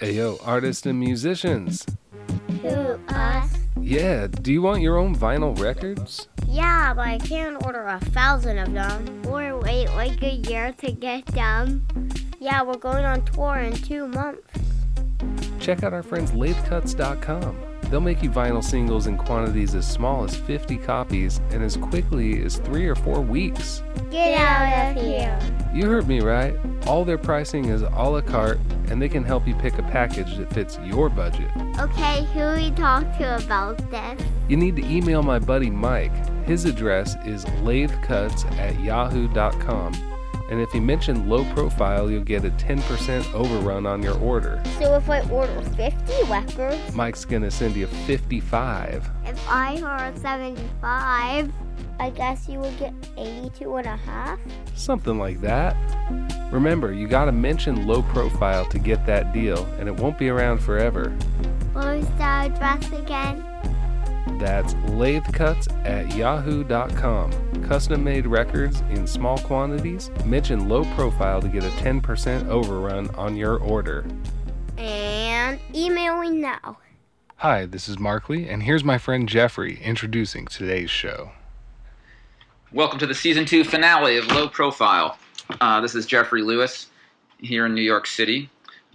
Ayo, 0.00 0.38
artists 0.46 0.86
and 0.86 0.98
musicians. 1.00 1.84
Who, 2.62 2.98
us? 3.08 3.52
Yeah, 3.80 4.28
do 4.28 4.52
you 4.52 4.62
want 4.62 4.80
your 4.80 4.96
own 4.96 5.16
vinyl 5.16 5.58
records? 5.58 6.28
Yeah, 6.46 6.94
but 6.94 7.06
I 7.06 7.18
can't 7.18 7.64
order 7.64 7.84
a 7.84 7.98
thousand 7.98 8.58
of 8.58 8.72
them. 8.72 9.22
Or 9.26 9.58
wait 9.58 9.88
like 9.88 10.22
a 10.22 10.34
year 10.34 10.72
to 10.78 10.92
get 10.92 11.26
them. 11.26 11.86
Yeah, 12.38 12.62
we're 12.62 12.76
going 12.76 13.04
on 13.04 13.24
tour 13.24 13.56
in 13.56 13.72
two 13.72 14.06
months. 14.06 14.42
Check 15.58 15.82
out 15.82 15.92
our 15.92 16.02
friends 16.02 16.30
lathecuts.com. 16.32 17.56
They'll 17.90 18.00
make 18.00 18.22
you 18.22 18.30
vinyl 18.30 18.62
singles 18.62 19.06
in 19.06 19.16
quantities 19.16 19.74
as 19.74 19.90
small 19.90 20.24
as 20.24 20.36
50 20.36 20.76
copies 20.78 21.40
and 21.50 21.62
as 21.62 21.76
quickly 21.76 22.42
as 22.44 22.56
three 22.58 22.86
or 22.86 22.94
four 22.94 23.20
weeks. 23.20 23.82
Get 24.10 24.38
out 24.38 24.96
of 24.96 25.02
here. 25.02 25.38
You 25.74 25.86
heard 25.86 26.06
me 26.06 26.20
right. 26.20 26.54
All 26.86 27.04
their 27.04 27.18
pricing 27.18 27.66
is 27.66 27.82
a 27.82 27.88
la 27.88 28.20
carte, 28.20 28.60
and 28.88 29.00
they 29.00 29.08
can 29.08 29.24
help 29.24 29.46
you 29.46 29.54
pick 29.54 29.78
a 29.78 29.82
package 29.82 30.36
that 30.36 30.52
fits 30.52 30.78
your 30.84 31.08
budget. 31.08 31.50
Okay, 31.78 32.24
who 32.34 32.54
we 32.54 32.70
talk 32.72 33.04
to 33.18 33.36
about 33.44 33.78
this? 33.90 34.20
You 34.48 34.56
need 34.56 34.76
to 34.76 34.84
email 34.84 35.22
my 35.22 35.38
buddy 35.38 35.70
Mike. 35.70 36.12
His 36.46 36.64
address 36.64 37.16
is 37.26 37.46
lathecuts 37.62 38.44
at 38.58 38.80
yahoo.com. 38.80 40.07
And 40.50 40.60
if 40.60 40.72
you 40.72 40.80
mention 40.80 41.28
low 41.28 41.44
profile, 41.52 42.10
you'll 42.10 42.24
get 42.24 42.44
a 42.44 42.50
10% 42.50 43.34
overrun 43.34 43.86
on 43.86 44.02
your 44.02 44.18
order. 44.18 44.62
So 44.78 44.94
if 44.96 45.08
I 45.10 45.20
order 45.28 45.60
50 45.76 46.12
records, 46.30 46.94
Mike's 46.94 47.24
gonna 47.24 47.50
send 47.50 47.76
you 47.76 47.86
55. 47.86 49.10
if 49.26 49.48
I 49.48 49.74
order 49.82 50.18
75, 50.18 51.52
I 52.00 52.10
guess 52.10 52.48
you 52.48 52.60
would 52.60 52.78
get 52.78 52.94
82 53.16 53.76
and 53.76 53.86
a 53.86 53.96
half? 53.96 54.38
Something 54.74 55.18
like 55.18 55.40
that. 55.42 55.76
Remember, 56.50 56.92
you 56.94 57.08
gotta 57.08 57.32
mention 57.32 57.86
low 57.86 58.02
profile 58.02 58.64
to 58.66 58.78
get 58.78 59.04
that 59.04 59.34
deal, 59.34 59.66
and 59.78 59.88
it 59.88 59.96
won't 59.96 60.16
be 60.16 60.30
around 60.30 60.58
forever. 60.62 61.10
What 61.72 61.86
was 61.86 62.06
the 62.16 62.22
address 62.22 62.90
again? 62.92 63.44
That's 64.38 64.74
lathecuts 64.88 65.68
at 65.84 66.14
yahoo.com. 66.14 67.62
Custom 67.62 68.04
made 68.04 68.26
records 68.26 68.80
in 68.90 69.06
small 69.06 69.38
quantities. 69.38 70.10
Mention 70.24 70.68
low 70.68 70.84
profile 70.94 71.40
to 71.40 71.48
get 71.48 71.64
a 71.64 71.70
10% 71.70 72.48
overrun 72.48 73.08
on 73.14 73.36
your 73.36 73.58
order. 73.58 74.04
And 74.76 75.58
emailing 75.74 76.40
now. 76.40 76.78
Hi, 77.36 77.66
this 77.66 77.88
is 77.88 77.98
Markley, 77.98 78.48
and 78.48 78.64
here's 78.64 78.82
my 78.82 78.98
friend 78.98 79.28
Jeffrey 79.28 79.78
introducing 79.82 80.46
today's 80.46 80.90
show. 80.90 81.30
Welcome 82.72 82.98
to 82.98 83.06
the 83.06 83.14
season 83.14 83.44
two 83.44 83.64
finale 83.64 84.18
of 84.18 84.26
Low 84.26 84.48
Profile. 84.48 85.16
Uh, 85.60 85.80
this 85.80 85.94
is 85.94 86.04
Jeffrey 86.04 86.42
Lewis 86.42 86.88
here 87.38 87.66
in 87.66 87.74
New 87.74 87.82
York 87.82 88.06
City. 88.06 88.50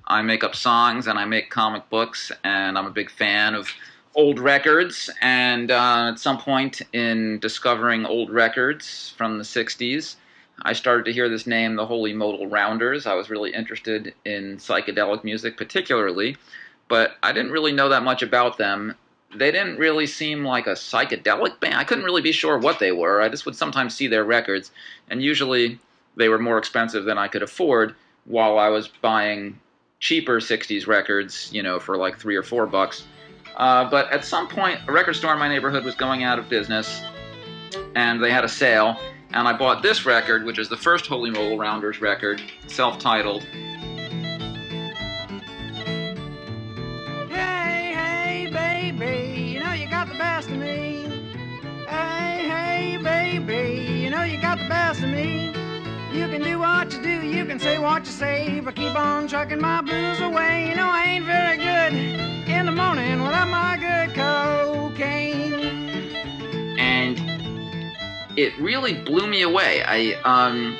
I 0.08 0.22
make 0.22 0.44
up 0.44 0.56
songs 0.56 1.08
and 1.08 1.18
I 1.18 1.26
make 1.26 1.50
comic 1.50 1.90
books, 1.90 2.32
and 2.44 2.78
I'm 2.78 2.86
a 2.86 2.92
big 2.92 3.10
fan 3.10 3.56
of 3.56 3.70
old 4.16 4.40
records. 4.40 5.10
And 5.22 5.72
uh, 5.72 6.12
at 6.12 6.20
some 6.20 6.38
point 6.38 6.82
in 6.94 7.40
discovering 7.40 8.06
old 8.06 8.30
records 8.30 9.14
from 9.18 9.38
the 9.38 9.44
60s, 9.44 10.16
I 10.62 10.74
started 10.74 11.06
to 11.06 11.14
hear 11.14 11.30
this 11.30 11.48
name, 11.48 11.76
the 11.76 11.86
Holy 11.86 12.14
Modal 12.14 12.48
Rounders. 12.48 13.06
I 13.06 13.16
was 13.16 13.30
really 13.30 13.54
interested 13.54 14.14
in 14.24 14.58
psychedelic 14.58 15.24
music, 15.24 15.58
particularly, 15.58 16.38
but 16.88 17.16
I 17.24 17.32
didn't 17.32 17.52
really 17.52 17.72
know 17.72 17.90
that 17.90 18.04
much 18.04 18.22
about 18.22 18.58
them 18.58 18.96
they 19.36 19.52
didn't 19.52 19.78
really 19.78 20.06
seem 20.06 20.46
like 20.46 20.68
a 20.68 20.72
psychedelic 20.72 21.60
band. 21.60 21.76
I 21.76 21.84
couldn't 21.84 22.04
really 22.04 22.22
be 22.22 22.32
sure 22.32 22.58
what 22.58 22.80
they 22.80 22.92
were. 22.92 23.22
I 23.22 23.30
just 23.30 23.46
would 23.46 23.56
sometimes 23.56 23.96
see 23.96 24.08
their 24.08 24.24
records, 24.24 24.72
and 25.10 25.22
usually 25.22 25.80
they 26.16 26.30
were 26.30 26.40
more 26.40 26.58
expensive 26.58 27.06
than 27.06 27.18
I 27.18 27.28
could 27.28 27.44
afford 27.44 27.96
while 28.26 28.60
I 28.60 28.70
was 28.70 28.88
buying 28.88 29.60
cheaper 30.00 30.40
60s 30.40 30.88
records, 30.88 31.50
you 31.52 31.64
know, 31.64 31.80
for 31.80 31.98
like 31.98 32.18
three 32.18 32.36
or 32.36 32.44
four 32.44 32.68
bucks. 32.68 33.04
Uh, 33.56 33.90
but 33.90 34.12
at 34.12 34.26
some 34.26 34.48
point, 34.48 34.80
a 34.88 34.92
record 34.92 35.14
store 35.16 35.34
in 35.34 35.40
my 35.40 35.48
neighborhood 35.48 35.86
was 35.86 35.96
going 35.96 36.24
out 36.24 36.40
of 36.40 36.50
business, 36.50 37.02
and 37.96 38.24
they 38.24 38.32
had 38.32 38.44
a 38.44 38.50
sale, 38.50 39.00
and 39.32 39.48
I 39.48 39.54
bought 39.54 39.84
this 39.84 40.06
record, 40.06 40.44
which 40.44 40.58
is 40.58 40.70
the 40.70 40.78
first 40.78 41.06
Holy 41.06 41.30
Modal 41.30 41.58
Rounders 41.58 42.02
record, 42.02 42.42
self 42.68 42.98
titled. 42.98 43.44
Hey, 47.30 47.94
hey, 47.94 48.50
baby, 48.52 49.52
you 49.52 49.60
know 49.60 49.74
you 49.74 49.88
got 49.88 50.08
the 50.08 50.18
best 50.18 50.50
of 50.50 50.58
me. 50.58 51.04
Hey, 51.88 52.48
hey, 52.48 52.98
baby, 52.98 54.02
you 54.02 54.10
know 54.10 54.24
you 54.24 54.42
got 54.42 54.58
the 54.58 54.68
best 54.68 55.04
of 55.04 55.10
me. 55.10 55.52
You 56.12 56.28
can 56.28 56.42
do 56.42 56.58
what 56.60 56.92
you 56.92 57.04
do, 57.04 57.22
you 57.28 57.46
can 57.46 57.60
say 57.60 57.78
what 57.78 58.06
you 58.06 58.12
say, 58.12 58.60
but 58.62 58.76
keep 58.76 58.96
on 58.96 59.28
trucking 59.28 59.62
my 59.62 59.82
blues 59.82 60.22
away. 60.22 60.70
You 60.70 60.76
know 60.76 60.90
I 60.90 61.04
ain't 61.06 61.26
very 61.26 61.58
good 61.58 62.43
in 62.54 62.66
the 62.66 62.72
morning 62.72 63.22
without 63.22 63.48
my 63.48 63.78
good 63.78 64.16
cocaine. 64.16 65.54
and 66.78 67.20
it 68.38 68.58
really 68.60 68.94
blew 68.94 69.28
me 69.28 69.42
away. 69.42 69.84
I 69.84 70.14
um, 70.24 70.78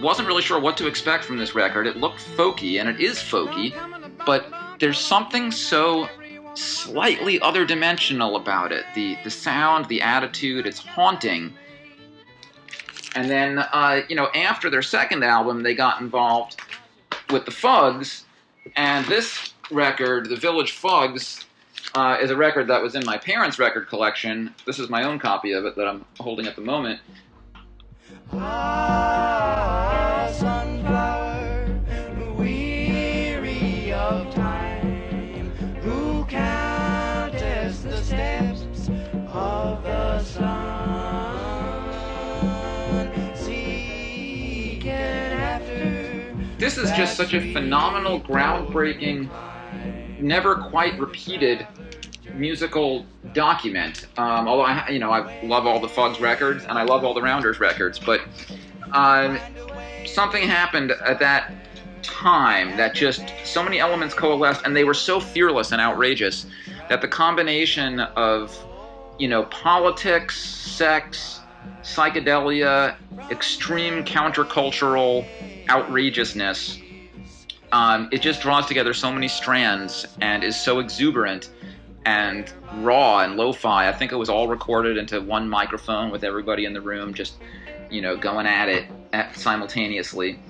wasn't 0.00 0.28
really 0.28 0.42
sure 0.42 0.60
what 0.60 0.76
to 0.78 0.86
expect 0.86 1.24
from 1.24 1.36
this 1.36 1.54
record. 1.54 1.86
It 1.86 1.96
looked 1.96 2.20
folky, 2.20 2.80
and 2.80 2.88
it 2.88 3.00
is 3.00 3.18
folky, 3.18 3.74
but 4.24 4.46
there's 4.78 4.98
something 4.98 5.50
so 5.50 6.08
slightly 6.54 7.40
other 7.40 7.64
dimensional 7.64 8.36
about 8.36 8.72
it. 8.72 8.84
The 8.94 9.16
the 9.24 9.30
sound, 9.30 9.86
the 9.86 10.02
attitude, 10.02 10.66
it's 10.66 10.78
haunting. 10.78 11.52
And 13.16 13.28
then, 13.28 13.58
uh, 13.58 14.02
you 14.08 14.14
know, 14.14 14.28
after 14.34 14.70
their 14.70 14.82
second 14.82 15.24
album, 15.24 15.64
they 15.64 15.74
got 15.74 16.00
involved 16.00 16.60
with 17.30 17.44
the 17.44 17.50
Fugs, 17.50 18.22
and 18.76 19.04
this 19.06 19.49
record, 19.70 20.28
The 20.28 20.36
Village 20.36 20.72
Fugs, 20.72 21.44
uh, 21.94 22.18
is 22.20 22.30
a 22.30 22.36
record 22.36 22.68
that 22.68 22.82
was 22.82 22.94
in 22.94 23.04
my 23.04 23.18
parents' 23.18 23.58
record 23.58 23.88
collection. 23.88 24.54
This 24.66 24.78
is 24.78 24.88
my 24.88 25.02
own 25.02 25.18
copy 25.18 25.52
of 25.52 25.64
it 25.64 25.76
that 25.76 25.86
I'm 25.86 26.04
holding 26.18 26.46
at 26.46 26.56
the 26.56 26.62
moment. 26.62 27.00
This 46.58 46.76
is 46.76 46.90
just 46.92 47.16
such 47.16 47.34
a 47.34 47.52
phenomenal, 47.52 48.20
groundbreaking, 48.20 49.28
never 50.18 50.56
quite 50.56 50.98
repeated 50.98 51.66
musical 52.34 53.06
document. 53.32 54.06
Um, 54.16 54.48
although 54.48 54.62
I, 54.62 54.88
you 54.88 54.98
know, 54.98 55.10
I 55.10 55.42
love 55.42 55.66
all 55.66 55.80
the 55.80 55.88
Fugs 55.88 56.20
records 56.20 56.64
and 56.64 56.78
I 56.78 56.82
love 56.82 57.04
all 57.04 57.14
the 57.14 57.22
Rounders 57.22 57.60
records, 57.60 57.98
but 57.98 58.20
um, 58.92 59.38
something 60.06 60.46
happened 60.46 60.92
at 60.92 61.18
that 61.20 61.52
time 62.02 62.76
that 62.76 62.94
just 62.94 63.22
so 63.44 63.62
many 63.62 63.78
elements 63.78 64.14
coalesced, 64.14 64.64
and 64.64 64.74
they 64.74 64.84
were 64.84 64.94
so 64.94 65.20
fearless 65.20 65.72
and 65.72 65.80
outrageous 65.80 66.46
that 66.88 67.00
the 67.00 67.08
combination 67.08 68.00
of, 68.00 68.56
you 69.18 69.28
know, 69.28 69.44
politics, 69.44 70.40
sex, 70.40 71.40
psychedelia, 71.82 72.96
extreme 73.30 74.04
countercultural 74.04 75.26
outrageousness. 75.68 76.78
Um, 77.72 78.08
it 78.10 78.20
just 78.20 78.40
draws 78.40 78.66
together 78.66 78.92
so 78.92 79.12
many 79.12 79.28
strands 79.28 80.06
and 80.20 80.42
is 80.42 80.56
so 80.56 80.80
exuberant 80.80 81.50
and 82.04 82.52
raw 82.78 83.20
and 83.20 83.36
lo-fi. 83.36 83.88
I 83.88 83.92
think 83.92 84.12
it 84.12 84.16
was 84.16 84.28
all 84.28 84.48
recorded 84.48 84.96
into 84.96 85.20
one 85.20 85.48
microphone 85.48 86.10
with 86.10 86.24
everybody 86.24 86.64
in 86.64 86.72
the 86.72 86.80
room 86.80 87.14
just, 87.14 87.34
you 87.90 88.00
know, 88.00 88.16
going 88.16 88.46
at 88.46 88.68
it 88.68 88.86
at, 89.12 89.36
simultaneously. 89.36 90.40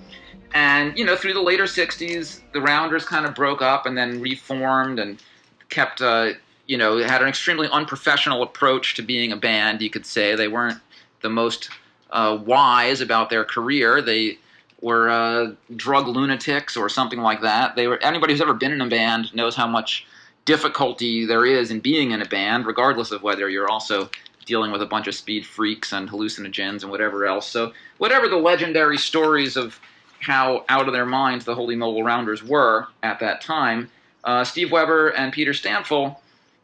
And 0.52 0.96
you 0.96 1.04
know, 1.04 1.16
through 1.16 1.34
the 1.34 1.42
later 1.42 1.64
'60s, 1.64 2.40
the 2.52 2.60
Rounders 2.60 3.04
kind 3.04 3.26
of 3.26 3.34
broke 3.34 3.62
up 3.62 3.86
and 3.86 3.96
then 3.96 4.20
reformed 4.20 4.98
and 4.98 5.22
kept, 5.68 6.02
uh, 6.02 6.32
you 6.66 6.76
know, 6.76 6.98
had 6.98 7.22
an 7.22 7.28
extremely 7.28 7.68
unprofessional 7.70 8.42
approach 8.42 8.94
to 8.94 9.02
being 9.02 9.30
a 9.30 9.36
band. 9.36 9.80
You 9.80 9.90
could 9.90 10.06
say 10.06 10.34
they 10.34 10.48
weren't 10.48 10.80
the 11.20 11.28
most 11.28 11.70
uh, 12.10 12.38
wise 12.44 13.00
about 13.00 13.30
their 13.30 13.44
career. 13.44 14.02
They 14.02 14.38
were 14.80 15.10
uh, 15.10 15.52
drug 15.76 16.08
lunatics 16.08 16.76
or 16.76 16.88
something 16.88 17.20
like 17.20 17.42
that. 17.42 17.76
They 17.76 17.86
were 17.86 17.98
anybody 18.02 18.32
who's 18.32 18.40
ever 18.40 18.54
been 18.54 18.72
in 18.72 18.80
a 18.80 18.88
band 18.88 19.34
knows 19.34 19.54
how 19.54 19.66
much 19.66 20.06
difficulty 20.44 21.26
there 21.26 21.44
is 21.44 21.70
in 21.70 21.80
being 21.80 22.12
in 22.12 22.22
a 22.22 22.26
band, 22.26 22.66
regardless 22.66 23.10
of 23.10 23.22
whether 23.22 23.48
you're 23.48 23.68
also 23.68 24.10
dealing 24.46 24.72
with 24.72 24.82
a 24.82 24.86
bunch 24.86 25.06
of 25.06 25.14
speed 25.14 25.46
freaks 25.46 25.92
and 25.92 26.08
hallucinogens 26.08 26.82
and 26.82 26.90
whatever 26.90 27.26
else. 27.26 27.46
So, 27.46 27.72
whatever 27.98 28.28
the 28.28 28.36
legendary 28.36 28.98
stories 28.98 29.56
of 29.56 29.78
how 30.20 30.64
out 30.68 30.86
of 30.86 30.92
their 30.92 31.06
minds 31.06 31.44
the 31.44 31.54
Holy 31.54 31.76
Modal 31.76 32.02
Rounders 32.02 32.42
were 32.42 32.88
at 33.02 33.20
that 33.20 33.40
time, 33.40 33.90
uh, 34.24 34.44
Steve 34.44 34.72
Weber 34.72 35.10
and 35.10 35.32
Peter 35.32 35.52
Stampfel, 35.52 36.16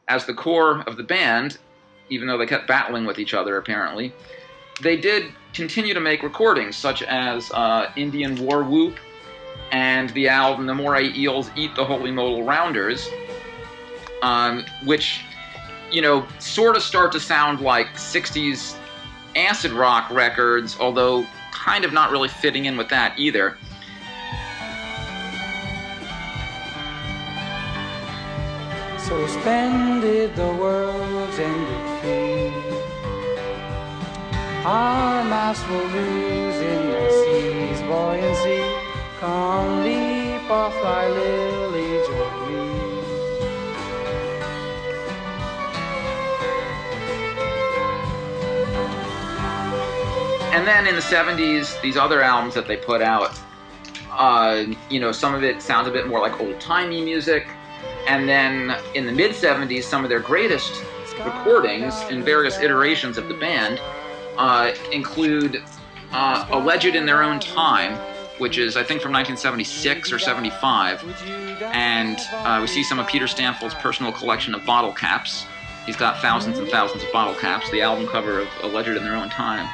as 0.08 0.26
the 0.26 0.34
core 0.34 0.82
of 0.82 0.96
the 0.96 1.02
band, 1.02 1.58
even 2.10 2.28
though 2.28 2.38
they 2.38 2.46
kept 2.46 2.66
battling 2.66 3.04
with 3.04 3.18
each 3.18 3.34
other 3.34 3.56
apparently, 3.56 4.12
they 4.82 4.96
did 4.96 5.26
continue 5.56 5.94
to 5.94 6.00
make 6.00 6.22
recordings 6.22 6.76
such 6.76 7.02
as 7.02 7.50
uh, 7.52 7.90
Indian 7.96 8.36
War 8.44 8.62
Whoop 8.62 8.98
and 9.72 10.10
the 10.10 10.28
album 10.28 10.66
The 10.66 10.74
Moray 10.74 11.10
Eels 11.14 11.50
Eat 11.56 11.74
the 11.74 11.84
Holy 11.84 12.10
Modal 12.12 12.44
Rounders, 12.44 13.08
um, 14.22 14.64
which, 14.84 15.24
you 15.90 16.02
know, 16.02 16.26
sort 16.38 16.76
of 16.76 16.82
start 16.82 17.10
to 17.12 17.20
sound 17.20 17.60
like 17.60 17.86
60s 17.94 18.76
acid 19.34 19.72
rock 19.72 20.10
records, 20.10 20.76
although 20.78 21.26
kind 21.52 21.86
of 21.86 21.92
not 21.92 22.10
really 22.10 22.28
fitting 22.28 22.66
in 22.66 22.76
with 22.76 22.90
that 22.90 23.18
either. 23.18 23.56
So 28.98 29.26
Suspended 29.26 30.36
the 30.36 30.48
world's 30.48 31.38
ended. 31.38 31.85
Our 34.66 35.22
mass 35.22 35.64
will 35.68 35.76
lose 35.76 36.56
in 36.56 36.90
the 36.90 37.08
sea's 37.22 37.80
buoyancy. 37.82 38.64
Come 39.20 39.84
leap 39.84 40.50
off 40.50 40.74
thy 40.82 41.08
lily 41.08 42.04
joy. 42.04 42.46
And 50.52 50.66
then 50.66 50.88
in 50.88 50.96
the 50.96 51.00
70s, 51.00 51.80
these 51.80 51.96
other 51.96 52.20
albums 52.20 52.54
that 52.54 52.66
they 52.66 52.76
put 52.76 53.00
out, 53.00 53.38
uh, 54.10 54.64
you 54.90 54.98
know, 54.98 55.12
some 55.12 55.32
of 55.32 55.44
it 55.44 55.62
sounds 55.62 55.86
a 55.86 55.92
bit 55.92 56.08
more 56.08 56.18
like 56.18 56.40
old 56.40 56.58
timey 56.60 57.04
music. 57.04 57.46
And 58.08 58.28
then 58.28 58.74
in 58.96 59.06
the 59.06 59.12
mid 59.12 59.30
70s, 59.30 59.84
some 59.84 60.02
of 60.02 60.08
their 60.08 60.18
greatest 60.18 60.82
recordings 61.24 61.94
in 62.10 62.24
various 62.24 62.58
iterations 62.58 63.16
of 63.16 63.28
the 63.28 63.34
band 63.34 63.80
uh, 64.38 64.72
include 64.92 65.62
uh, 66.12 66.46
A 66.50 66.58
Legend 66.58 66.96
in 66.96 67.06
Their 67.06 67.22
Own 67.22 67.40
Time, 67.40 67.94
which 68.38 68.58
is, 68.58 68.76
I 68.76 68.82
think, 68.82 69.00
from 69.00 69.12
1976 69.12 70.12
or 70.12 70.18
75. 70.18 71.02
And 71.62 72.18
uh, 72.32 72.58
we 72.60 72.66
see 72.66 72.82
some 72.82 72.98
of 72.98 73.06
Peter 73.06 73.26
Stampfel's 73.26 73.74
personal 73.74 74.12
collection 74.12 74.54
of 74.54 74.64
bottle 74.64 74.92
caps. 74.92 75.46
He's 75.84 75.96
got 75.96 76.20
thousands 76.20 76.58
and 76.58 76.68
thousands 76.68 77.02
of 77.04 77.12
bottle 77.12 77.34
caps. 77.34 77.70
The 77.70 77.80
album 77.82 78.06
cover 78.08 78.40
of 78.40 78.48
A 78.62 78.66
Legend 78.66 78.96
in 78.96 79.04
Their 79.04 79.16
Own 79.16 79.30
Time, 79.30 79.68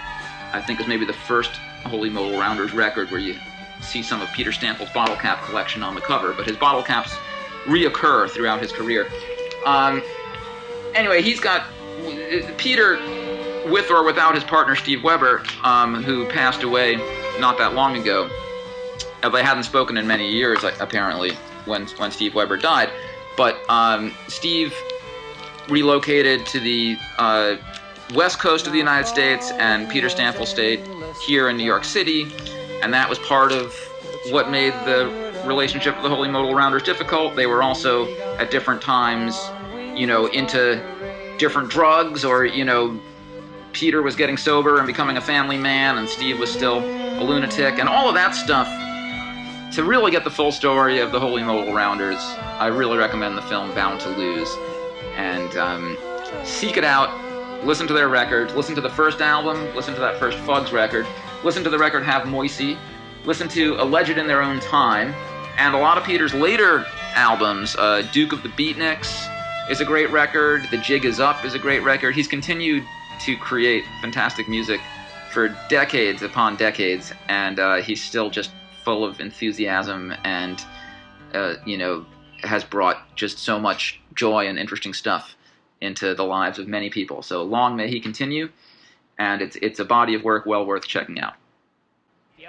I 0.53 0.61
think, 0.61 0.81
is 0.81 0.87
maybe 0.87 1.05
the 1.05 1.13
first 1.13 1.53
Holy 1.85 2.11
Modal 2.11 2.39
Rounders 2.39 2.73
record 2.73 3.11
where 3.11 3.21
you 3.21 3.37
see 3.81 4.03
some 4.03 4.21
of 4.21 4.31
Peter 4.33 4.53
Stampfel's 4.53 4.91
bottle 4.91 5.17
cap 5.17 5.43
collection 5.43 5.83
on 5.83 5.95
the 5.95 6.01
cover. 6.01 6.33
But 6.33 6.47
his 6.47 6.57
bottle 6.57 6.83
caps 6.83 7.17
reoccur 7.65 8.31
throughout 8.31 8.61
his 8.61 8.73
career. 8.73 9.09
Um, 9.65 10.03
anyway, 10.95 11.23
he's 11.23 11.41
got 11.41 11.67
Peter, 12.59 12.99
with 13.67 13.91
or 13.91 14.05
without 14.05 14.35
his 14.35 14.45
partner 14.45 14.75
Steve 14.77 15.03
Weber, 15.03 15.43
um, 15.63 16.03
who 16.03 16.27
passed 16.27 16.63
away 16.63 16.97
not 17.39 17.59
that 17.59 17.75
long 17.75 17.97
ago. 17.97 18.29
Uh, 19.23 19.29
They 19.29 19.43
hadn't 19.43 19.65
spoken 19.65 19.97
in 19.97 20.07
many 20.07 20.31
years, 20.31 20.65
apparently, 20.81 21.33
when 21.65 21.87
when 21.99 22.11
Steve 22.11 22.35
Weber 22.35 22.57
died. 22.57 22.91
But 23.37 23.59
um, 23.69 24.13
Steve 24.29 24.75
relocated 25.69 26.45
to 26.47 26.61
the 26.61 26.97
uh, 27.19 27.57
west 28.15 28.39
coast 28.41 28.67
of 28.67 28.73
the 28.73 28.79
United 28.79 29.07
States, 29.07 29.51
and 29.53 29.89
Peter 29.89 30.09
Stampfel 30.09 30.47
stayed 30.47 30.81
here 31.25 31.49
in 31.49 31.57
New 31.57 31.65
York 31.65 31.85
City, 31.85 32.27
and 32.83 32.93
that 32.93 33.09
was 33.09 33.19
part 33.21 33.53
of 33.53 33.73
what 34.31 34.51
made 34.51 34.73
the 34.85 35.07
relationship 35.47 35.95
with 35.95 36.03
the 36.05 36.09
Holy 36.09 36.29
Modal 36.29 36.55
Rounders 36.55 36.83
difficult. 36.83 37.35
They 37.37 37.47
were 37.47 37.63
also 37.63 38.13
at 38.39 38.51
different 38.51 38.83
times, 38.83 39.41
you 39.99 40.07
know, 40.07 40.27
into 40.27 40.83
different 41.39 41.71
drugs, 41.71 42.25
or 42.25 42.45
you 42.45 42.65
know, 42.65 43.01
Peter 43.73 44.03
was 44.03 44.15
getting 44.15 44.37
sober 44.37 44.79
and 44.79 44.87
becoming 44.87 45.17
a 45.17 45.21
family 45.21 45.57
man, 45.57 45.99
and 45.99 46.09
Steve 46.09 46.39
was 46.39 46.53
still 46.53 46.79
a 46.79 47.23
lunatic, 47.25 47.79
and 47.79 47.89
all 47.89 48.09
of 48.09 48.15
that 48.15 48.35
stuff. 48.35 48.69
To 49.75 49.85
really 49.85 50.11
get 50.11 50.25
the 50.25 50.31
full 50.31 50.53
story 50.53 51.01
of 51.01 51.13
the 51.13 51.21
Holy 51.21 51.43
Modal 51.43 51.73
Rounders, 51.73 52.19
I 52.19 52.67
really 52.67 52.99
recommend 52.99 53.39
the 53.39 53.43
film 53.43 53.75
Bound 53.75 54.01
to 54.01 54.11
Lose, 54.11 54.55
and 55.17 55.57
um, 55.57 55.97
seek 56.45 56.77
it 56.77 56.85
out. 56.85 57.65
Listen 57.65 57.87
to 57.87 57.95
their 57.95 58.09
record. 58.09 58.51
Listen 58.53 58.75
to 58.75 58.81
the 58.81 58.91
first 58.91 59.21
album. 59.21 59.75
Listen 59.75 59.95
to 59.95 60.01
that 60.01 60.19
first 60.19 60.37
Fugs 60.39 60.73
record. 60.73 61.07
Listen 61.43 61.65
to 61.65 61.71
the 61.71 61.79
record 61.79 62.03
Have 62.03 62.25
Moicy. 62.25 62.77
Listen 63.25 63.49
to 63.49 63.77
A 63.81 63.85
Legend 63.85 64.19
in 64.19 64.27
Their 64.27 64.43
Own 64.43 64.61
Time, 64.61 65.15
and 65.57 65.75
a 65.75 65.79
lot 65.79 65.97
of 65.97 66.05
Peter's 66.05 66.35
later 66.35 66.85
albums. 67.15 67.77
Uh, 67.77 68.07
Duke 68.13 68.33
of 68.33 68.43
the 68.43 68.49
Beatniks 68.51 69.29
is 69.71 69.81
a 69.81 69.85
great 69.85 70.11
record. 70.11 70.67
The 70.71 70.79
Jig 70.79 71.05
Is 71.05 71.21
Up 71.21 71.45
is 71.45 71.55
a 71.55 71.59
great 71.59 71.83
record. 71.83 72.15
He's 72.15 72.29
continued 72.29 72.85
to 73.25 73.37
create 73.37 73.85
fantastic 74.01 74.49
music 74.49 74.81
for 75.33 75.57
decades 75.69 76.23
upon 76.23 76.57
decades, 76.57 77.13
and 77.29 77.59
uh, 77.59 77.77
he's 77.77 78.03
still 78.03 78.31
just 78.31 78.51
full 78.85 79.05
of 79.05 79.21
enthusiasm 79.21 80.13
and, 80.25 80.63
uh, 81.33 81.55
you 81.65 81.79
know, 81.79 82.05
has 82.43 82.65
brought 82.65 83.15
just 83.17 83.39
so 83.39 83.59
much 83.59 84.01
joy 84.15 84.47
and 84.47 84.59
interesting 84.59 84.93
stuff 84.93 85.37
into 85.81 86.15
the 86.15 86.25
lives 86.25 86.59
of 86.59 86.69
many 86.69 86.91
people. 86.91 87.23
So 87.23 87.43
long 87.43 87.77
may 87.77 87.89
he 87.89 88.01
continue, 88.01 88.51
and 89.19 89.41
it's 89.41 89.57
it's 89.57 89.81
a 89.81 89.85
body 89.85 90.15
of 90.15 90.23
work 90.25 90.47
well 90.47 90.67
worth 90.67 90.87
checking 90.87 91.21
out. 91.21 91.35
You 92.39 92.49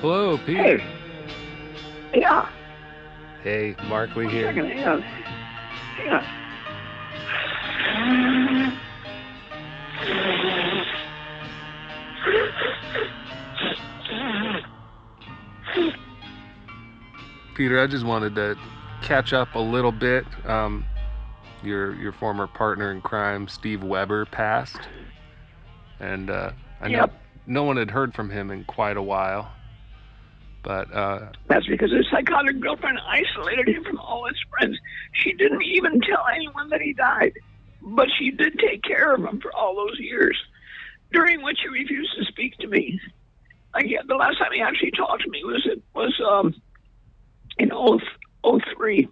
Hello, 0.00 0.38
Peter. 0.38 0.78
Hey. 0.78 2.20
Yeah. 2.20 2.48
Hey, 3.42 3.74
Mark 3.88 4.14
Lee 4.16 4.28
here. 4.28 4.46
Second, 4.48 4.66
hang 4.70 4.84
on. 4.88 5.02
Hang 5.02 6.08
on. 6.10 6.24
Peter, 17.54 17.82
I 17.82 17.86
just 17.86 18.04
wanted 18.06 18.34
to 18.36 18.56
catch 19.02 19.32
up 19.32 19.54
a 19.54 19.58
little 19.58 19.92
bit. 19.92 20.24
Um, 20.46 20.84
your 21.62 21.94
your 21.96 22.12
former 22.12 22.46
partner 22.46 22.92
in 22.92 23.00
crime, 23.00 23.48
Steve 23.48 23.82
Weber, 23.82 24.26
passed, 24.26 24.78
and 25.98 26.30
uh, 26.30 26.52
I 26.80 26.88
know 26.88 26.98
Yep. 27.00 27.12
no 27.48 27.64
one 27.64 27.76
had 27.76 27.90
heard 27.90 28.14
from 28.14 28.30
him 28.30 28.50
in 28.52 28.64
quite 28.64 28.96
a 28.96 29.02
while. 29.02 29.50
But 30.62 30.92
uh, 30.94 31.30
That's 31.48 31.66
because 31.66 31.92
his 31.92 32.06
psychotic 32.10 32.60
girlfriend 32.60 32.98
isolated 33.08 33.68
him 33.68 33.84
from 33.84 33.98
all 33.98 34.26
his 34.26 34.38
friends. 34.50 34.78
She 35.12 35.32
didn't 35.32 35.62
even 35.62 36.00
tell 36.00 36.24
anyone 36.34 36.68
that 36.70 36.80
he 36.80 36.92
died, 36.94 37.32
but 37.80 38.08
she 38.18 38.30
did 38.30 38.58
take 38.58 38.82
care 38.82 39.14
of 39.14 39.24
him 39.24 39.40
for 39.40 39.54
all 39.54 39.76
those 39.76 39.98
years, 39.98 40.36
during 41.12 41.42
which 41.42 41.60
he 41.62 41.68
refused 41.68 42.12
to 42.18 42.24
speak 42.26 42.56
to 42.58 42.66
me. 42.68 43.00
Like 43.74 43.86
yeah, 43.88 44.00
the 44.06 44.16
last 44.16 44.38
time 44.38 44.52
he 44.52 44.60
actually 44.60 44.90
talked 44.92 45.22
to 45.22 45.30
me 45.30 45.44
was 45.44 45.66
it 45.66 45.82
was 45.94 46.20
um 46.28 46.54
in 47.58 47.70
oh 47.72 48.00
oh 48.44 48.60
three. 48.76 49.08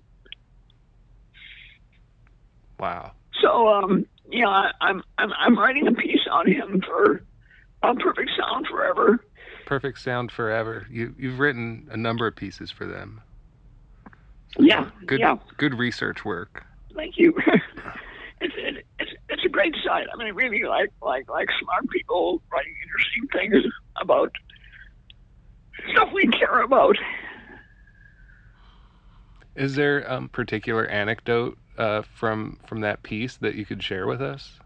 wow, 2.78 3.12
So 3.40 3.68
um 3.68 4.06
yeah, 4.30 4.48
I, 4.48 4.70
I'm 4.80 5.02
I'm 5.18 5.32
I'm 5.38 5.58
writing 5.58 5.86
a 5.86 5.92
piece 5.92 6.26
on 6.30 6.46
him 6.50 6.82
for 6.86 7.24
on 7.82 7.98
Perfect 7.98 8.30
Sound 8.38 8.66
Forever. 8.68 9.25
Perfect 9.66 9.98
sound 9.98 10.32
forever. 10.32 10.86
You 10.90 11.14
you've 11.18 11.38
written 11.38 11.88
a 11.90 11.96
number 11.96 12.26
of 12.26 12.34
pieces 12.34 12.70
for 12.70 12.86
them. 12.86 13.20
Yeah, 14.58 14.88
Good 15.04 15.20
yeah. 15.20 15.36
good 15.58 15.74
research 15.78 16.24
work. 16.24 16.64
Thank 16.94 17.18
you. 17.18 17.34
it's, 18.40 18.54
it, 18.56 18.86
it's 18.98 19.10
it's 19.28 19.44
a 19.44 19.48
great 19.50 19.74
site. 19.84 20.06
I 20.12 20.16
mean, 20.16 20.28
I 20.28 20.30
really 20.30 20.62
like 20.64 20.90
like 21.02 21.28
like 21.28 21.48
smart 21.60 21.88
people 21.90 22.40
writing 22.50 22.72
interesting 22.82 23.28
things 23.52 23.72
about 24.00 24.32
stuff 25.92 26.08
we 26.14 26.26
care 26.28 26.62
about. 26.62 26.96
Is 29.54 29.74
there 29.74 30.10
um 30.10 30.28
particular 30.28 30.86
anecdote 30.86 31.58
uh, 31.76 32.02
from 32.14 32.58
from 32.66 32.80
that 32.80 33.02
piece 33.02 33.36
that 33.38 33.54
you 33.56 33.66
could 33.66 33.82
share 33.82 34.06
with 34.06 34.22
us? 34.22 34.58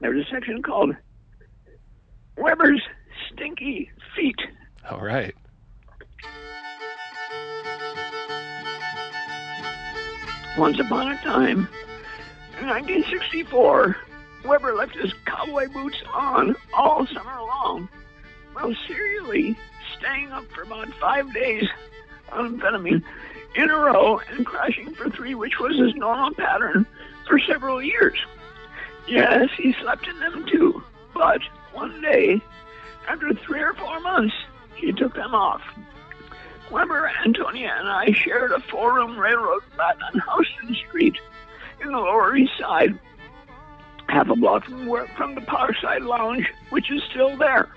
There's 0.00 0.26
a 0.26 0.30
section 0.30 0.62
called 0.62 0.96
Weber's 2.36 2.82
Stinky 3.32 3.90
Feet. 4.14 4.38
All 4.90 5.00
right. 5.00 5.34
Once 10.58 10.78
upon 10.78 11.10
a 11.10 11.16
time, 11.22 11.68
in 12.60 12.68
1964, 12.68 13.96
Weber 14.44 14.74
left 14.74 14.94
his 14.94 15.12
cowboy 15.24 15.68
boots 15.72 15.96
on 16.12 16.54
all 16.74 17.06
summer 17.06 17.40
long, 17.40 17.88
while 18.52 18.74
serially 18.86 19.56
staying 19.96 20.30
up 20.30 20.44
for 20.54 20.62
about 20.62 20.88
five 21.00 21.32
days 21.32 21.66
on 22.32 22.58
amphetamine 22.58 23.02
in 23.54 23.70
a 23.70 23.76
row 23.76 24.20
and 24.30 24.44
crashing 24.44 24.94
for 24.94 25.08
three, 25.10 25.34
which 25.34 25.58
was 25.58 25.78
his 25.78 25.94
normal 25.94 26.34
pattern 26.34 26.86
for 27.26 27.38
several 27.38 27.82
years. 27.82 28.18
Yes, 29.08 29.48
he 29.56 29.74
slept 29.80 30.06
in 30.06 30.18
them 30.20 30.46
too. 30.46 30.82
But 31.14 31.40
one 31.72 32.00
day, 32.00 32.40
after 33.08 33.32
three 33.34 33.60
or 33.60 33.74
four 33.74 34.00
months, 34.00 34.34
he 34.76 34.92
took 34.92 35.14
them 35.14 35.34
off. 35.34 35.62
Weber, 36.70 37.10
Antonia, 37.24 37.74
and 37.78 37.88
I 37.88 38.12
shared 38.12 38.52
a 38.52 38.60
four-room 38.60 39.18
railroad 39.18 39.62
flat 39.74 39.96
on 40.02 40.22
Houston 40.36 40.74
Street 40.88 41.16
in 41.82 41.92
the 41.92 41.98
Lower 41.98 42.34
East 42.34 42.52
Side, 42.58 42.98
half 44.08 44.28
a 44.28 44.36
block 44.36 44.64
from 44.64 44.86
where, 44.86 45.06
from 45.08 45.34
the 45.34 45.42
Parkside 45.42 46.06
Lounge, 46.06 46.46
which 46.70 46.90
is 46.90 47.02
still 47.10 47.36
there. 47.36 47.68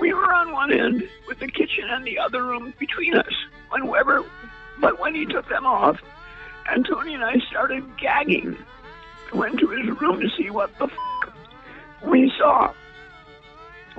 We 0.00 0.12
were 0.14 0.32
on 0.32 0.52
one 0.52 0.72
end 0.72 1.08
with 1.26 1.40
the 1.40 1.48
kitchen 1.48 1.88
and 1.90 2.06
the 2.06 2.18
other 2.20 2.44
room 2.44 2.72
between 2.78 3.16
us 3.16 3.32
when 3.70 3.88
Weber, 3.88 4.24
but 4.80 5.00
when 5.00 5.14
he 5.14 5.26
took 5.26 5.48
them 5.48 5.66
off, 5.66 6.00
Antonia 6.70 7.14
and 7.14 7.24
I 7.24 7.38
started 7.50 7.84
gagging. 7.96 8.56
Went 9.34 9.58
to 9.58 9.68
his 9.68 9.88
room 10.00 10.20
to 10.20 10.28
see 10.36 10.50
what 10.50 10.76
the 10.78 10.84
f- 10.84 11.32
we 12.04 12.32
saw. 12.38 12.72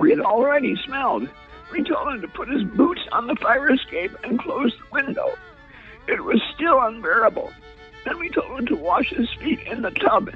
We 0.00 0.08
had 0.08 0.20
already 0.20 0.76
smelled. 0.86 1.28
We 1.70 1.84
told 1.84 2.14
him 2.14 2.22
to 2.22 2.28
put 2.28 2.48
his 2.48 2.64
boots 2.64 3.02
on 3.12 3.26
the 3.26 3.36
fire 3.36 3.70
escape 3.70 4.16
and 4.24 4.40
close 4.40 4.72
the 4.72 4.86
window. 4.90 5.34
It 6.08 6.24
was 6.24 6.40
still 6.54 6.80
unbearable. 6.80 7.52
Then 8.06 8.18
we 8.18 8.30
told 8.30 8.58
him 8.58 8.66
to 8.68 8.76
wash 8.76 9.10
his 9.10 9.28
feet 9.38 9.60
in 9.66 9.82
the 9.82 9.90
tub. 9.90 10.30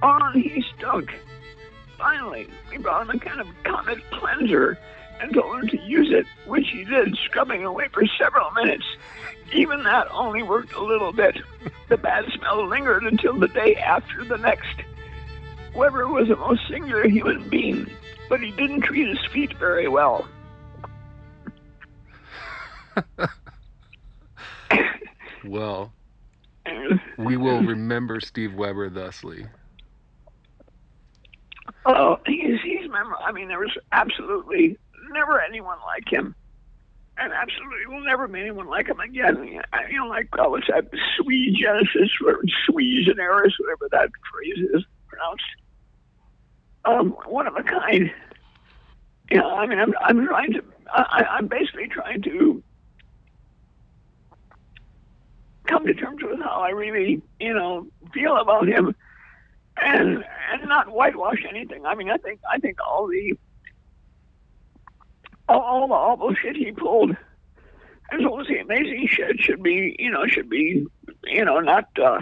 On 0.00 0.32
he 0.40 0.64
stunk. 0.76 1.10
Finally, 1.98 2.46
we 2.70 2.78
brought 2.78 3.02
him 3.02 3.16
a 3.16 3.18
kind 3.18 3.40
of 3.40 3.48
comet 3.64 3.98
cleanser 4.12 4.78
and 5.20 5.34
told 5.34 5.64
him 5.64 5.68
to 5.70 5.80
use 5.80 6.12
it, 6.12 6.26
which 6.46 6.68
he 6.70 6.84
did, 6.84 7.16
scrubbing 7.24 7.64
away 7.64 7.88
for 7.92 8.04
several 8.16 8.52
minutes. 8.52 8.84
Even 9.52 9.82
that 9.82 10.06
only 10.12 10.44
worked 10.44 10.72
a 10.74 10.84
little 10.84 11.12
bit. 11.12 11.36
The 11.88 11.96
bad 11.96 12.26
smell 12.32 12.64
lingered 12.64 13.02
until 13.02 13.38
the 13.38 13.48
day 13.48 13.74
after 13.74 14.24
the 14.24 14.38
next. 14.38 14.76
Weber 15.74 16.06
was 16.06 16.30
a 16.30 16.36
most 16.36 16.60
singular 16.68 17.08
human 17.08 17.48
being, 17.48 17.90
but 18.28 18.40
he 18.40 18.50
didn't 18.52 18.82
treat 18.82 19.08
his 19.08 19.24
feet 19.32 19.56
very 19.58 19.88
well. 19.88 20.26
Well, 25.44 25.92
we 27.18 27.36
will 27.36 27.62
remember 27.62 28.20
Steve 28.20 28.54
Weber 28.54 28.88
thusly. 28.88 29.46
oh, 31.86 32.18
he's 32.26 32.60
he's 32.62 32.88
memorable. 32.88 33.22
I 33.24 33.32
mean, 33.32 33.48
there 33.48 33.58
was 33.58 33.76
absolutely 33.92 34.78
never 35.12 35.40
anyone 35.40 35.78
like 35.86 36.10
him, 36.10 36.34
and 37.18 37.32
absolutely 37.32 37.86
will 37.88 38.04
never 38.04 38.26
be 38.26 38.40
anyone 38.40 38.68
like 38.68 38.88
him 38.88 39.00
again. 39.00 39.60
I- 39.72 39.88
You 39.90 39.98
know, 39.98 40.06
like 40.06 40.28
what's 40.36 40.66
that 40.68 40.86
sui 41.16 41.54
genesis 41.60 42.10
or 42.24 42.40
sui 42.66 43.04
generis, 43.04 43.54
whatever 43.60 43.88
that 43.92 44.10
phrase 44.32 44.66
is 44.72 44.84
pronounced. 45.08 45.44
Um, 46.84 47.10
one 47.26 47.46
of 47.46 47.56
a 47.56 47.62
kind. 47.62 48.10
Know, 49.30 49.56
I 49.56 49.66
mean, 49.66 49.78
I'm 49.78 49.94
I'm 50.00 50.26
trying 50.26 50.52
to. 50.52 50.64
I, 50.92 51.24
I'm 51.30 51.46
basically 51.46 51.88
trying 51.88 52.22
to 52.22 52.62
come 55.66 55.86
to 55.86 55.94
terms 55.94 56.22
with 56.22 56.40
how 56.40 56.60
I 56.60 56.70
really, 56.70 57.22
you 57.40 57.54
know, 57.54 57.86
feel 58.12 58.36
about 58.36 58.68
him, 58.68 58.94
and 59.76 60.24
and 60.52 60.68
not 60.68 60.90
whitewash 60.90 61.44
anything. 61.48 61.86
I 61.86 61.94
mean, 61.94 62.10
I 62.10 62.18
think 62.18 62.40
I 62.48 62.58
think 62.58 62.78
all 62.86 63.08
the 63.08 63.38
all, 65.48 65.60
all 65.60 65.88
the 65.88 65.94
awful 65.94 66.34
shit 66.34 66.56
he 66.56 66.70
pulled, 66.72 67.10
as 68.12 68.20
well 68.20 68.40
as 68.40 68.46
the 68.46 68.58
amazing 68.58 69.08
shit, 69.08 69.40
should 69.40 69.62
be, 69.62 69.96
you 69.98 70.10
know, 70.10 70.26
should 70.26 70.48
be, 70.50 70.86
you 71.24 71.44
know, 71.44 71.60
not 71.60 71.88
uh, 71.98 72.20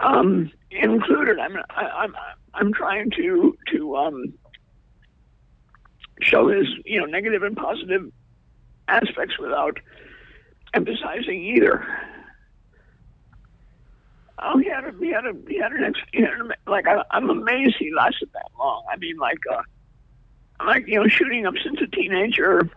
um, 0.00 0.50
included. 0.70 1.38
I'm 1.38 1.56
I, 1.70 1.86
I'm 1.86 2.14
I'm 2.54 2.72
trying 2.72 3.10
to 3.12 3.56
to 3.72 3.96
um, 3.96 4.34
show 6.20 6.48
his, 6.48 6.66
you 6.84 7.00
know, 7.00 7.06
negative 7.06 7.42
and 7.42 7.56
positive 7.56 8.10
aspects 8.88 9.38
without 9.38 9.78
emphasizing 10.74 11.42
either. 11.44 11.86
Oh, 14.38 14.58
he 14.58 14.68
had 14.68 14.84
a, 14.84 14.92
he 14.98 15.10
had 15.10 15.24
a, 15.24 15.34
he 15.48 15.58
had 15.58 15.72
an, 15.72 15.94
he 16.12 16.20
had 16.22 16.30
a, 16.30 16.70
like, 16.70 16.86
I, 16.88 17.04
I'm 17.12 17.30
amazed 17.30 17.76
he 17.78 17.92
lasted 17.94 18.30
that 18.32 18.50
long. 18.58 18.84
I 18.90 18.96
mean, 18.96 19.16
like, 19.16 19.38
uh, 19.50 19.62
like, 20.64 20.86
you 20.88 21.00
know, 21.00 21.06
shooting 21.06 21.46
up 21.46 21.54
since 21.62 21.80
a 21.80 21.86
teenager, 21.86 22.68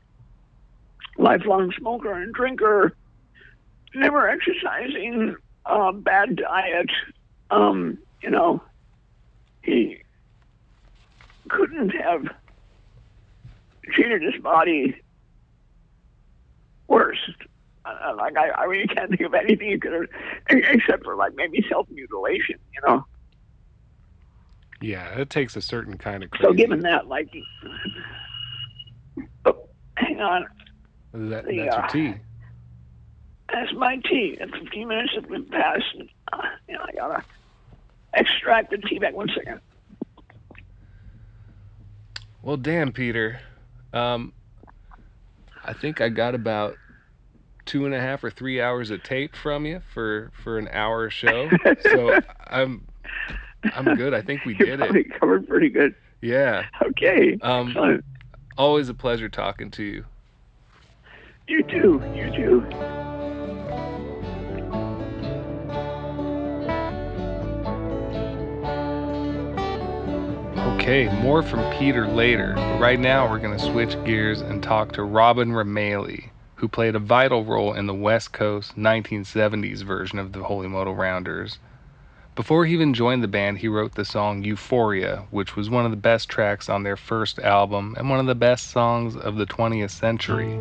lifelong 1.17 1.72
smoker 1.77 2.13
and 2.13 2.34
drinker, 2.34 2.96
never 3.96 4.29
exercising, 4.29 5.36
uh, 5.65 5.91
bad 5.91 6.36
diet, 6.36 6.91
um, 7.50 7.98
you 8.22 8.29
know, 8.29 8.62
he 9.65 9.98
couldn't 11.50 11.89
have 11.89 12.24
treated 13.91 14.22
his 14.22 14.41
body 14.41 15.01
worse. 16.88 17.19
Uh, 17.86 18.15
like 18.17 18.38
I, 18.38 18.50
I 18.50 18.63
really 18.63 18.88
can't 18.88 19.10
think 19.10 19.22
of 19.22 19.34
anything 19.34 19.69
you 19.69 19.79
could 19.79 19.93
have, 19.93 20.05
except 20.50 21.03
for 21.03 21.15
like 21.15 21.36
maybe 21.36 21.63
self 21.69 21.88
mutilation. 21.89 22.57
You 22.74 22.81
know. 22.88 23.05
Yeah, 24.81 25.19
it 25.19 25.29
takes 25.29 25.55
a 25.55 25.62
certain 25.62 25.98
kind 25.98 26.24
of 26.24 26.31
crazy. 26.31 26.45
So 26.45 26.53
given 26.53 26.79
that, 26.81 27.07
like, 27.07 27.29
oh, 29.45 29.67
hang 29.95 30.19
on, 30.19 30.45
that, 31.13 31.45
the, 31.45 31.57
that's 31.57 31.75
your 31.75 31.86
uh, 31.86 31.88
tea. 31.88 32.15
that's 33.51 33.74
my 33.74 33.98
tea. 34.10 34.38
And 34.39 34.51
15 34.51 34.88
minutes 34.88 35.13
have 35.15 35.29
been 35.29 35.45
passed. 35.45 35.86
And, 35.98 36.10
uh, 36.34 36.41
you 36.67 36.75
know, 36.75 36.86
I 36.88 36.91
gotta 36.91 37.24
extract 38.15 38.72
the 38.72 38.77
tea 38.77 39.00
back. 39.00 39.13
One 39.13 39.29
second. 39.36 39.60
Well, 42.41 42.57
damn, 42.57 42.91
Peter. 42.91 43.39
Um, 43.93 44.34
I 45.63 45.74
think 45.74 46.01
I 46.01 46.10
got 46.10 46.36
about 46.36 46.77
two 47.65 47.86
and 47.86 47.93
a 47.95 48.00
half 48.00 48.24
or 48.24 48.29
three 48.29 48.62
hours 48.62 48.91
of 48.91 49.01
tape 49.03 49.36
from 49.36 49.65
you 49.65 49.81
for 49.93 50.31
for 50.43 50.60
an 50.60 50.67
hour 50.72 51.10
show. 51.10 51.50
so 51.81 52.19
I'm 52.48 52.86
I'm 53.74 53.95
good. 53.95 54.13
I 54.13 54.22
think 54.22 54.45
we 54.45 54.53
did 54.53 54.79
it. 54.79 55.19
covered 55.19 55.48
pretty 55.48 55.69
good. 55.69 55.95
Yeah. 56.22 56.65
Okay. 56.84 57.38
Um, 57.41 58.03
always 58.57 58.89
a 58.89 58.93
pleasure 58.93 59.29
talking 59.29 59.72
to 59.72 59.84
you. 59.84 60.05
You 61.48 61.63
too. 61.63 62.01
You 62.15 62.31
too. 62.36 63.05
Okay, 70.86 71.10
more 71.24 71.42
from 71.42 71.68
Peter 71.80 72.06
later, 72.06 72.54
but 72.54 72.80
right 72.80 73.00
now 73.00 73.27
we're 73.27 73.39
going 73.39 73.58
to 73.58 73.65
switch 73.72 73.98
gears 74.06 74.42
and 74.42 74.62
talk 74.62 74.92
to 74.92 75.01
Robin 75.01 75.50
Remailly, 75.50 76.30
who 76.58 76.68
played 76.68 76.94
a 76.94 77.00
vital 77.00 77.44
role 77.44 77.74
in 77.74 77.88
the 77.88 77.94
West 77.96 78.34
Coast 78.34 78.77
1970s 78.77 79.82
version 79.82 80.20
of 80.20 80.32
the 80.32 80.44
Holy 80.44 80.68
Modal 80.68 80.94
Rounders. 80.94 81.58
Before 82.36 82.68
he 82.68 82.75
even 82.75 82.94
joined 82.94 83.24
the 83.24 83.27
band, 83.27 83.58
he 83.58 83.68
wrote 83.68 83.96
the 83.96 84.06
song 84.06 84.44
Euphoria, 84.44 85.24
which 85.32 85.56
was 85.56 85.72
one 85.72 85.86
of 85.86 85.92
the 85.92 85.98
best 85.98 86.30
tracks 86.30 86.70
on 86.70 86.84
their 86.84 86.98
first 86.98 87.39
album 87.39 87.96
and 87.98 88.08
one 88.08 88.20
of 88.20 88.27
the 88.27 88.36
best 88.36 88.70
songs 88.70 89.15
of 89.15 89.38
the 89.38 89.48
20th 89.48 89.89
century. 89.89 90.60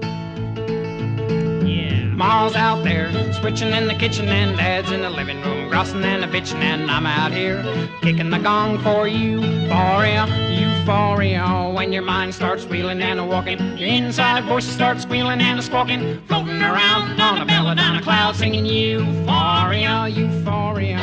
Ma's 2.17 2.55
out 2.55 2.85
there 2.85 3.11
switching 3.35 3.73
in 3.73 3.89
the 3.89 3.95
kitchen 3.95 4.29
and 4.29 4.57
dad's 4.57 4.93
in 4.93 5.01
the 5.01 5.11
living 5.11 5.41
room 5.43 5.69
grousing 5.69 6.05
and 6.05 6.25
a 6.25 6.29
bitching 6.29 6.63
and 6.63 6.89
I'm 6.89 7.07
out 7.07 7.33
here 7.33 7.61
kicking 8.03 8.31
the 8.31 8.39
gong 8.39 8.79
for 8.79 9.09
you. 9.09 9.41
euphoria, 9.41 10.27
euphoria. 10.49 11.73
When 11.75 11.93
your 11.93 12.03
mind 12.03 12.33
starts 12.33 12.65
wheeling 12.67 13.03
and 13.03 13.19
a 13.19 13.25
walking, 13.25 13.59
your 13.77 13.89
inside 13.89 14.45
voices 14.45 14.73
start 14.73 15.01
squealing 15.01 15.41
and 15.41 15.59
a 15.59 15.63
squawking, 15.63 16.25
floating 16.29 16.63
around 16.63 17.21
on 17.21 17.43
a 17.43 17.47
belladonna 17.47 18.01
cloud 18.01 18.37
singing 18.37 18.65
euphoria, 18.65 20.07
euphoria. 20.07 21.01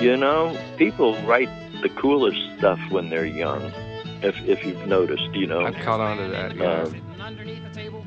You 0.00 0.16
know, 0.16 0.58
people 0.76 1.16
write 1.22 1.48
the 1.82 1.88
coolest 1.90 2.40
stuff 2.58 2.80
when 2.90 3.08
they're 3.08 3.24
young. 3.24 3.72
If 4.22 4.36
if 4.48 4.64
you've 4.64 4.86
noticed, 4.88 5.32
you 5.34 5.46
know, 5.46 5.60
I've 5.60 5.76
caught 5.76 6.00
on 6.00 6.16
to 6.16 6.28
that, 6.28 6.56
yeah. 6.56 6.82
Um, 6.82 7.07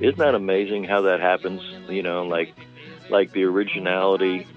isn't 0.02 0.18
that 0.18 0.36
amazing 0.36 0.84
how 0.84 1.02
that 1.02 1.22
happens? 1.22 1.62
You 1.90 2.04
know, 2.04 2.26
like 2.26 2.54
like 3.10 3.32
the 3.32 3.44
originality 3.44 4.48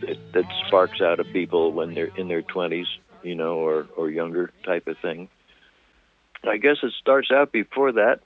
that, 0.00 0.32
that 0.32 0.44
sparks 0.66 1.00
out 1.00 1.20
of 1.20 1.26
people 1.32 1.72
when 1.72 1.94
they're 1.94 2.14
in 2.16 2.28
their 2.28 2.42
twenties, 2.42 2.86
you 3.22 3.34
know, 3.34 3.54
or 3.54 3.86
or 3.96 4.10
younger 4.10 4.50
type 4.64 4.86
of 4.86 4.98
thing. 4.98 5.28
I 6.44 6.56
guess 6.56 6.76
it 6.82 6.92
starts 6.98 7.30
out 7.30 7.52
before 7.52 7.92
that, 7.92 8.20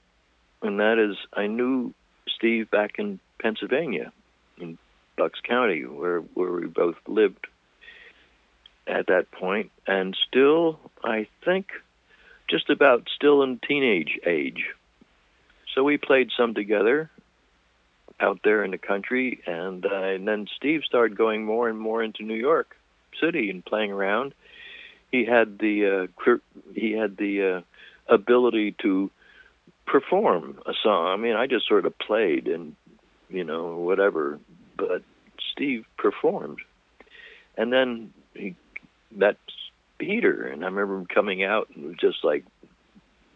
and 0.61 0.79
that 0.79 0.99
is 0.99 1.17
I 1.33 1.47
knew 1.47 1.93
Steve 2.27 2.69
back 2.69 2.95
in 2.97 3.19
Pennsylvania, 3.41 4.11
in 4.57 4.77
Bucks 5.17 5.39
County, 5.41 5.85
where 5.85 6.19
where 6.19 6.51
we 6.51 6.67
both 6.67 6.95
lived 7.07 7.47
at 8.87 9.07
that 9.07 9.31
point, 9.31 9.71
and 9.87 10.15
still 10.27 10.79
I 11.03 11.27
think 11.43 11.67
just 12.49 12.69
about 12.69 13.07
still 13.15 13.43
in 13.43 13.59
teenage 13.65 14.19
age. 14.25 14.65
So 15.75 15.83
we 15.83 15.97
played 15.97 16.29
some 16.35 16.53
together 16.53 17.11
out 18.19 18.39
there 18.45 18.63
in 18.63 18.71
the 18.71 18.77
country, 18.77 19.41
and, 19.45 19.85
uh, 19.85 19.93
and 19.93 20.25
then 20.25 20.47
Steve 20.55 20.83
started 20.85 21.17
going 21.17 21.43
more 21.43 21.67
and 21.67 21.77
more 21.77 22.01
into 22.01 22.23
New 22.23 22.35
York 22.35 22.77
City 23.21 23.49
and 23.49 23.63
playing 23.63 23.91
around. 23.91 24.33
he 25.11 25.25
had 25.25 25.59
the 25.59 26.09
uh, 26.27 26.37
he 26.73 26.93
had 26.93 27.17
the 27.17 27.57
uh, 27.57 28.13
ability 28.13 28.75
to 28.81 29.11
perform 29.85 30.59
a 30.65 30.73
song. 30.81 31.07
I 31.07 31.17
mean, 31.17 31.35
I 31.35 31.47
just 31.47 31.67
sort 31.67 31.85
of 31.85 31.97
played 31.99 32.47
and 32.47 32.75
you 33.29 33.43
know 33.43 33.77
whatever, 33.77 34.39
but 34.77 35.03
Steve 35.51 35.85
performed, 35.97 36.59
and 37.57 37.71
then 37.71 38.13
he 38.33 38.55
met 39.11 39.37
Peter, 39.97 40.47
and 40.47 40.63
I 40.63 40.67
remember 40.67 40.95
him 40.95 41.05
coming 41.05 41.43
out 41.43 41.69
and 41.73 41.85
was 41.85 41.97
just 41.97 42.23
like 42.23 42.43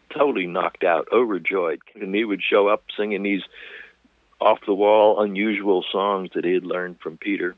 totally 0.09 0.47
knocked 0.47 0.83
out, 0.83 1.07
overjoyed, 1.11 1.79
and 1.95 2.13
he 2.13 2.23
would 2.23 2.41
show 2.41 2.67
up 2.67 2.83
singing 2.95 3.23
these 3.23 3.43
off 4.41 4.59
the 4.65 4.73
wall, 4.73 5.21
unusual 5.21 5.83
songs 5.91 6.29
that 6.33 6.45
he 6.45 6.53
had 6.53 6.65
learned 6.65 6.99
from 6.99 7.17
Peter. 7.17 7.55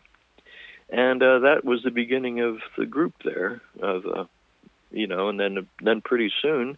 And 0.90 1.22
uh, 1.24 1.40
that 1.40 1.64
was 1.64 1.84
the 1.84 1.92
beginning 1.92 2.42
of 2.42 2.60
the 2.78 2.86
group 2.86 3.14
there, 3.24 3.62
of 3.82 4.06
uh, 4.06 4.26
you 4.92 5.08
know, 5.08 5.30
and 5.30 5.40
then 5.40 5.68
then 5.82 6.02
pretty 6.02 6.32
soon, 6.42 6.78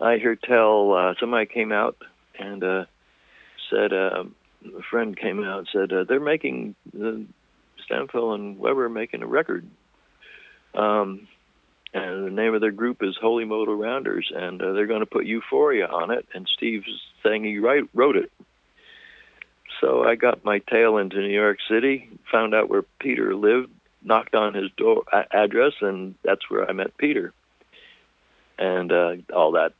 I 0.00 0.16
hear 0.16 0.34
tell 0.34 0.92
uh, 0.92 1.14
somebody 1.20 1.46
came 1.46 1.72
out 1.72 1.96
and 2.38 2.64
uh, 2.64 2.84
said 3.70 3.92
uh, 3.92 4.24
a 4.76 4.82
friend 4.90 5.16
came 5.16 5.44
out 5.44 5.58
and 5.58 5.68
said 5.72 5.92
uh, 5.92 6.04
they're 6.04 6.20
making 6.20 6.74
uh, 6.96 7.18
Stampfel 7.88 8.34
and 8.34 8.58
Weber 8.58 8.88
making 8.88 9.22
a 9.22 9.26
record. 9.26 9.66
Um, 10.74 11.28
and 12.02 12.26
the 12.26 12.30
name 12.30 12.54
of 12.54 12.60
their 12.60 12.70
group 12.72 13.02
is 13.02 13.16
Holy 13.20 13.44
Modal 13.44 13.76
Rounders, 13.76 14.30
and 14.34 14.60
uh, 14.60 14.72
they're 14.72 14.86
going 14.86 15.00
to 15.00 15.06
put 15.06 15.26
Euphoria 15.26 15.86
on 15.86 16.10
it. 16.10 16.26
And 16.34 16.48
Steve's 16.56 16.86
saying 17.22 17.44
he 17.44 17.58
write, 17.58 17.84
wrote 17.94 18.16
it. 18.16 18.30
So 19.80 20.02
I 20.02 20.16
got 20.16 20.44
my 20.44 20.58
tail 20.58 20.98
into 20.98 21.18
New 21.18 21.28
York 21.28 21.58
City, 21.68 22.08
found 22.32 22.54
out 22.54 22.68
where 22.68 22.82
Peter 22.98 23.34
lived, 23.34 23.70
knocked 24.02 24.34
on 24.34 24.54
his 24.54 24.70
door 24.76 25.04
address, 25.30 25.74
and 25.80 26.14
that's 26.24 26.50
where 26.50 26.68
I 26.68 26.72
met 26.72 26.96
Peter. 26.96 27.32
And 28.58 28.90
uh, 28.90 29.16
all 29.34 29.52
that, 29.52 29.74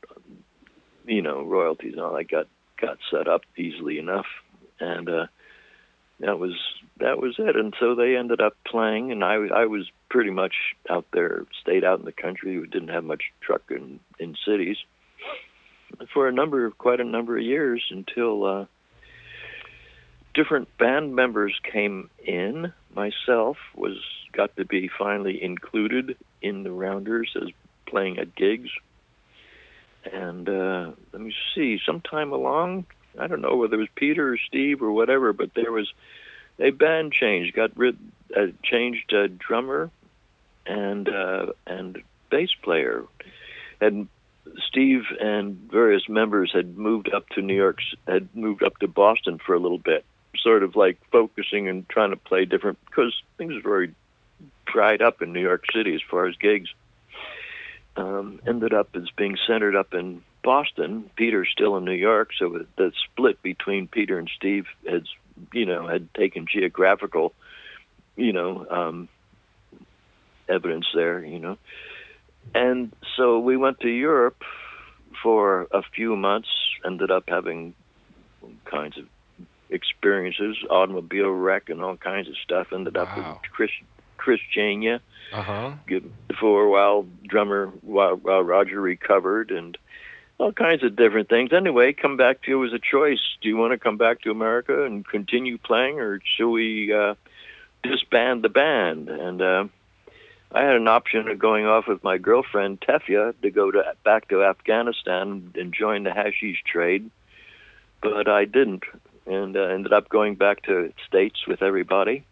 you 1.05 1.21
know, 1.21 1.43
royalties 1.43 1.93
and 1.93 2.01
all 2.01 2.15
that 2.15 2.29
got 2.29 2.47
got 2.79 2.97
set 3.11 3.27
up 3.27 3.41
easily 3.57 3.99
enough, 3.99 4.27
and 4.79 5.09
uh, 5.09 5.27
that 6.21 6.39
was 6.39 6.53
that 6.99 7.19
was 7.19 7.35
it. 7.37 7.55
And 7.55 7.73
so 7.79 7.95
they 7.95 8.15
ended 8.15 8.41
up 8.41 8.55
playing, 8.65 9.11
and 9.11 9.23
I 9.23 9.35
I 9.35 9.65
was 9.65 9.89
pretty 10.09 10.31
much 10.31 10.53
out 10.89 11.05
there, 11.13 11.45
stayed 11.61 11.83
out 11.83 11.99
in 11.99 12.05
the 12.05 12.11
country. 12.11 12.59
We 12.59 12.67
didn't 12.67 12.89
have 12.89 13.03
much 13.03 13.23
truck 13.41 13.63
in 13.69 13.99
in 14.19 14.35
cities 14.45 14.77
for 16.13 16.27
a 16.27 16.31
number 16.31 16.65
of 16.65 16.77
quite 16.77 16.99
a 16.99 17.05
number 17.05 17.37
of 17.37 17.43
years 17.43 17.83
until. 17.91 18.45
Uh, 18.45 18.65
different 20.33 20.69
band 20.77 21.15
members 21.15 21.53
came 21.71 22.09
in. 22.23 22.71
Myself 22.95 23.57
was 23.75 23.97
got 24.31 24.55
to 24.57 24.65
be 24.65 24.89
finally 24.97 25.41
included 25.43 26.15
in 26.41 26.63
the 26.63 26.71
Rounders 26.71 27.35
as 27.35 27.49
playing 27.85 28.19
at 28.19 28.35
gigs. 28.35 28.69
And 30.11 30.47
uh, 30.47 30.91
let 31.11 31.21
me 31.21 31.33
see, 31.53 31.79
sometime 31.85 32.31
along, 32.31 32.85
I 33.19 33.27
don't 33.27 33.41
know 33.41 33.57
whether 33.57 33.75
it 33.75 33.79
was 33.79 33.87
Peter 33.95 34.33
or 34.33 34.37
Steve 34.47 34.81
or 34.81 34.91
whatever, 34.91 35.33
but 35.33 35.51
there 35.55 35.71
was 35.71 35.91
a 36.59 36.71
band 36.71 37.13
change. 37.13 37.53
Got 37.53 37.77
rid, 37.77 37.97
uh, 38.35 38.47
changed 38.63 39.13
uh, 39.13 39.27
drummer 39.37 39.89
and 40.65 41.07
uh, 41.07 41.47
and 41.65 42.01
bass 42.29 42.49
player. 42.61 43.05
And 43.81 44.07
Steve 44.67 45.03
and 45.19 45.55
various 45.71 46.07
members 46.09 46.51
had 46.53 46.77
moved 46.77 47.13
up 47.13 47.29
to 47.29 47.41
New 47.41 47.55
York, 47.55 47.79
had 48.07 48.35
moved 48.35 48.63
up 48.63 48.77
to 48.79 48.87
Boston 48.87 49.39
for 49.43 49.53
a 49.53 49.59
little 49.59 49.77
bit 49.77 50.03
sort 50.37 50.63
of 50.63 50.75
like 50.75 50.97
focusing 51.11 51.67
and 51.67 51.87
trying 51.89 52.11
to 52.11 52.15
play 52.15 52.45
different 52.45 52.77
because 52.85 53.13
things 53.37 53.53
were 53.55 53.61
very 53.61 53.95
dried 54.65 55.01
up 55.01 55.21
in 55.21 55.33
New 55.33 55.41
York 55.41 55.65
City 55.73 55.95
as 55.95 56.01
far 56.09 56.27
as 56.27 56.35
gigs. 56.35 56.69
Um, 57.95 58.39
ended 58.47 58.73
up 58.73 58.95
as 58.95 59.09
being 59.17 59.37
centered 59.45 59.75
up 59.75 59.93
in 59.93 60.21
Boston. 60.43 61.09
Peter's 61.15 61.49
still 61.51 61.75
in 61.75 61.83
New 61.83 61.91
York, 61.91 62.31
so 62.37 62.65
the 62.77 62.93
split 63.03 63.41
between 63.41 63.87
Peter 63.87 64.17
and 64.17 64.29
Steve 64.33 64.67
has, 64.87 65.03
you 65.53 65.65
know, 65.65 65.87
had 65.87 66.13
taken 66.13 66.45
geographical, 66.51 67.33
you 68.15 68.33
know, 68.33 68.65
um, 68.69 69.09
evidence 70.47 70.87
there, 70.93 71.23
you 71.23 71.39
know. 71.39 71.57
And 72.53 72.93
so 73.15 73.39
we 73.39 73.57
went 73.57 73.79
to 73.81 73.89
Europe 73.89 74.41
for 75.21 75.67
a 75.71 75.81
few 75.95 76.15
months. 76.15 76.49
Ended 76.85 77.11
up 77.11 77.23
having 77.27 77.73
kinds 78.65 78.97
of 78.97 79.05
experiences, 79.69 80.57
automobile 80.69 81.29
wreck 81.29 81.69
and 81.69 81.81
all 81.81 81.97
kinds 81.97 82.27
of 82.27 82.35
stuff. 82.43 82.67
Ended 82.73 82.97
up 82.97 83.09
with 83.15 83.25
Chris 83.51 83.71
Chris 84.17 84.39
Jania 84.55 84.99
Uh 85.31 85.43
huh. 85.43 85.71
for 86.39 86.63
a 86.63 86.69
while, 86.69 87.05
drummer 87.27 87.67
while, 87.81 88.15
while 88.15 88.41
Roger 88.41 88.79
recovered 88.81 89.51
and 89.51 89.77
all 90.39 90.53
kinds 90.53 90.83
of 90.83 90.95
different 90.95 91.29
things. 91.29 91.51
Anyway, 91.51 91.91
come 91.93 92.17
back 92.17 92.41
to 92.43 92.49
you 92.49 92.65
as 92.65 92.73
a 92.73 92.79
choice. 92.79 93.19
Do 93.41 93.49
you 93.49 93.57
want 93.57 93.73
to 93.73 93.77
come 93.77 93.97
back 93.97 94.21
to 94.21 94.31
America 94.31 94.85
and 94.85 95.05
continue 95.05 95.57
playing, 95.57 95.99
or 95.99 96.21
should 96.37 96.49
we 96.49 96.93
uh, 96.93 97.15
disband 97.83 98.41
the 98.43 98.49
band? 98.49 99.09
And 99.09 99.41
uh, 99.41 99.65
I 100.51 100.63
had 100.63 100.75
an 100.75 100.87
option 100.87 101.27
of 101.27 101.37
going 101.37 101.65
off 101.65 101.87
with 101.87 102.03
my 102.03 102.17
girlfriend 102.17 102.79
Tefia 102.79 103.33
to 103.41 103.51
go 103.51 103.69
to 103.69 103.83
back 104.05 104.29
to 104.29 104.43
Afghanistan 104.43 105.51
and 105.55 105.73
join 105.73 106.03
the 106.03 106.13
hashish 106.13 106.63
trade, 106.65 107.11
but 108.01 108.29
I 108.29 108.45
didn't 108.45 108.83
and 109.25 109.55
uh, 109.55 109.61
ended 109.61 109.93
up 109.93 110.09
going 110.09 110.35
back 110.35 110.63
to 110.63 110.91
states 111.05 111.45
with 111.45 111.61
everybody. 111.61 112.25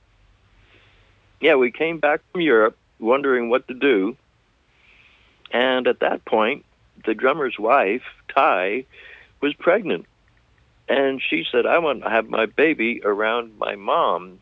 Yeah, 1.40 1.56
we 1.56 1.72
came 1.72 2.00
back 2.00 2.22
from 2.32 2.42
Europe 2.42 2.76
wondering 3.00 3.50
what 3.50 3.68
to 3.68 3.76
do, 3.76 4.16
and 5.52 5.88
at 5.88 6.00
that 6.00 6.26
point, 6.26 6.66
the 7.06 7.14
drummer's 7.14 7.58
wife, 7.60 8.04
Ty, 8.34 8.86
was 9.42 9.54
pregnant, 9.54 10.06
and 10.88 11.22
she 11.22 11.46
said, 11.52 11.66
"I 11.66 11.80
want 11.80 12.04
to 12.04 12.10
have 12.10 12.30
my 12.30 12.46
baby 12.46 13.02
around 13.04 13.58
my 13.58 13.76
mom, 13.76 14.40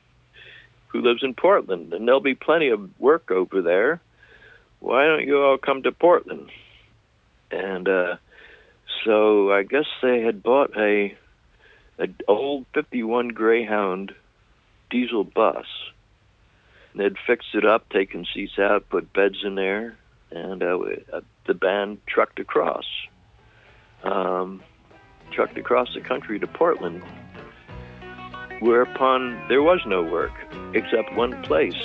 who 0.87 1.01
lives 1.01 1.23
in 1.23 1.33
Portland, 1.33 1.93
and 1.93 2.07
there'll 2.07 2.21
be 2.21 2.35
plenty 2.35 2.69
of 2.69 2.99
work 2.99 3.31
over 3.31 3.61
there. 3.61 4.01
Why 4.79 5.05
don't 5.05 5.25
you 5.25 5.41
all 5.41 5.57
come 5.57 5.83
to 5.83 5.91
Portland?" 5.91 6.49
And 7.51 7.87
uh, 7.87 8.17
so 9.03 9.51
I 9.51 9.63
guess 9.63 9.85
they 10.01 10.21
had 10.21 10.43
bought 10.43 10.75
a 10.77 11.15
an 11.97 12.15
old 12.27 12.65
51 12.73 13.29
Greyhound 13.29 14.13
diesel 14.89 15.23
bus. 15.23 15.65
And 16.91 17.01
they'd 17.01 17.17
fixed 17.25 17.53
it 17.53 17.65
up, 17.65 17.89
taken 17.89 18.25
seats 18.33 18.59
out, 18.59 18.89
put 18.89 19.13
beds 19.13 19.37
in 19.43 19.55
there, 19.55 19.97
and 20.31 20.61
uh, 20.63 20.77
the 21.45 21.53
band 21.53 21.99
trucked 22.07 22.39
across. 22.39 22.85
Um, 24.03 24.61
trucked 25.31 25.57
across 25.57 25.93
the 25.93 26.01
country 26.01 26.39
to 26.39 26.47
Portland, 26.47 27.03
whereupon 28.59 29.47
there 29.49 29.63
was 29.63 29.81
no 29.87 30.03
work 30.03 30.33
except 30.73 31.13
one 31.15 31.41
place 31.43 31.81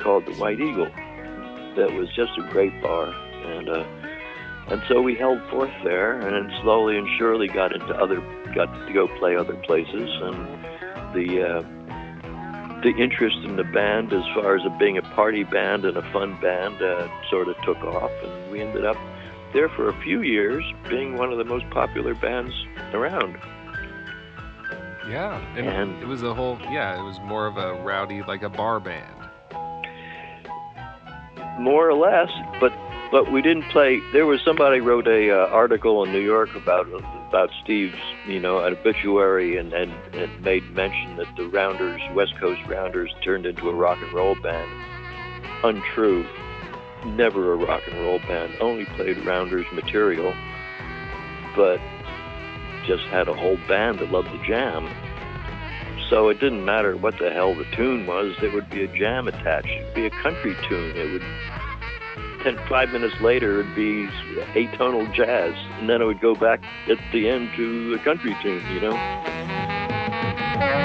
called 0.00 0.24
the 0.26 0.34
White 0.34 0.60
Eagle 0.60 0.90
that 1.76 1.92
was 1.92 2.08
just 2.14 2.36
a 2.38 2.42
great 2.50 2.80
bar. 2.82 3.08
And 3.08 3.68
uh, 3.68 3.84
and 4.68 4.82
so 4.88 5.00
we 5.00 5.14
held 5.14 5.40
forth 5.48 5.72
there, 5.84 6.18
and 6.18 6.50
slowly 6.62 6.98
and 6.98 7.06
surely 7.18 7.46
got 7.46 7.72
into 7.72 7.94
other, 7.94 8.20
got 8.52 8.66
to 8.86 8.92
go 8.92 9.06
play 9.18 9.36
other 9.36 9.54
places, 9.54 10.10
and 10.22 11.14
the 11.14 11.42
uh, 11.42 11.62
the 12.82 12.94
interest 12.98 13.36
in 13.44 13.56
the 13.56 13.64
band, 13.64 14.12
as 14.12 14.22
far 14.34 14.56
as 14.56 14.64
it 14.64 14.78
being 14.78 14.98
a 14.98 15.02
party 15.02 15.44
band 15.44 15.84
and 15.84 15.96
a 15.96 16.12
fun 16.12 16.38
band, 16.40 16.80
uh, 16.82 17.08
sort 17.30 17.48
of 17.48 17.56
took 17.64 17.78
off, 17.78 18.10
and 18.22 18.50
we 18.50 18.60
ended 18.60 18.84
up 18.84 18.96
there 19.52 19.68
for 19.70 19.88
a 19.88 20.02
few 20.02 20.22
years, 20.22 20.62
being 20.88 21.16
one 21.16 21.32
of 21.32 21.38
the 21.38 21.44
most 21.44 21.68
popular 21.70 22.14
bands 22.14 22.52
around. 22.92 23.36
Yeah, 25.08 25.38
and, 25.56 25.68
And- 25.68 26.02
it 26.02 26.06
was 26.06 26.22
a 26.22 26.34
whole. 26.34 26.58
Yeah, 26.70 26.98
it 27.00 27.04
was 27.04 27.18
more 27.20 27.46
of 27.46 27.56
a 27.56 27.74
rowdy, 27.82 28.22
like 28.22 28.42
a 28.42 28.48
bar 28.50 28.80
band. 28.80 29.12
more 31.58 31.88
or 31.88 31.94
less, 31.94 32.28
but 32.60 32.72
but 33.10 33.32
we 33.32 33.40
didn't 33.40 33.62
play. 33.70 33.98
There 34.12 34.26
was 34.26 34.42
somebody 34.44 34.80
wrote 34.80 35.06
a 35.06 35.30
uh, 35.30 35.46
article 35.46 36.04
in 36.04 36.12
New 36.12 36.20
York 36.20 36.54
about 36.54 36.86
about 37.36 37.50
Steve's, 37.62 38.00
you 38.26 38.40
know, 38.40 38.64
an 38.64 38.72
obituary, 38.72 39.58
and, 39.58 39.70
and 39.74 39.92
and 40.14 40.42
made 40.42 40.62
mention 40.74 41.16
that 41.16 41.26
the 41.36 41.46
Rounders, 41.48 42.00
West 42.14 42.34
Coast 42.40 42.62
Rounders, 42.66 43.14
turned 43.22 43.44
into 43.44 43.68
a 43.68 43.74
rock 43.74 43.98
and 44.00 44.10
roll 44.14 44.34
band. 44.36 44.70
Untrue. 45.62 46.26
Never 47.04 47.52
a 47.52 47.56
rock 47.56 47.82
and 47.90 48.00
roll 48.00 48.20
band. 48.20 48.56
Only 48.58 48.86
played 48.86 49.18
Rounders 49.26 49.66
material, 49.70 50.32
but 51.54 51.78
just 52.86 53.04
had 53.08 53.28
a 53.28 53.34
whole 53.34 53.58
band 53.68 53.98
that 53.98 54.10
loved 54.10 54.28
the 54.32 54.42
jam. 54.46 54.88
So 56.08 56.30
it 56.30 56.40
didn't 56.40 56.64
matter 56.64 56.96
what 56.96 57.18
the 57.18 57.30
hell 57.30 57.54
the 57.54 57.66
tune 57.76 58.06
was. 58.06 58.34
There 58.40 58.50
would 58.50 58.70
be 58.70 58.84
a 58.84 58.88
jam 58.88 59.28
attached. 59.28 59.68
It'd 59.68 59.94
be 59.94 60.06
a 60.06 60.10
country 60.10 60.56
tune. 60.66 60.96
It 60.96 61.12
would 61.12 61.24
ten, 62.46 62.56
five 62.68 62.90
minutes 62.90 63.20
later, 63.20 63.60
it'd 63.60 63.74
be 63.74 64.06
atonal 64.54 65.12
jazz, 65.12 65.54
and 65.80 65.90
then 65.90 66.00
it 66.00 66.04
would 66.04 66.20
go 66.20 66.34
back 66.34 66.62
at 66.88 66.98
the 67.12 67.28
end 67.28 67.50
to 67.56 67.94
a 67.94 67.98
country 68.04 68.36
tune. 68.40 68.62
You 68.72 68.80
know. 68.82 68.92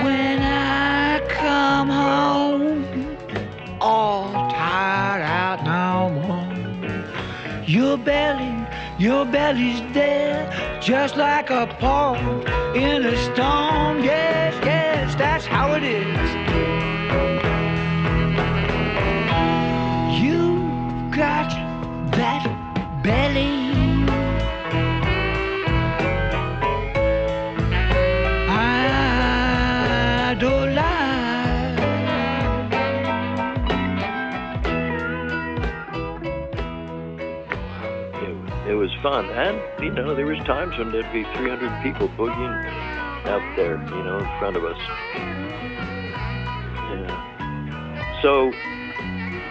When 0.03 0.41
I 0.41 1.21
come 1.29 1.89
home, 1.89 3.17
all 3.79 4.31
tired 4.49 5.21
out 5.21 5.63
no 5.63 6.09
more. 6.21 7.63
Your 7.67 7.95
belly, 7.95 8.67
your 8.97 9.25
belly's 9.25 9.81
dead, 9.93 10.81
just 10.81 11.15
like 11.15 11.51
a 11.51 11.67
paw 11.79 12.15
in 12.73 13.05
a 13.05 13.15
storm. 13.25 14.03
Yes, 14.03 14.55
yes, 14.65 15.13
that's 15.15 15.45
how 15.45 15.73
it 15.73 15.83
is. 15.83 16.70
Got 21.21 21.51
that 22.17 22.43
belly. 23.03 23.53
I 28.49 30.35
don't 30.39 30.73
lie. 30.73 31.75
it, 38.23 38.71
it 38.71 38.73
was 38.73 38.89
fun, 39.03 39.29
and 39.29 39.61
you 39.83 39.91
know 39.91 40.15
there 40.15 40.25
was 40.25 40.39
times 40.39 40.75
when 40.79 40.91
there'd 40.91 41.13
be 41.13 41.23
300 41.35 41.83
people 41.83 42.09
boogieing 42.17 42.65
out 43.27 43.55
there, 43.55 43.77
you 43.95 44.03
know, 44.03 44.17
in 44.17 44.25
front 44.39 44.57
of 44.57 44.65
us. 44.65 44.79
Yeah. 46.89 48.21
So 48.23 48.51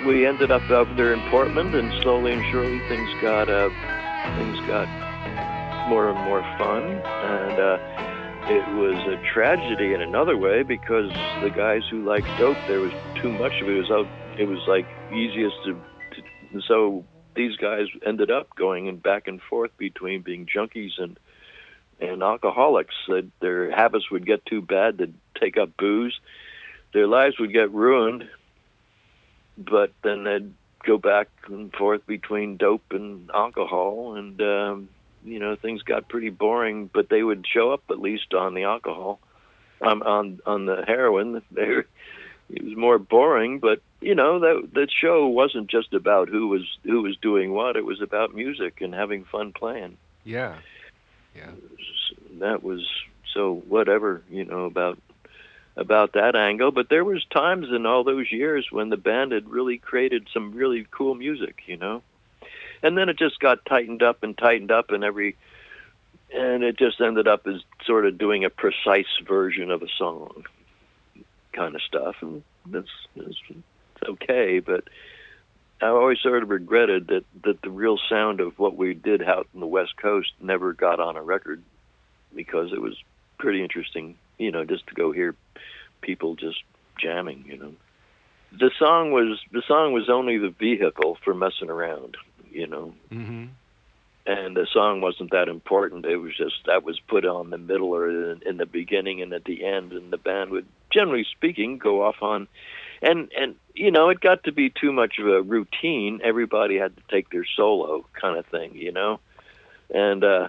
we 0.07 0.27
ended 0.27 0.51
up 0.51 0.69
up 0.71 0.89
there 0.97 1.13
in 1.13 1.21
Portland, 1.31 1.75
and 1.75 1.93
slowly 2.03 2.33
and 2.33 2.45
surely 2.51 2.79
things 2.89 3.11
got 3.21 3.49
uh, 3.51 3.69
things 4.37 4.59
got 4.67 4.89
more 5.89 6.09
and 6.09 6.19
more 6.21 6.43
fun, 6.57 6.85
and 6.85 7.59
uh, 7.59 7.79
it 8.49 8.67
was 8.75 8.97
a 9.07 9.23
tragedy 9.33 9.93
in 9.93 10.01
another 10.01 10.37
way 10.37 10.63
because 10.63 11.11
the 11.43 11.51
guys 11.51 11.83
who 11.91 12.05
liked 12.05 12.27
dope, 12.39 12.57
there 12.67 12.81
was 12.81 12.93
too 13.21 13.31
much 13.31 13.53
of 13.61 13.69
it. 13.69 13.77
It 13.77 13.81
was 13.81 13.91
out. 13.91 14.09
It 14.39 14.45
was 14.47 14.61
like 14.67 14.87
easiest 15.13 15.57
to, 15.65 15.75
to 15.75 16.61
so 16.67 17.05
these 17.35 17.57
guys 17.57 17.87
ended 18.05 18.31
up 18.31 18.55
going 18.57 18.89
and 18.89 19.03
back 19.03 19.29
and 19.29 19.41
forth 19.41 19.71
between 19.77 20.23
being 20.23 20.47
junkies 20.47 20.99
and 20.99 21.19
and 22.01 22.23
alcoholics. 22.23 22.95
That 23.09 23.29
their 23.41 23.71
habits 23.71 24.11
would 24.11 24.27
get 24.27 24.47
too 24.47 24.63
bad 24.63 24.99
to 24.99 25.13
take 25.39 25.57
up 25.57 25.77
booze. 25.77 26.19
Their 26.93 27.07
lives 27.07 27.39
would 27.39 27.53
get 27.53 27.71
ruined, 27.71 28.29
but 29.61 29.93
then 30.03 30.25
they'd 30.25 30.53
go 30.85 30.99
back 30.99 31.29
and 31.47 31.73
forth 31.73 32.07
between 32.07 32.57
dope 32.57 32.93
and 32.93 33.31
alcohol, 33.33 34.17
and 34.17 34.41
um, 34.41 34.89
you 35.25 35.39
know 35.39 35.57
things 35.57 35.83
got 35.83 36.09
pretty 36.09 36.31
boring. 36.31 36.91
But 36.93 37.09
they 37.09 37.23
would 37.23 37.47
show 37.47 37.73
up 37.73 37.83
at 37.91 38.01
least 38.01 38.35
on 38.35 38.55
the 38.55 38.65
alcohol, 38.65 39.21
um, 39.81 40.03
on 40.03 40.41
on 40.47 40.67
the 40.67 40.85
heroin. 40.87 41.43
They 41.53 41.67
were, 41.69 41.87
it 42.49 42.65
was 42.65 42.77
more 42.77 42.99
boring, 42.99 43.61
but 43.61 43.81
you 44.01 44.15
know 44.15 44.41
that 44.41 44.71
that 44.75 44.91
show 44.91 45.29
wasn't 45.29 45.69
just 45.71 45.93
about 45.93 46.29
who 46.29 46.49
was 46.49 46.63
who 46.83 47.03
was 47.03 47.17
doing 47.17 47.53
what. 47.53 47.77
It 47.77 47.85
was 47.85 48.01
about 48.01 48.35
music 48.35 48.81
and 48.81 48.95
having 48.95 49.25
fun 49.25 49.53
playing. 49.53 49.99
Yeah. 50.25 50.57
Yeah. 51.37 51.51
That 52.41 52.63
was 52.65 52.89
so 53.33 53.63
whatever 53.69 54.23
you 54.31 54.45
know 54.45 54.65
about 54.65 54.99
about 55.77 56.13
that 56.13 56.37
angle. 56.37 56.71
But 56.71 56.89
there 56.89 57.05
was 57.05 57.25
times 57.27 57.69
in 57.75 57.87
all 57.87 58.05
those 58.05 58.31
years 58.31 58.69
when 58.71 58.89
the 58.91 58.97
band 58.97 59.33
had 59.33 59.49
really 59.49 59.79
created 59.79 60.29
some 60.33 60.53
really 60.53 60.87
cool 60.91 61.15
music, 61.15 61.63
you 61.67 61.77
know. 61.77 62.03
And 62.83 62.97
then 62.97 63.09
it 63.09 63.19
just 63.19 63.41
got 63.41 63.65
tightened 63.67 64.03
up 64.03 64.23
and 64.23 64.37
tightened 64.37 64.71
up, 64.71 64.91
and 64.91 65.05
every 65.05 65.37
and 66.33 66.63
it 66.63 66.79
just 66.79 67.01
ended 67.01 67.27
up 67.27 67.47
as 67.47 67.61
sort 67.85 68.07
of 68.07 68.19
doing 68.19 68.45
a 68.45 68.51
precise 68.51 69.19
version 69.27 69.71
of 69.71 69.83
a 69.83 69.89
song, 69.99 70.45
kind 71.53 71.75
of 71.75 71.83
stuff, 71.83 72.17
and 72.21 72.43
that's, 72.67 72.89
that's 73.17 73.37
okay. 74.09 74.61
But 74.61 74.85
I 75.83 75.89
always 75.89 76.21
sort 76.21 76.43
of 76.43 76.51
regretted 76.51 77.09
that 77.09 77.25
that 77.45 77.63
the 77.63 77.71
real 77.71 77.99
sound 78.09 78.41
of 78.41 78.59
what 78.59 78.77
we 78.77 78.95
did 78.95 79.23
out 79.23 79.49
in 79.55 79.61
the 79.61 79.67
West 79.67 79.97
Coast 79.97 80.33
never 80.41 80.73
got 80.73 81.01
on 81.01 81.17
a 81.17 81.23
record 81.23 81.63
because 82.35 82.73
it 82.73 82.81
was 82.81 82.97
pretty 83.39 83.63
interesting, 83.63 84.17
you 84.41 84.51
know, 84.51 84.65
just 84.65 84.87
to 84.89 84.95
go 84.95 85.13
hear 85.13 85.35
people 86.01 86.35
just 86.35 86.63
jamming, 86.99 87.45
you 87.47 87.59
know. 87.59 87.73
The 88.53 88.71
song 88.79 89.13
was 89.13 89.39
the 89.53 89.63
song 89.67 89.93
was 89.93 90.09
only 90.09 90.39
the 90.39 90.51
vehicle 90.51 91.19
for 91.25 91.35
messing 91.35 91.71
around, 91.71 92.17
you 92.51 92.67
know. 92.67 92.95
Mm-hmm. 93.13 93.47
And 94.27 94.57
the 94.57 94.67
song 94.73 95.01
wasn't 95.01 95.31
that 95.31 95.49
important. 95.49 96.05
It 96.05 96.17
was 96.17 96.37
just 96.37 96.67
that 96.67 96.85
was 96.85 97.01
put 97.01 97.25
on 97.25 97.51
the 97.51 97.59
middle 97.59 97.95
or 97.95 98.09
in, 98.09 98.43
in 98.45 98.57
the 98.57 98.67
beginning 98.67 99.23
and 99.23 99.33
at 99.33 99.45
the 99.45 99.65
end, 99.65 99.93
and 99.93 100.13
the 100.13 100.19
band 100.19 100.51
would, 100.51 100.67
generally 100.91 101.27
speaking, 101.31 101.79
go 101.79 102.03
off 102.03 102.17
on 102.23 102.49
and 103.03 103.31
and 103.37 103.57
you 103.75 103.91
know 103.91 104.09
it 104.11 104.21
got 104.21 104.45
to 104.45 104.53
be 104.53 104.71
too 104.71 104.93
much 104.93 105.19
of 105.19 105.27
a 105.27 105.43
routine 105.43 106.21
everybody 106.23 106.77
had 106.77 106.95
to 106.97 107.03
take 107.11 107.31
their 107.31 107.47
solo 107.57 108.05
kind 108.13 108.37
of 108.37 108.47
thing 108.47 108.75
you 108.75 108.93
know 108.93 109.19
and 109.95 110.23
uh 110.23 110.49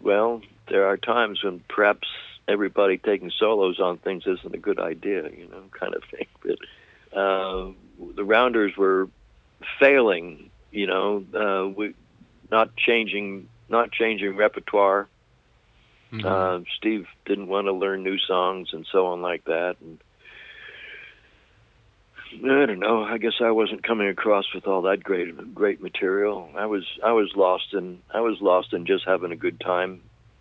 well 0.00 0.40
there 0.68 0.86
are 0.86 0.96
times 0.96 1.42
when 1.42 1.60
perhaps 1.68 2.06
everybody 2.48 2.98
taking 2.98 3.30
solos 3.30 3.78
on 3.80 3.98
things 3.98 4.24
isn't 4.26 4.54
a 4.54 4.58
good 4.58 4.78
idea 4.80 5.22
you 5.30 5.48
know 5.50 5.62
kind 5.78 5.94
of 5.94 6.02
thing 6.10 6.26
but 6.42 7.18
uh 7.18 7.70
the 8.16 8.24
rounders 8.24 8.76
were 8.76 9.08
failing 9.78 10.50
you 10.70 10.86
know 10.86 11.24
uh 11.34 11.68
we 11.68 11.94
not 12.50 12.74
changing 12.76 13.48
not 13.68 13.90
changing 13.92 14.36
repertoire 14.36 15.08
Mhm. 16.12 16.24
uh 16.26 16.64
steve 16.76 17.06
didn't 17.24 17.46
want 17.46 17.66
to 17.68 17.72
learn 17.72 18.02
new 18.02 18.18
songs 18.18 18.70
and 18.72 18.84
so 18.90 19.06
on 19.06 19.22
like 19.22 19.44
that 19.44 19.76
and 19.80 19.98
I 22.32 22.66
don't 22.66 22.78
know. 22.78 23.02
I 23.02 23.18
guess 23.18 23.34
I 23.40 23.50
wasn't 23.50 23.82
coming 23.82 24.08
across 24.08 24.54
with 24.54 24.66
all 24.66 24.82
that 24.82 25.02
great 25.02 25.52
great 25.54 25.82
material. 25.82 26.48
I 26.56 26.66
was 26.66 26.84
I 27.04 27.12
was 27.12 27.34
lost 27.34 27.74
in 27.74 28.00
I 28.14 28.20
was 28.20 28.40
lost 28.40 28.72
in 28.72 28.86
just 28.86 29.04
having 29.04 29.32
a 29.32 29.36
good 29.36 29.58
time, 29.60 30.00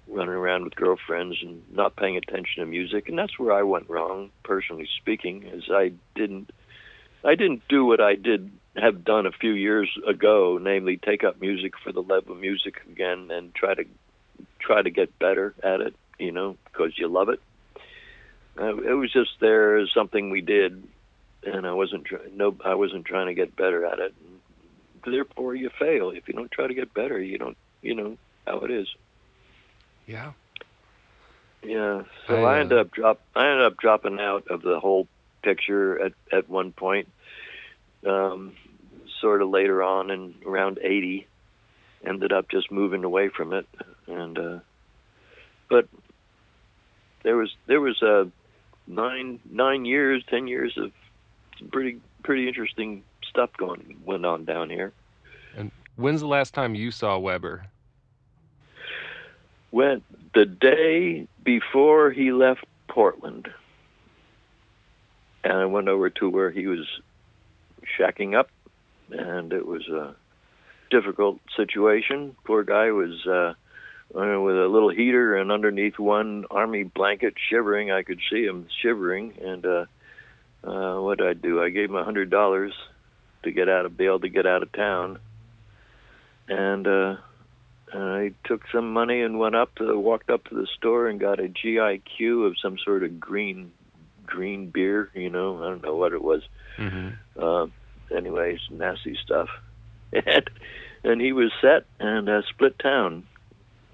running 0.10 0.34
around 0.34 0.64
with 0.64 0.76
girlfriends 0.76 1.38
and 1.42 1.64
not 1.72 1.96
paying 1.96 2.18
attention 2.18 2.62
to 2.62 2.66
music. 2.66 3.10
And 3.10 3.18
that's 3.18 3.38
where 3.38 3.54
I 3.54 3.64
went 3.64 3.90
wrong, 3.90 4.32
personally 4.44 4.88
speaking, 4.98 5.44
is 5.44 5.66
I 5.70 5.94
didn't 6.16 6.52
I 7.24 7.36
didn't 7.36 7.68
do 7.68 7.86
what 7.86 8.00
I 8.00 8.16
did 8.16 8.52
have 8.76 9.04
done 9.04 9.26
a 9.26 9.32
few 9.32 9.52
years 9.52 9.90
ago, 10.08 10.58
namely 10.62 10.98
take 10.98 11.24
up 11.24 11.42
music 11.42 11.74
for 11.84 11.92
the 11.92 12.02
love 12.02 12.30
of 12.30 12.38
music 12.38 12.82
again 12.90 13.30
and 13.32 13.54
try 13.54 13.74
to 13.74 13.84
try 14.60 14.82
to 14.82 14.90
get 14.90 15.20
better 15.20 15.54
at 15.64 15.82
it. 15.82 15.96
You 16.18 16.32
know, 16.32 16.58
because 16.66 16.98
you 16.98 17.08
love 17.08 17.30
it. 17.30 17.40
Uh, 18.60 18.76
it 18.78 18.94
was 18.94 19.12
just 19.12 19.32
there 19.40 19.78
as 19.78 19.90
something 19.94 20.30
we 20.30 20.42
did 20.42 20.84
and 21.44 21.66
I 21.66 21.74
wasn't 21.74 22.06
try- 22.06 22.20
no 22.34 22.56
I 22.64 22.76
wasn't 22.76 23.06
trying 23.06 23.28
to 23.28 23.34
get 23.34 23.56
better 23.56 23.86
at 23.86 24.00
it. 24.00 24.14
And 24.26 25.14
therefore, 25.14 25.56
you 25.56 25.70
fail 25.80 26.12
if 26.12 26.28
you 26.28 26.34
don't 26.34 26.52
try 26.52 26.68
to 26.68 26.74
get 26.74 26.94
better. 26.94 27.20
You 27.20 27.38
don't 27.38 27.58
you 27.82 27.96
know 27.96 28.18
how 28.46 28.60
it 28.60 28.72
is. 28.72 28.88
Yeah. 30.10 30.32
Yeah. 31.62 32.04
So 32.26 32.44
I, 32.44 32.56
I, 32.56 32.58
uh, 32.58 32.62
ended 32.62 32.80
up 32.80 32.92
drop 32.92 33.22
I 33.36 33.48
ended 33.48 33.66
up 33.68 33.78
dropping 33.78 34.20
out 34.20 34.48
of 34.50 34.64
the 34.64 34.80
whole 34.80 35.08
picture 35.44 36.02
at 36.02 36.14
at 36.32 36.50
one 36.50 36.72
point. 36.72 37.10
Um, 38.06 38.54
sort 39.22 39.44
of 39.44 39.50
later 39.50 39.84
on, 39.84 40.10
in 40.10 40.34
around 40.46 40.80
eighty, 40.82 41.28
ended 42.04 42.34
up 42.34 42.50
just 42.50 42.72
moving 42.72 43.04
away 43.04 43.30
from 43.30 43.54
it, 43.54 43.68
and 44.08 44.40
uh, 44.40 44.60
but 45.70 45.88
there 47.22 47.38
was 47.38 47.56
there 47.68 47.82
was 47.82 48.02
uh, 48.02 48.26
nine 48.88 49.40
nine 49.48 49.86
years, 49.86 50.24
ten 50.28 50.48
years 50.48 50.76
of 50.76 50.92
some 51.60 51.68
pretty 51.68 52.00
pretty 52.24 52.48
interesting 52.48 53.04
stuff 53.30 53.52
going 53.58 54.02
went 54.06 54.26
on 54.26 54.44
down 54.44 54.72
here. 54.72 54.92
And 55.56 55.70
when's 55.98 56.22
the 56.22 56.28
last 56.28 56.56
time 56.56 56.74
you 56.74 56.90
saw 56.90 57.20
Weber? 57.20 57.68
Went 59.72 60.04
the 60.34 60.46
day 60.46 61.28
before 61.44 62.12
he 62.12 62.32
left 62.32 62.66
Portland, 62.88 63.50
and 65.44 65.54
I 65.54 65.66
went 65.66 65.88
over 65.88 66.10
to 66.10 66.30
where 66.30 66.52
he 66.52 66.68
was 66.68 66.88
shacking 67.98 68.38
up, 68.38 68.50
and 69.12 69.54
it 69.54 69.66
was 69.66 69.88
a 69.88 70.16
difficult 70.90 71.40
situation. 71.56 72.36
Poor 72.46 72.64
guy 72.64 72.92
was 72.92 73.26
uh, 73.28 73.54
uh, 74.16 74.40
with 74.42 74.56
a 74.56 74.68
little 74.68 74.90
heater 74.90 75.36
and 75.36 75.52
underneath 75.52 76.00
one 76.00 76.46
army 76.50 76.84
blanket, 76.84 77.36
shivering. 77.50 77.92
I 77.92 78.04
could 78.04 78.20
see 78.30 78.44
him 78.44 78.68
shivering, 78.82 79.34
and 79.42 79.66
uh, 79.66 79.86
uh, 80.64 81.00
what 81.02 81.20
did 81.20 81.28
I 81.28 81.34
do? 81.34 81.62
I 81.62 81.70
gave 81.70 81.90
him 81.90 81.96
a 81.96 82.04
hundred 82.04 82.30
dollars 82.30 82.74
to 83.44 83.52
get 83.52 83.70
out 83.70 83.86
of 83.86 83.98
be 83.98 84.06
able 84.06 84.20
to 84.22 84.30
get 84.30 84.46
out 84.46 84.64
of 84.64 84.72
town, 84.72 85.20
and 86.48 86.88
uh, 86.88 87.16
I 87.94 88.34
took 88.46 88.64
some 88.72 88.94
money 88.94 89.22
and 89.22 89.40
went 89.40 89.56
up 89.56 89.76
to 89.76 89.98
walked 89.98 90.30
up 90.30 90.46
to 90.46 90.56
the 90.56 90.68
store 90.78 91.08
and 91.08 91.20
got 91.20 91.40
a 91.40 91.48
GIQ 91.48 92.46
of 92.46 92.56
some 92.62 92.78
sort 92.78 93.04
of 93.04 93.20
green 93.20 93.72
green 94.26 94.70
beer. 94.70 95.10
You 95.14 95.30
know, 95.30 95.64
I 95.64 95.70
don't 95.70 95.84
know 95.84 95.96
what 95.96 96.14
it 96.14 96.24
was. 96.24 96.44
Mm-hmm. 96.78 97.42
Uh, 97.42 97.68
anyways, 98.16 98.60
nasty 98.72 99.18
stuff. 99.24 99.50
And 100.12 100.50
and 101.04 101.22
he 101.22 101.34
was 101.34 101.52
set 101.62 101.86
and 102.00 102.28
uh, 102.28 102.42
split 102.50 102.80
town 102.80 103.28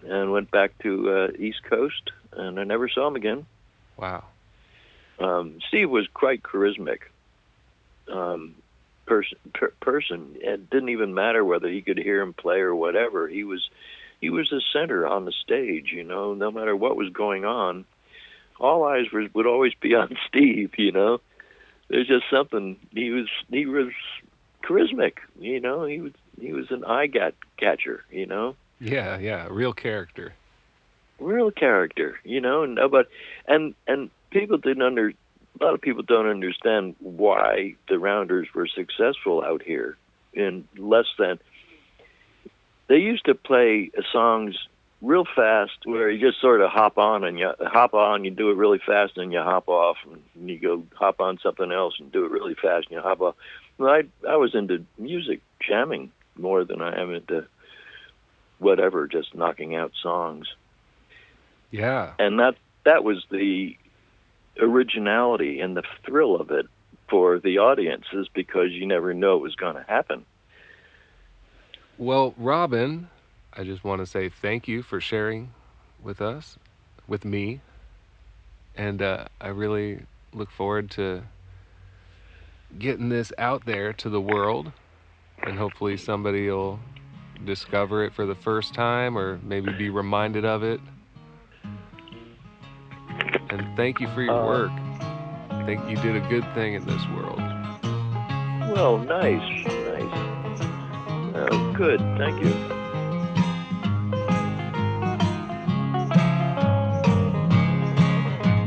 and 0.08 0.32
went 0.32 0.50
back 0.50 0.72
to 0.80 1.12
uh, 1.12 1.28
East 1.38 1.62
Coast 1.70 2.12
and 2.36 2.60
I 2.60 2.64
never 2.64 2.90
saw 2.90 3.08
him 3.08 3.16
again. 3.16 3.46
Wow. 3.98 4.24
Um, 5.20 5.60
Steve 5.68 5.90
was 5.90 6.08
quite 6.14 6.44
charismatic. 6.44 7.00
Um, 8.12 8.56
person 9.06 9.38
per, 9.54 9.72
person. 9.82 10.36
It 10.36 10.70
didn't 10.70 10.90
even 10.90 11.14
matter 11.14 11.44
whether 11.44 11.68
he 11.70 11.82
could 11.82 11.98
hear 11.98 12.22
him 12.22 12.34
play 12.34 12.60
or 12.60 12.76
whatever. 12.76 13.28
He 13.28 13.44
was 13.44 13.70
he 14.22 14.30
was 14.30 14.50
the 14.50 14.62
center 14.74 15.08
on 15.08 15.26
the 15.26 15.34
stage. 15.44 15.92
You 15.92 16.04
know, 16.04 16.34
no 16.34 16.52
matter 16.52 16.76
what 16.76 16.98
was 16.98 17.10
going 17.10 17.46
on, 17.46 17.86
all 18.60 18.84
eyes 18.84 19.06
were, 19.12 19.28
would 19.34 19.48
always 19.48 19.74
be 19.80 19.94
on 19.96 20.18
Steve. 20.28 20.72
You 20.78 20.92
know, 20.92 21.22
there's 21.90 22.08
just 22.08 22.26
something. 22.30 22.78
He 22.92 23.12
was 23.12 23.28
he 23.50 23.66
was 23.66 23.92
charismatic. 24.64 25.18
You 25.40 25.60
know, 25.60 25.86
he 25.86 26.02
was 26.02 26.14
he 26.40 26.54
was 26.54 26.72
an 26.72 26.84
eye 26.84 27.08
gat- 27.08 27.36
catcher. 27.58 28.04
You 28.12 28.26
know. 28.26 28.56
Yeah, 28.80 29.18
yeah, 29.18 29.48
real 29.50 29.74
character. 29.74 30.34
Real 31.18 31.50
character, 31.50 32.20
you 32.26 32.42
know, 32.42 32.64
and 32.64 32.78
but 32.92 33.08
and 33.48 33.74
and 33.88 34.10
people 34.32 34.58
didn't 34.58 34.84
under 34.84 35.14
a 35.60 35.64
lot 35.64 35.74
of 35.74 35.82
people 35.82 36.04
don't 36.04 36.28
understand 36.28 36.96
why 37.00 37.76
the 37.88 38.00
Rounders 38.00 38.48
were 38.54 38.68
successful 38.68 39.44
out 39.44 39.62
here 39.62 39.98
in 40.34 40.68
less 40.78 41.06
than 41.18 41.40
they 42.88 42.98
used 42.98 43.26
to 43.26 43.36
play 43.36 43.90
songs 44.12 44.56
real 45.02 45.26
fast 45.36 45.74
where 45.84 46.10
you 46.10 46.20
just 46.20 46.42
sort 46.42 46.62
of 46.62 46.70
hop 46.72 46.98
on 46.98 47.24
and 47.24 47.38
you 47.38 47.52
hop 47.62 47.94
on 47.94 48.26
you 48.26 48.32
do 48.32 48.50
it 48.50 48.56
really 48.58 48.80
fast 48.86 49.18
and 49.18 49.32
you 49.32 49.40
hop 49.40 49.68
off 49.68 49.98
and 50.06 50.50
you 50.50 50.58
go 50.58 50.84
hop 50.94 51.20
on 51.20 51.38
something 51.44 51.72
else 51.72 51.96
and 52.00 52.12
do 52.12 52.26
it 52.26 52.32
really 52.32 52.56
fast 52.56 52.88
and 52.88 52.98
you 52.98 53.02
hop 53.02 53.22
off 53.22 53.36
well, 53.78 53.92
I 53.92 54.04
I 54.28 54.38
was 54.38 54.56
into 54.56 54.86
music 54.98 55.42
jamming 55.60 56.12
more 56.38 56.64
than 56.64 56.82
I 56.82 57.00
am 57.00 57.14
into 57.14 57.46
whatever 58.60 59.08
just 59.08 59.36
knocking 59.36 59.76
out 59.76 59.92
songs 60.02 60.48
Yeah. 61.72 62.14
and 62.20 62.40
that 62.40 62.56
that 62.86 63.04
was 63.04 63.26
the 63.30 63.78
originality 64.60 65.60
and 65.60 65.76
the 65.76 65.84
thrill 66.06 66.36
of 66.36 66.52
it 66.52 66.66
for 67.10 67.40
the 67.40 67.60
audiences 67.60 68.28
because 68.34 68.72
you 68.72 68.86
never 68.86 69.14
know 69.14 69.36
it 69.36 69.42
was 69.42 69.56
going 69.56 69.76
to 69.76 69.86
happen. 69.88 70.26
Well, 71.98 72.34
Robin, 72.38 73.10
I 73.54 73.64
just 73.64 73.84
want 73.84 74.02
to 74.02 74.06
say 74.06 74.30
thank 74.30 74.68
you 74.68 74.84
for 74.84 75.00
sharing 75.00 75.52
with 76.04 76.22
us, 76.22 76.58
with 77.08 77.24
me. 77.24 77.62
And 78.76 79.02
uh, 79.02 79.26
I 79.40 79.50
really 79.50 80.02
look 80.34 80.52
forward 80.52 80.92
to 80.92 81.24
getting 82.78 83.10
this 83.10 83.32
out 83.38 83.66
there 83.66 83.94
to 83.94 84.10
the 84.10 84.20
world. 84.20 84.72
And 85.44 85.58
hopefully 85.58 85.96
somebody 85.96 86.50
will 86.50 86.80
discover 87.46 88.04
it 88.04 88.14
for 88.14 88.26
the 88.26 88.36
first 88.36 88.74
time 88.74 89.18
or 89.18 89.40
maybe 89.44 89.72
be 89.72 89.90
reminded 89.90 90.44
of 90.44 90.64
it. 90.64 90.80
And 93.58 93.78
thank 93.78 94.02
you 94.02 94.08
for 94.10 94.22
your 94.22 94.34
Uh, 94.44 94.46
work. 94.46 94.72
I 95.50 95.64
think 95.66 95.90
you 95.90 95.96
did 95.98 96.18
a 96.18 96.28
good 96.28 96.44
thing 96.54 96.74
in 96.74 96.84
this 96.84 97.02
world. 97.16 97.40
Well, 98.76 98.98
nice, 98.98 99.66
nice. 99.66 100.62
Oh, 101.36 101.72
good, 101.74 102.02
thank 102.18 102.44
you. 102.44 102.54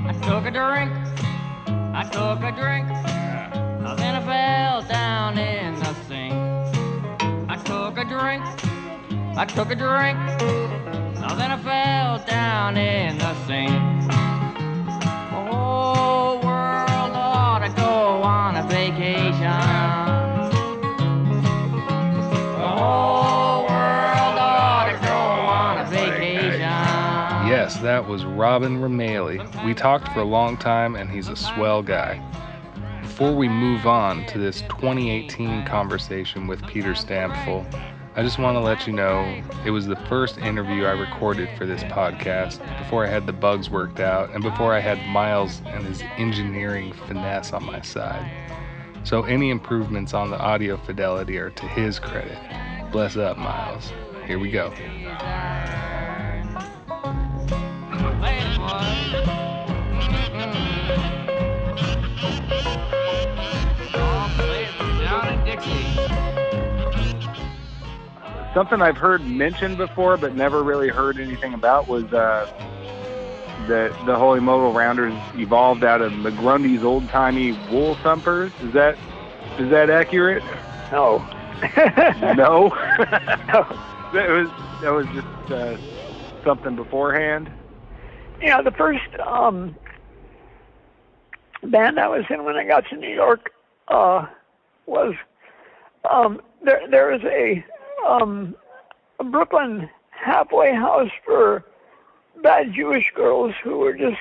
I 0.07 0.13
took 0.23 0.47
a 0.47 0.51
drink, 0.51 0.91
I 1.95 2.03
took 2.11 2.43
a 2.43 2.53
drink, 2.53 2.89
then 3.99 4.15
I 4.15 4.23
fell 4.25 4.83
down 4.89 5.37
in 5.39 5.75
the 5.75 5.95
sink. 6.09 6.35
I 7.51 7.57
took 7.57 7.99
a 7.99 8.05
drink, 8.05 8.43
I 9.37 9.45
took 9.45 9.71
a 9.71 9.75
drink, 9.75 10.19
then 11.37 11.51
I 11.51 11.59
fell 11.63 12.25
down 12.27 12.77
in 12.77 13.19
the 13.19 13.35
sink. 13.47 14.28
That 27.99 28.07
was 28.07 28.25
Robin 28.25 28.77
Remailly. 28.77 29.65
We 29.65 29.75
talked 29.75 30.07
for 30.13 30.21
a 30.21 30.25
long 30.25 30.57
time, 30.57 30.95
and 30.95 31.11
he's 31.11 31.27
a 31.27 31.35
swell 31.35 31.83
guy. 31.83 32.23
Before 33.03 33.35
we 33.35 33.49
move 33.49 33.89
on 33.89 34.25
to 34.27 34.39
this 34.39 34.61
2018 34.61 35.67
conversation 35.67 36.47
with 36.47 36.65
Peter 36.69 36.93
Stampfel, 36.93 37.67
I 38.15 38.23
just 38.23 38.39
want 38.39 38.55
to 38.55 38.61
let 38.61 38.87
you 38.87 38.93
know 38.93 39.43
it 39.67 39.73
was 39.73 39.85
the 39.85 39.97
first 40.09 40.39
interview 40.39 40.85
I 40.85 40.93
recorded 40.93 41.49
for 41.59 41.67
this 41.67 41.83
podcast 41.83 42.61
before 42.79 43.05
I 43.05 43.09
had 43.09 43.27
the 43.27 43.33
bugs 43.33 43.69
worked 43.69 43.99
out 43.99 44.31
and 44.33 44.45
before 44.45 44.73
I 44.73 44.79
had 44.79 45.05
Miles 45.09 45.61
and 45.67 45.85
his 45.85 46.01
engineering 46.19 46.93
finesse 47.09 47.53
on 47.53 47.65
my 47.65 47.81
side. 47.81 48.31
So 49.03 49.25
any 49.25 49.51
improvements 49.51 50.15
on 50.15 50.31
the 50.31 50.39
audio 50.39 50.77
fidelity 50.77 51.37
are 51.39 51.51
to 51.51 51.67
his 51.67 51.99
credit. 51.99 52.39
Bless 52.93 53.17
up, 53.17 53.39
Miles. 53.39 53.93
Here 54.25 54.39
we 54.39 54.53
go. 54.53 54.73
Something 68.59 68.83
I've 68.83 68.97
heard 68.97 69.25
mentioned 69.25 69.77
before, 69.77 70.17
but 70.17 70.35
never 70.35 70.65
really 70.65 70.89
heard 70.89 71.21
anything 71.21 71.55
about 71.55 71.87
was 71.87 72.13
uh, 72.13 72.45
that 73.69 73.93
the 74.05 74.17
Holy 74.17 74.41
Modal 74.41 74.73
Rounders 74.73 75.15
evolved 75.37 75.85
out 75.85 76.01
of 76.03 76.11
McGrundy's 76.11 76.83
old 76.83 77.09
timey 77.09 77.53
wool 77.71 77.95
thumpers. 78.03 78.51
Is 78.65 78.73
that 78.73 78.99
is 79.61 79.71
that 79.71 79.91
accurate? 79.91 80.43
No. 80.91 81.19
no. 82.35 82.71
that 84.13 84.29
was 84.29 84.51
that 84.83 84.91
was 84.91 85.07
just 85.15 85.53
uh, 85.53 85.77
something 86.43 86.75
beforehand. 86.75 87.53
Yeah, 88.43 88.61
the 88.61 88.73
first 88.73 89.09
um, 89.25 89.77
band 91.63 92.01
I 92.01 92.09
was 92.09 92.25
in 92.29 92.43
when 92.43 92.57
I 92.57 92.65
got 92.65 92.89
to 92.89 92.97
New 92.97 93.15
York 93.15 93.53
uh, 93.87 94.27
was 94.87 95.15
um, 96.11 96.41
there. 96.65 96.81
There 96.91 97.13
was 97.13 97.23
a, 97.23 97.65
um, 98.07 98.55
a 99.19 99.25
Brooklyn 99.25 99.89
halfway 100.11 100.75
house 100.75 101.11
for 101.25 101.65
bad 102.43 102.73
Jewish 102.73 103.13
girls 103.15 103.55
who 103.63 103.79
were 103.79 103.93
just 103.93 104.19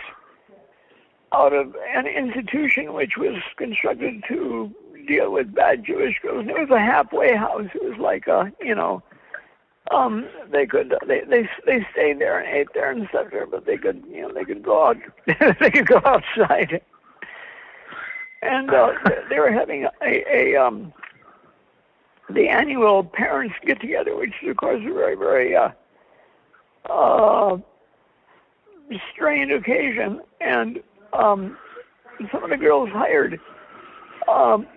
out 1.33 1.53
of 1.53 1.75
an 1.93 2.07
institution 2.07 2.93
which 2.93 3.17
was 3.17 3.35
constructed 3.57 4.23
to 4.27 4.73
deal 5.07 5.31
with 5.31 5.53
bad 5.53 5.83
Jewish 5.85 6.19
girls. 6.21 6.41
And 6.41 6.49
it 6.49 6.57
was 6.57 6.69
a 6.69 6.79
halfway 6.79 7.35
house. 7.35 7.67
It 7.73 7.83
was 7.83 7.97
like 7.97 8.27
a, 8.27 8.51
you 8.61 8.75
know, 8.75 9.01
um, 9.91 10.27
they 10.51 10.65
could 10.65 10.93
they 11.07 11.21
they 11.21 11.49
they 11.65 11.85
stayed 11.91 12.19
there 12.19 12.39
and 12.39 12.53
ate 12.53 12.67
there 12.73 12.91
and 12.91 13.07
slept 13.09 13.31
there, 13.31 13.45
but 13.45 13.65
they 13.65 13.77
could 13.77 14.03
you 14.09 14.21
know 14.21 14.33
they 14.33 14.43
could 14.43 14.61
go 14.61 14.87
out 14.87 14.97
they 15.59 15.71
could 15.71 15.87
go 15.87 16.01
outside. 16.03 16.81
And 18.41 18.69
uh, 18.69 18.93
they 19.29 19.39
were 19.39 19.51
having 19.51 19.87
a, 20.01 20.23
a 20.29 20.55
um 20.57 20.93
the 22.29 22.49
annual 22.49 23.03
parents 23.03 23.55
get 23.65 23.79
together, 23.79 24.15
which 24.15 24.33
is 24.41 24.49
of 24.49 24.57
course 24.57 24.81
a 24.81 24.93
very 24.93 25.15
very 25.15 25.55
uh, 25.55 25.69
uh, 26.89 27.57
strange 29.13 29.51
occasion, 29.51 30.21
and 30.41 30.81
um, 31.13 31.57
some 32.31 32.43
of 32.43 32.49
the 32.49 32.57
girls 32.57 32.89
hired 32.89 33.39
um, 34.27 34.67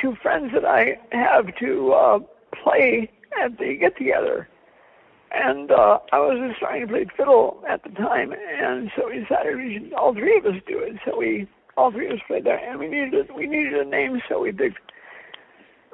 two 0.00 0.16
friends 0.22 0.52
that 0.52 0.64
I 0.64 0.98
have 1.12 1.54
to 1.56 1.92
uh, 1.92 2.18
play 2.62 3.10
at 3.42 3.58
the 3.58 3.76
get 3.76 3.96
together. 3.96 4.48
And 5.30 5.70
uh, 5.70 5.98
I 6.10 6.20
was 6.20 6.38
just 6.48 6.58
trying 6.58 6.80
to 6.82 6.86
play 6.86 7.06
fiddle 7.16 7.62
at 7.68 7.82
the 7.82 7.90
time, 7.90 8.32
and 8.32 8.90
so 8.96 9.08
we 9.08 9.20
decided 9.20 9.56
we 9.56 9.74
should 9.74 9.92
all 9.92 10.14
three 10.14 10.38
of 10.38 10.46
us 10.46 10.54
do 10.66 10.78
it. 10.78 10.96
So 11.04 11.18
we 11.18 11.46
all 11.76 11.92
three 11.92 12.06
of 12.06 12.14
us 12.14 12.20
played 12.26 12.44
there, 12.44 12.56
and 12.56 12.78
we 12.78 12.88
needed 12.88 13.28
we 13.36 13.46
needed 13.46 13.74
a 13.74 13.84
name, 13.84 14.22
so 14.26 14.40
we 14.40 14.52
picked 14.52 14.78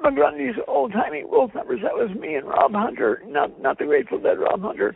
McGrundy's 0.03 0.57
old 0.67 0.91
timey 0.91 1.23
wool 1.23 1.49
thumpers. 1.53 1.81
That 1.81 1.93
was 1.93 2.09
me 2.15 2.35
and 2.35 2.47
Rob 2.47 2.73
Hunter, 2.73 3.23
not 3.27 3.59
not 3.61 3.79
the 3.79 3.85
Grateful 3.85 4.19
Dead 4.19 4.39
Rob 4.39 4.61
Hunter, 4.61 4.95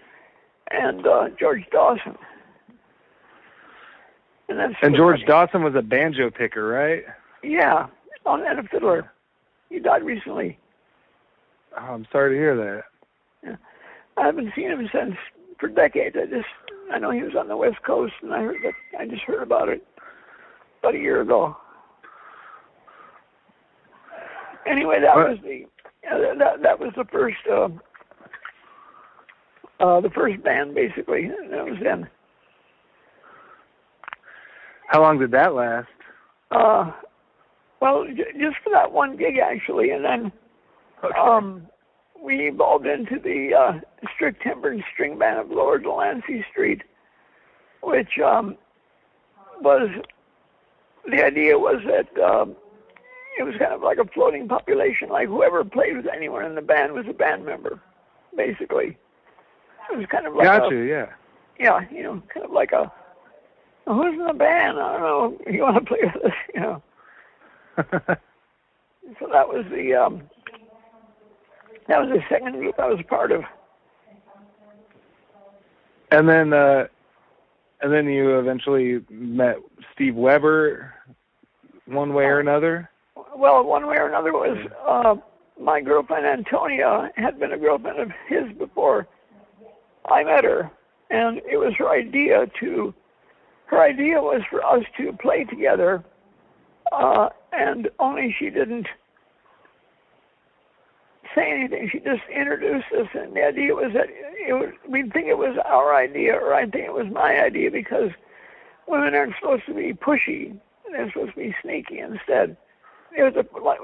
and 0.72 1.06
uh, 1.08 1.30
George 1.40 1.66
Dawson. 1.72 2.18
And 4.50 4.60
that's 4.60 4.74
And 4.82 4.96
George 4.96 5.24
Dawson 5.26 5.64
was 5.64 5.76
a 5.76 5.82
banjo 5.82 6.32
picker, 6.32 6.68
right? 6.68 7.04
Yeah, 7.44 7.88
on 8.26 8.46
and 8.46 8.60
a 8.60 8.64
fiddler. 8.64 9.12
He 9.70 9.80
died 9.80 10.04
recently. 10.04 10.58
Oh, 11.78 11.94
I'm 11.94 12.08
sorry 12.12 12.36
to 12.36 12.40
hear 12.40 12.56
that. 12.56 12.84
Yeah. 13.44 13.56
I 14.18 14.26
haven't 14.26 14.52
seen 14.56 14.72
him 14.72 14.90
since 14.92 15.16
for 15.60 15.70
decades. 15.70 16.16
I 16.20 16.26
just 16.26 16.48
I 16.92 17.00
know 17.00 17.12
he 17.12 17.24
was 17.24 17.36
on 17.36 17.48
the 17.48 17.58
West 17.58 17.84
Coast, 17.86 18.14
and 18.22 18.34
I 18.34 18.42
heard 18.42 18.58
that 18.64 18.74
I 19.00 19.06
just 19.06 19.22
heard 19.24 19.44
about 19.44 19.70
it 19.70 19.86
about 20.82 20.96
a 20.96 21.00
year 21.00 21.22
ago. 21.22 21.56
Anyway, 24.68 25.00
that 25.02 25.16
What? 25.16 25.30
was 25.30 25.40
the 25.44 25.66
uh, 26.10 26.34
that 26.38 26.62
that 26.62 26.80
was 26.80 26.92
the 26.96 27.06
first 27.06 27.38
uh, 27.52 27.70
uh, 29.80 30.02
the 30.02 30.10
first 30.10 30.42
band 30.44 30.74
basically. 30.76 31.30
That 31.52 31.66
was 31.66 31.78
then. 31.82 32.08
How 34.88 35.02
long 35.02 35.20
did 35.20 35.32
that 35.32 35.54
last? 35.54 35.88
Uh, 36.52 36.92
Well, 37.80 38.06
j- 38.08 38.34
just 38.40 38.58
for 38.64 38.72
that 38.72 38.92
one 38.92 39.16
gig 39.18 39.38
actually, 39.38 39.92
and 39.92 40.04
then 40.04 40.32
Okay. 41.04 41.18
um, 41.18 41.68
we 42.22 42.48
evolved 42.50 42.86
into 42.86 43.20
the 43.20 43.54
uh, 43.56 43.80
strict 44.14 44.42
tempered 44.42 44.84
string 44.94 45.18
band 45.18 45.40
of 45.40 45.50
Lower 45.50 45.78
Delancey 45.80 46.44
Street, 46.52 46.82
which 47.82 48.20
um, 48.20 48.58
was 49.62 49.90
the 51.10 51.24
idea 51.24 51.58
was 51.58 51.82
that 51.86 52.22
um, 52.22 52.56
it 53.40 53.44
was 53.44 53.56
kind 53.58 53.74
of 53.74 53.82
like 53.82 53.98
a 53.98 54.06
floating 54.14 54.48
population. 54.48 55.10
Like 55.10 55.30
whoever 55.30 55.64
played 55.64 55.96
with 55.96 56.08
anyone 56.14 56.46
in 56.46 56.56
the 56.56 56.62
band 56.62 56.92
was 56.94 57.06
a 57.10 57.14
band 57.14 57.46
member, 57.46 57.80
basically. 58.36 58.98
It 59.92 59.98
was 59.98 60.06
kind 60.12 60.28
of 60.28 60.36
like 60.36 60.44
Got 60.44 60.72
a, 60.72 60.76
you. 60.76 60.82
Yeah. 60.82 61.08
yeah, 61.58 61.80
you 61.90 62.04
know, 62.04 62.22
kind 62.34 62.46
of 62.46 62.52
like 62.52 62.74
a 62.74 62.92
who's 63.86 64.14
in 64.14 64.28
the 64.28 64.34
band? 64.34 64.78
I 64.78 64.98
don't 64.98 65.02
know. 65.02 65.38
You 65.52 65.64
want 65.64 65.78
to 65.78 65.86
play 65.86 66.00
with 66.04 66.26
us? 66.26 66.32
You 66.54 66.62
know. 66.62 66.84
So 69.20 69.28
that 69.34 69.48
was 69.48 69.66
the 69.72 69.96
um, 69.96 70.22
that 71.88 72.00
was 72.00 72.10
the 72.10 72.22
second 72.30 72.60
group 72.60 72.76
I 72.78 72.86
was 72.86 73.00
part 73.10 73.32
of. 73.32 73.42
and 76.12 76.30
then, 76.30 76.54
uh, 76.54 76.86
and 77.82 77.92
then 77.92 78.06
you 78.06 78.38
eventually 78.38 79.04
met 79.10 79.56
Steve 79.96 80.14
Weber, 80.14 80.94
one 81.88 82.14
way 82.14 82.26
or 82.26 82.40
another. 82.40 82.88
Well, 83.40 83.64
one 83.64 83.88
way 83.88 83.96
or 83.96 84.06
another 84.06 84.34
was 84.34 84.58
uh, 84.86 85.16
my 85.58 85.80
girlfriend 85.80 86.26
Antonia 86.26 87.10
had 87.16 87.40
been 87.40 87.54
a 87.54 87.58
girlfriend 87.58 87.98
of 87.98 88.12
his 88.28 88.52
before 88.58 89.08
I 90.10 90.26
met 90.26 90.44
her, 90.44 90.70
and 91.10 91.38
it 91.50 91.56
was 91.56 91.74
her 91.78 91.90
idea 91.90 92.48
to. 92.60 92.94
Her 93.68 93.82
idea 93.82 94.22
was 94.22 94.42
for 94.50 94.62
us 94.66 94.84
to 94.98 95.14
play 95.14 95.46
together, 95.46 96.04
uh, 96.92 97.30
and 97.54 97.90
only 97.98 98.36
she 98.38 98.50
didn't 98.50 98.88
say 101.34 101.50
anything. 101.50 101.88
She 101.90 102.00
just 102.02 102.24
introduced 102.30 102.92
us, 102.92 103.08
and 103.14 103.34
the 103.34 103.46
idea 103.46 103.74
was 103.74 103.94
that 103.94 104.08
it 104.10 104.52
was, 104.52 104.74
we'd 104.86 105.14
think 105.14 105.28
it 105.28 105.38
was 105.38 105.58
our 105.66 105.96
idea, 105.96 106.34
or 106.34 106.54
I 106.54 106.64
think 106.64 106.84
it 106.88 106.94
was 106.94 107.08
my 107.10 107.42
idea, 107.42 107.72
because 107.72 108.10
women 108.86 109.16
aren't 109.16 109.36
supposed 109.40 109.66
to 109.68 109.74
be 109.74 109.94
pushy; 109.94 110.60
they're 110.92 111.10
supposed 111.14 111.36
to 111.36 111.38
be 111.38 111.56
sneaky 111.62 112.00
instead. 112.00 112.58
It 113.18 113.24
was 113.24 113.34
a 113.36 113.40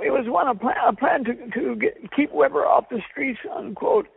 it 0.05 0.11
was 0.11 0.25
one 0.27 0.47
a 0.47 0.55
plan, 0.55 0.75
a 0.85 0.93
plan 0.93 1.23
to 1.25 1.33
to 1.51 1.75
get, 1.75 2.11
keep 2.15 2.31
Weber 2.31 2.65
off 2.65 2.89
the 2.89 3.01
streets, 3.09 3.39
unquote, 3.55 4.07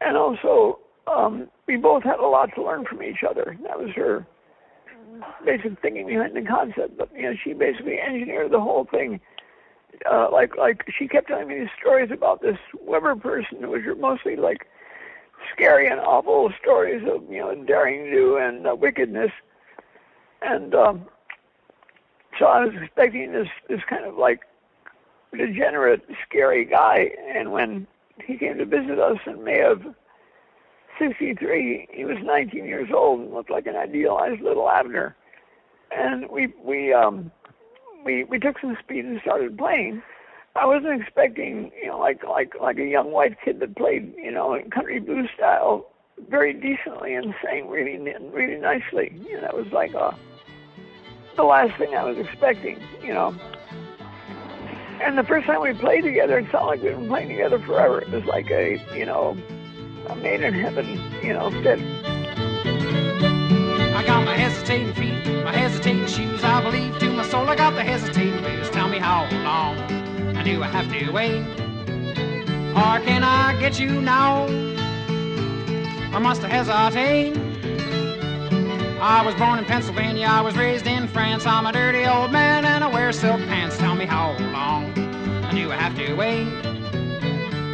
and 0.00 0.16
also 0.16 0.78
um, 1.06 1.48
we 1.66 1.76
both 1.76 2.02
had 2.02 2.18
a 2.18 2.26
lot 2.26 2.50
to 2.54 2.62
learn 2.62 2.84
from 2.84 3.02
each 3.02 3.22
other. 3.28 3.56
That 3.62 3.78
was 3.78 3.90
her 3.94 4.26
basic 5.44 5.80
thinking 5.80 6.06
behind 6.06 6.36
the 6.36 6.42
concept. 6.42 6.96
But 6.96 7.10
you 7.14 7.22
know, 7.22 7.34
she 7.42 7.52
basically 7.52 7.98
engineered 7.98 8.50
the 8.50 8.60
whole 8.60 8.86
thing. 8.90 9.20
Uh, 10.10 10.28
like 10.32 10.56
like 10.56 10.84
she 10.98 11.06
kept 11.06 11.28
telling 11.28 11.48
me 11.48 11.60
these 11.60 11.68
stories 11.78 12.10
about 12.10 12.42
this 12.42 12.58
Weber 12.80 13.14
person, 13.16 13.70
which 13.70 13.84
were 13.86 13.94
mostly 13.94 14.36
like 14.36 14.66
scary 15.52 15.86
and 15.86 16.00
awful 16.00 16.52
stories 16.60 17.02
of 17.08 17.30
you 17.30 17.38
know 17.38 17.54
daring 17.64 18.10
do 18.10 18.36
and 18.36 18.66
uh, 18.66 18.74
wickedness. 18.74 19.30
And 20.40 20.74
um, 20.74 21.06
so 22.42 22.48
I 22.48 22.64
was 22.64 22.74
expecting 22.74 23.30
this 23.30 23.46
this 23.68 23.80
kind 23.88 24.04
of 24.04 24.16
like 24.16 24.40
degenerate, 25.32 26.02
scary 26.26 26.64
guy. 26.64 27.12
And 27.32 27.52
when 27.52 27.86
he 28.26 28.36
came 28.36 28.58
to 28.58 28.64
visit 28.64 28.98
us 28.98 29.18
in 29.26 29.44
May 29.44 29.62
of 29.62 29.80
'63, 30.98 31.86
he 31.92 32.04
was 32.04 32.18
19 32.20 32.64
years 32.64 32.88
old 32.92 33.20
and 33.20 33.32
looked 33.32 33.50
like 33.50 33.68
an 33.68 33.76
idealized 33.76 34.42
little 34.42 34.68
Abner. 34.68 35.14
And 35.96 36.28
we 36.30 36.52
we 36.64 36.92
um 36.92 37.30
we 38.04 38.24
we 38.24 38.40
took 38.40 38.58
some 38.58 38.76
speed 38.82 39.04
and 39.04 39.20
started 39.20 39.56
playing. 39.56 40.02
I 40.56 40.66
wasn't 40.66 41.00
expecting, 41.00 41.70
you 41.80 41.90
know, 41.90 41.98
like 42.00 42.24
like 42.24 42.54
like 42.60 42.78
a 42.78 42.84
young 42.84 43.12
white 43.12 43.36
kid 43.44 43.60
that 43.60 43.76
played, 43.76 44.14
you 44.16 44.32
know, 44.32 44.54
in 44.54 44.68
country 44.68 44.98
blues 44.98 45.30
style 45.36 45.86
very 46.28 46.52
decently 46.52 47.14
and 47.14 47.36
sang 47.40 47.68
really 47.68 47.98
really 48.32 48.60
nicely. 48.60 49.12
You 49.28 49.34
know, 49.36 49.42
that 49.42 49.56
was 49.56 49.70
like 49.70 49.94
uh 49.94 50.10
the 51.36 51.44
last 51.44 51.76
thing 51.78 51.94
I 51.94 52.04
was 52.04 52.18
expecting, 52.18 52.82
you 53.02 53.12
know. 53.14 53.34
And 55.00 55.18
the 55.18 55.24
first 55.24 55.46
time 55.46 55.62
we 55.62 55.72
played 55.72 56.04
together, 56.04 56.38
it 56.38 56.50
sounded 56.52 56.66
like 56.66 56.82
we'd 56.82 56.96
been 56.96 57.08
playing 57.08 57.28
together 57.28 57.58
forever. 57.58 58.00
It 58.00 58.10
was 58.10 58.24
like 58.24 58.50
a, 58.50 58.80
you 58.94 59.04
know, 59.04 59.36
a 60.08 60.16
made 60.16 60.42
in 60.42 60.54
heaven, 60.54 61.00
you 61.22 61.32
know, 61.32 61.50
fit. 61.62 61.80
I 63.94 64.04
got 64.06 64.24
my 64.24 64.36
hesitating 64.36 64.94
feet, 64.94 65.44
my 65.44 65.52
hesitating 65.52 66.06
shoes. 66.06 66.44
I 66.44 66.62
believe 66.62 66.98
to 67.00 67.10
my 67.10 67.24
soul 67.24 67.48
I 67.48 67.56
got 67.56 67.74
the 67.74 67.82
hesitating 67.82 68.38
blues. 68.38 68.70
Tell 68.70 68.88
me 68.88 68.98
how 68.98 69.28
long 69.42 69.78
I 70.36 70.42
do 70.42 70.62
I 70.62 70.66
have 70.66 70.90
to 70.92 71.10
wait? 71.10 71.42
Or 72.76 73.00
can 73.04 73.22
I 73.24 73.58
get 73.60 73.78
you 73.80 74.00
now? 74.00 74.44
Or 76.14 76.20
must 76.20 76.42
I 76.42 76.48
hesitate? 76.48 77.51
I 79.04 79.26
was 79.26 79.34
born 79.34 79.58
in 79.58 79.64
Pennsylvania, 79.64 80.28
I 80.28 80.42
was 80.42 80.56
raised 80.56 80.86
in 80.86 81.08
France. 81.08 81.44
I'm 81.44 81.66
a 81.66 81.72
dirty 81.72 82.06
old 82.06 82.30
man 82.30 82.64
and 82.64 82.84
I 82.84 82.86
wear 82.86 83.10
silk 83.10 83.40
pants. 83.40 83.76
Tell 83.76 83.96
me 83.96 84.04
how 84.04 84.36
long 84.52 84.94
do 84.94 85.72
I 85.72 85.74
have 85.74 85.96
to 85.96 86.14
wait? 86.14 86.46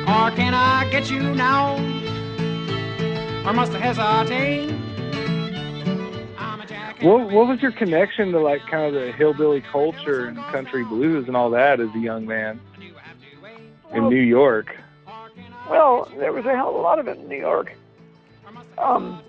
Or 0.08 0.30
can 0.34 0.54
I 0.54 0.88
get 0.90 1.10
you 1.10 1.20
now? 1.34 1.76
Or 3.46 3.52
must 3.52 3.72
I 3.72 3.78
hesitate? 3.78 4.70
I'm 6.38 6.62
a 6.62 6.66
jack 6.66 7.02
in 7.02 7.06
What 7.06 7.30
What 7.30 7.46
was 7.46 7.60
your 7.60 7.72
connection 7.72 8.32
to 8.32 8.40
like 8.40 8.62
kind 8.66 8.86
of 8.86 8.94
the 8.94 9.12
hillbilly 9.12 9.60
culture 9.60 10.28
and 10.28 10.38
country 10.44 10.82
blues 10.82 11.26
and 11.26 11.36
all 11.36 11.50
that 11.50 11.78
as 11.78 11.90
a 11.94 11.98
young 11.98 12.26
man 12.26 12.58
in 13.92 14.08
New 14.08 14.16
York? 14.16 14.74
Well, 15.68 16.10
there 16.16 16.32
was 16.32 16.46
a 16.46 16.56
hell 16.56 16.70
of 16.70 16.76
a 16.76 16.78
lot 16.78 16.98
of 16.98 17.06
it 17.06 17.18
in 17.18 17.28
New 17.28 17.36
York. 17.36 17.74
Um, 18.78 19.20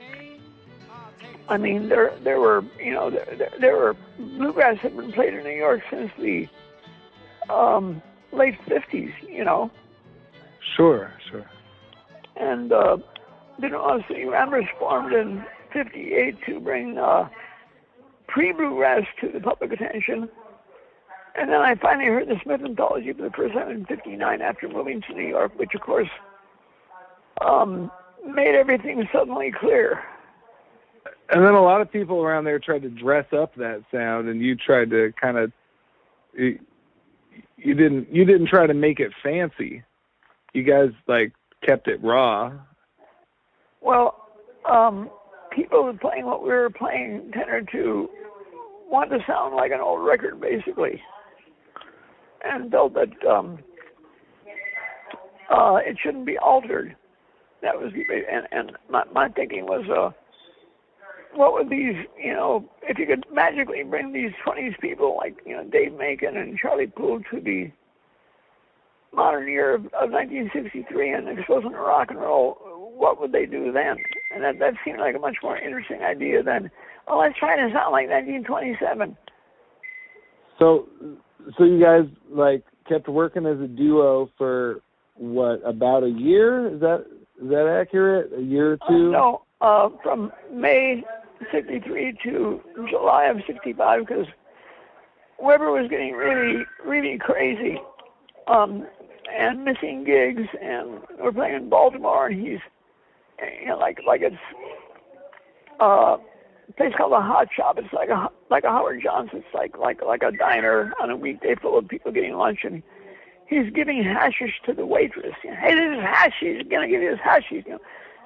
I 1.49 1.57
mean, 1.57 1.89
there 1.89 2.13
there 2.23 2.39
were 2.39 2.63
you 2.79 2.93
know 2.93 3.09
there, 3.09 3.49
there, 3.59 3.75
were 3.75 3.95
bluegrass 4.17 4.77
had 4.77 4.95
been 4.95 5.11
played 5.11 5.33
in 5.33 5.43
New 5.43 5.49
York 5.49 5.81
since 5.89 6.11
the 6.19 6.47
um, 7.49 8.01
late 8.31 8.55
'50s, 8.67 9.11
you 9.27 9.43
know, 9.43 9.71
Sure, 10.75 11.11
sure. 11.29 11.49
and 12.35 12.71
uh, 12.71 12.97
you 13.59 13.69
know, 13.69 14.01
City 14.07 14.25
Ramblers 14.25 14.65
formed 14.77 15.11
in 15.13 15.43
'58 15.73 16.35
to 16.45 16.59
bring 16.59 16.97
uh, 16.99 17.27
pre-bluegrass 18.27 19.05
to 19.21 19.29
the 19.29 19.39
public 19.39 19.71
attention. 19.71 20.29
And 21.35 21.49
then 21.49 21.61
I 21.61 21.75
finally 21.75 22.09
heard 22.09 22.27
the 22.27 22.39
Smith 22.43 22.61
Anthology 22.63 23.13
for 23.13 23.23
the 23.23 23.31
first 23.31 23.55
time 23.55 23.71
in 23.71 23.85
'59 23.85 24.41
after 24.41 24.69
moving 24.69 25.01
to 25.01 25.13
New 25.13 25.27
York, 25.27 25.57
which 25.57 25.73
of 25.73 25.81
course 25.81 26.09
um, 27.41 27.89
made 28.23 28.53
everything 28.53 29.07
suddenly 29.11 29.51
clear. 29.51 30.03
And 31.31 31.45
then 31.45 31.53
a 31.53 31.61
lot 31.61 31.81
of 31.81 31.91
people 31.91 32.21
around 32.21 32.45
there 32.45 32.59
tried 32.59 32.81
to 32.81 32.89
dress 32.89 33.25
up 33.33 33.53
that 33.55 33.83
sound, 33.93 34.29
and 34.29 34.41
you 34.41 34.55
tried 34.55 34.89
to 34.89 35.13
kind 35.21 35.37
of 35.37 35.51
you, 36.33 36.59
you 37.57 37.75
didn't 37.75 38.13
you 38.13 38.25
didn't 38.25 38.47
try 38.47 38.65
to 38.65 38.73
make 38.73 38.99
it 38.99 39.11
fancy. 39.23 39.83
You 40.53 40.63
guys 40.63 40.89
like 41.07 41.33
kept 41.65 41.87
it 41.87 42.03
raw. 42.03 42.51
Well, 43.81 44.27
um, 44.69 45.09
people 45.51 45.83
were 45.83 45.93
playing 45.93 46.25
what 46.25 46.41
we 46.41 46.49
were 46.49 46.69
playing 46.69 47.31
tended 47.33 47.69
to 47.73 48.09
want 48.89 49.11
to 49.11 49.19
sound 49.27 49.55
like 49.55 49.71
an 49.71 49.79
old 49.79 50.05
record, 50.05 50.41
basically, 50.41 51.01
and 52.43 52.71
felt 52.71 52.93
that 52.95 53.27
um, 53.27 53.59
uh, 55.49 55.77
it 55.85 55.97
shouldn't 56.01 56.25
be 56.25 56.37
altered. 56.37 56.95
That 57.61 57.75
was 57.75 57.91
and 57.93 58.47
and 58.51 58.77
my 58.89 59.03
my 59.13 59.29
thinking 59.29 59.65
was, 59.65 59.85
uh, 59.89 60.11
what 61.35 61.53
would 61.53 61.69
these 61.69 61.95
you 62.21 62.33
know 62.33 62.67
if 62.83 62.97
you 62.97 63.05
could 63.05 63.25
magically 63.31 63.83
bring 63.83 64.11
these 64.13 64.31
20s 64.45 64.79
people 64.79 65.17
like 65.17 65.37
you 65.45 65.55
know 65.55 65.63
Dave 65.63 65.93
Macon 65.93 66.37
and 66.37 66.57
Charlie 66.57 66.87
Poole 66.87 67.21
to 67.31 67.39
the 67.41 67.71
modern 69.13 69.47
year 69.47 69.73
of, 69.75 69.85
of 69.87 70.11
1963 70.11 71.13
and 71.13 71.39
expose 71.39 71.63
them 71.63 71.71
to 71.71 71.79
rock 71.79 72.09
and 72.11 72.19
roll, 72.19 72.57
what 72.95 73.19
would 73.19 73.31
they 73.31 73.45
do 73.45 73.71
then? 73.71 73.97
And 74.33 74.43
that, 74.43 74.59
that 74.59 74.73
seemed 74.85 74.99
like 74.99 75.15
a 75.15 75.19
much 75.19 75.37
more 75.41 75.57
interesting 75.57 76.01
idea 76.03 76.43
than, 76.43 76.69
oh, 77.07 77.17
let's 77.17 77.37
try 77.39 77.55
to 77.55 77.73
sound 77.73 77.91
like 77.91 78.07
1927. 78.07 79.17
So 80.59 80.87
so 81.57 81.63
you 81.63 81.81
guys 81.81 82.03
like 82.29 82.63
kept 82.87 83.07
working 83.07 83.45
as 83.45 83.59
a 83.59 83.67
duo 83.67 84.29
for 84.37 84.81
what 85.15 85.61
about 85.65 86.03
a 86.03 86.09
year? 86.09 86.73
Is 86.73 86.81
that 86.81 87.05
is 87.41 87.49
that 87.49 87.79
accurate? 87.81 88.31
A 88.37 88.41
year 88.41 88.73
or 88.73 88.77
Uh, 88.81 88.87
two? 88.89 89.11
no, 89.11 89.41
uh, 89.61 89.89
from 90.03 90.31
May 90.51 91.03
63 91.51 92.17
to 92.23 92.61
July 92.89 93.25
of 93.25 93.37
65 93.47 94.05
because 94.05 94.25
Weber 95.39 95.71
was 95.71 95.89
getting 95.89 96.13
really, 96.13 96.63
really 96.85 97.17
crazy 97.17 97.77
um, 98.47 98.85
and 99.37 99.63
missing 99.63 100.03
gigs. 100.03 100.47
And 100.61 101.01
we're 101.19 101.31
playing 101.31 101.55
in 101.55 101.69
Baltimore, 101.69 102.27
and 102.27 102.39
he's, 102.39 102.59
you 103.61 103.67
know, 103.67 103.77
like 103.77 103.99
like 104.05 104.21
it's 104.21 104.35
uh, 105.79 106.17
a 106.69 106.73
place 106.75 106.93
called 106.97 107.13
the 107.13 107.21
Hot 107.21 107.47
Shop. 107.55 107.77
It's 107.77 107.93
like 107.93 108.09
a 108.09 108.29
like 108.49 108.63
a 108.63 108.69
Howard 108.69 109.01
Johnson's, 109.01 109.43
like 109.53 109.77
like 109.77 110.01
like 110.05 110.23
a 110.23 110.31
diner 110.31 110.93
on 111.01 111.09
a 111.09 111.15
weekday 111.15 111.55
full 111.55 111.77
of 111.77 111.87
people 111.87 112.11
getting 112.11 112.33
lunch, 112.33 112.59
and 112.63 112.83
he's 113.47 113.71
giving 113.73 114.03
hashish 114.03 114.59
to 114.65 114.73
the 114.73 114.85
waitress. 114.85 115.35
You 115.43 115.51
know, 115.51 115.57
hey, 115.61 115.75
this 115.75 115.97
is 115.97 116.03
hashish. 116.03 116.57
He's 116.57 116.67
gonna 116.69 116.87
give 116.87 117.01
you 117.01 117.11
this 117.11 117.19
hashish. 117.23 117.63
You 117.65 117.73
know. 117.73 117.79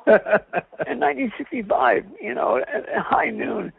in 0.88 0.99
1965, 0.99 2.06
you 2.22 2.34
know, 2.34 2.58
at, 2.58 2.89
at 2.89 3.01
high 3.04 3.30
noon. 3.30 3.72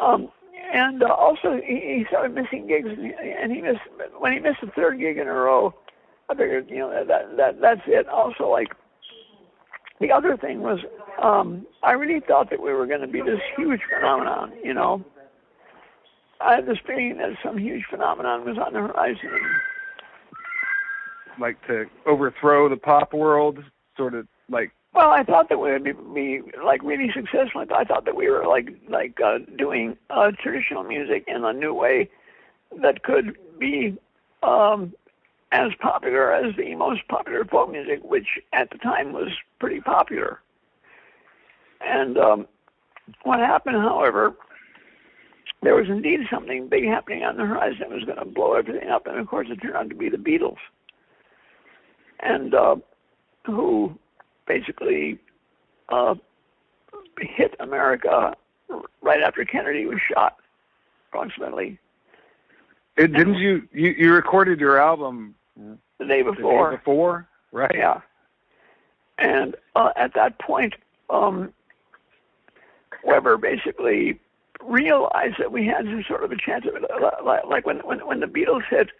Um, 0.00 0.28
and 0.72 1.02
uh, 1.02 1.06
also, 1.06 1.60
he, 1.64 1.74
he 1.74 2.04
started 2.08 2.34
missing 2.34 2.66
gigs, 2.66 2.88
and 2.88 3.06
he, 3.06 3.12
and 3.18 3.52
he 3.52 3.60
missed 3.60 3.80
when 4.18 4.32
he 4.32 4.38
missed 4.38 4.60
the 4.60 4.70
third 4.74 4.98
gig 4.98 5.18
in 5.18 5.28
a 5.28 5.32
row. 5.32 5.74
I 6.28 6.34
figured, 6.34 6.68
you 6.68 6.78
know, 6.78 7.04
that 7.04 7.36
that 7.36 7.60
that's 7.60 7.82
it. 7.86 8.08
Also, 8.08 8.48
like 8.48 8.68
the 10.00 10.10
other 10.12 10.36
thing 10.36 10.60
was, 10.60 10.80
um, 11.22 11.66
I 11.82 11.92
really 11.92 12.20
thought 12.20 12.50
that 12.50 12.60
we 12.60 12.72
were 12.72 12.86
going 12.86 13.00
to 13.00 13.06
be 13.06 13.20
this 13.20 13.40
huge 13.56 13.80
phenomenon. 13.94 14.52
You 14.62 14.74
know, 14.74 15.04
I 16.40 16.56
had 16.56 16.66
this 16.66 16.78
feeling 16.86 17.18
that 17.18 17.30
some 17.44 17.58
huge 17.58 17.84
phenomenon 17.88 18.44
was 18.44 18.58
on 18.58 18.72
the 18.72 18.80
horizon. 18.80 19.30
Like 21.38 21.64
to 21.66 21.84
overthrow 22.06 22.68
the 22.68 22.76
pop 22.76 23.14
world, 23.14 23.58
sort 23.96 24.14
of 24.14 24.26
like 24.48 24.72
Well, 24.96 25.10
I 25.10 25.24
thought 25.24 25.50
that 25.50 25.58
we 25.58 25.70
would 25.70 25.84
be, 25.84 25.92
be 25.92 26.40
like 26.64 26.82
really 26.82 27.10
successful. 27.12 27.60
I 27.70 27.84
thought, 27.84 28.06
that 28.06 28.16
we 28.16 28.30
were 28.30 28.46
like 28.46 28.70
like 28.88 29.20
uh, 29.22 29.40
doing 29.58 29.98
uh, 30.08 30.32
traditional 30.42 30.84
music 30.84 31.24
in 31.26 31.44
a 31.44 31.52
new 31.52 31.74
way 31.74 32.08
that 32.80 33.02
could 33.02 33.36
be 33.58 33.98
um, 34.42 34.94
as 35.52 35.72
popular 35.82 36.32
as 36.32 36.56
the 36.56 36.74
most 36.76 37.06
popular 37.08 37.44
folk 37.44 37.70
music, 37.70 38.00
which 38.04 38.26
at 38.54 38.70
the 38.70 38.78
time 38.78 39.12
was 39.12 39.28
pretty 39.60 39.82
popular. 39.82 40.40
And 41.82 42.16
um, 42.16 42.46
what 43.24 43.38
happened, 43.40 43.76
however, 43.76 44.34
there 45.62 45.74
was 45.74 45.90
indeed 45.90 46.20
something 46.30 46.70
big 46.70 46.86
happening 46.86 47.22
on 47.22 47.36
the 47.36 47.44
horizon 47.44 47.80
that 47.80 47.90
was 47.90 48.04
going 48.04 48.18
to 48.18 48.24
blow 48.24 48.54
everything 48.54 48.88
up, 48.88 49.06
and 49.06 49.18
of 49.18 49.26
course, 49.26 49.48
it 49.50 49.56
turned 49.56 49.76
out 49.76 49.90
to 49.90 49.94
be 49.94 50.08
the 50.08 50.16
Beatles. 50.16 50.56
And 52.20 52.54
uh, 52.54 52.76
who 53.44 53.98
basically 54.46 55.18
uh, 55.88 56.14
hit 57.18 57.54
America 57.60 58.34
right 59.02 59.22
after 59.22 59.44
Kennedy 59.44 59.86
was 59.86 59.98
shot, 60.12 60.36
approximately 61.08 61.78
It, 62.96 63.12
didn't 63.12 63.34
you, 63.34 63.68
you 63.72 63.90
you 63.96 64.12
recorded 64.12 64.60
your 64.60 64.80
album 64.80 65.34
the 65.98 66.06
day 66.06 66.22
before. 66.22 66.70
the 66.70 66.76
day 66.76 66.76
before, 66.78 67.28
right? 67.52 67.74
Yeah. 67.74 68.00
And 69.18 69.56
uh, 69.74 69.90
at 69.96 70.14
that 70.14 70.38
point, 70.38 70.74
um, 71.08 71.52
Weber 73.04 73.38
basically 73.38 74.20
realized 74.62 75.36
that 75.38 75.52
we 75.52 75.66
had 75.66 75.84
some 75.84 76.04
sort 76.08 76.24
of 76.24 76.32
a 76.32 76.36
chance 76.36 76.66
of 76.66 76.74
it. 76.74 76.82
Like, 77.24 77.44
like 77.46 77.66
when, 77.66 77.78
when 77.78 78.06
when 78.06 78.20
the 78.20 78.26
Beatles 78.26 78.64
hit, 78.68 78.90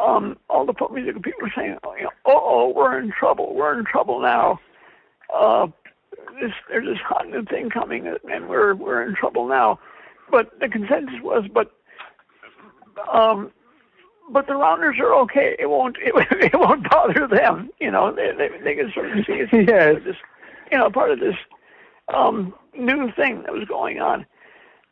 um, 0.00 0.36
all 0.48 0.64
the 0.66 0.72
pop 0.72 0.90
music 0.92 1.14
people 1.22 1.42
were 1.42 1.52
saying, 1.54 1.76
oh, 1.84 1.94
you 1.94 2.04
know, 2.04 2.10
oh, 2.24 2.72
we're 2.74 2.98
in 2.98 3.12
trouble. 3.12 3.54
We're 3.54 3.78
in 3.78 3.84
trouble 3.84 4.20
now. 4.20 4.58
Uh, 5.32 5.66
this, 6.40 6.52
there's 6.68 6.86
this 6.86 6.98
hot 7.04 7.28
new 7.28 7.44
thing 7.44 7.70
coming, 7.70 8.06
and 8.30 8.48
we're 8.48 8.74
we're 8.74 9.02
in 9.06 9.14
trouble 9.14 9.46
now. 9.48 9.78
But 10.30 10.58
the 10.60 10.68
consensus 10.68 11.20
was, 11.22 11.44
but 11.52 11.70
um, 13.12 13.50
but 14.30 14.46
the 14.46 14.54
rounders 14.54 14.96
are 14.98 15.14
okay. 15.22 15.56
It 15.58 15.66
won't 15.68 15.96
it, 16.00 16.14
it 16.52 16.58
won't 16.58 16.88
bother 16.90 17.26
them. 17.26 17.70
You 17.80 17.90
know, 17.90 18.12
they 18.14 18.32
they, 18.36 18.48
they 18.62 18.74
can 18.74 18.92
sort 18.92 19.10
of 19.16 19.24
see 19.26 19.32
it's 19.34 19.52
Yes. 19.70 19.96
this 20.04 20.16
you 20.72 20.78
know 20.78 20.90
part 20.90 21.10
of 21.10 21.20
this 21.20 21.36
um, 22.12 22.54
new 22.76 23.10
thing 23.12 23.42
that 23.42 23.52
was 23.52 23.66
going 23.68 24.00
on. 24.00 24.26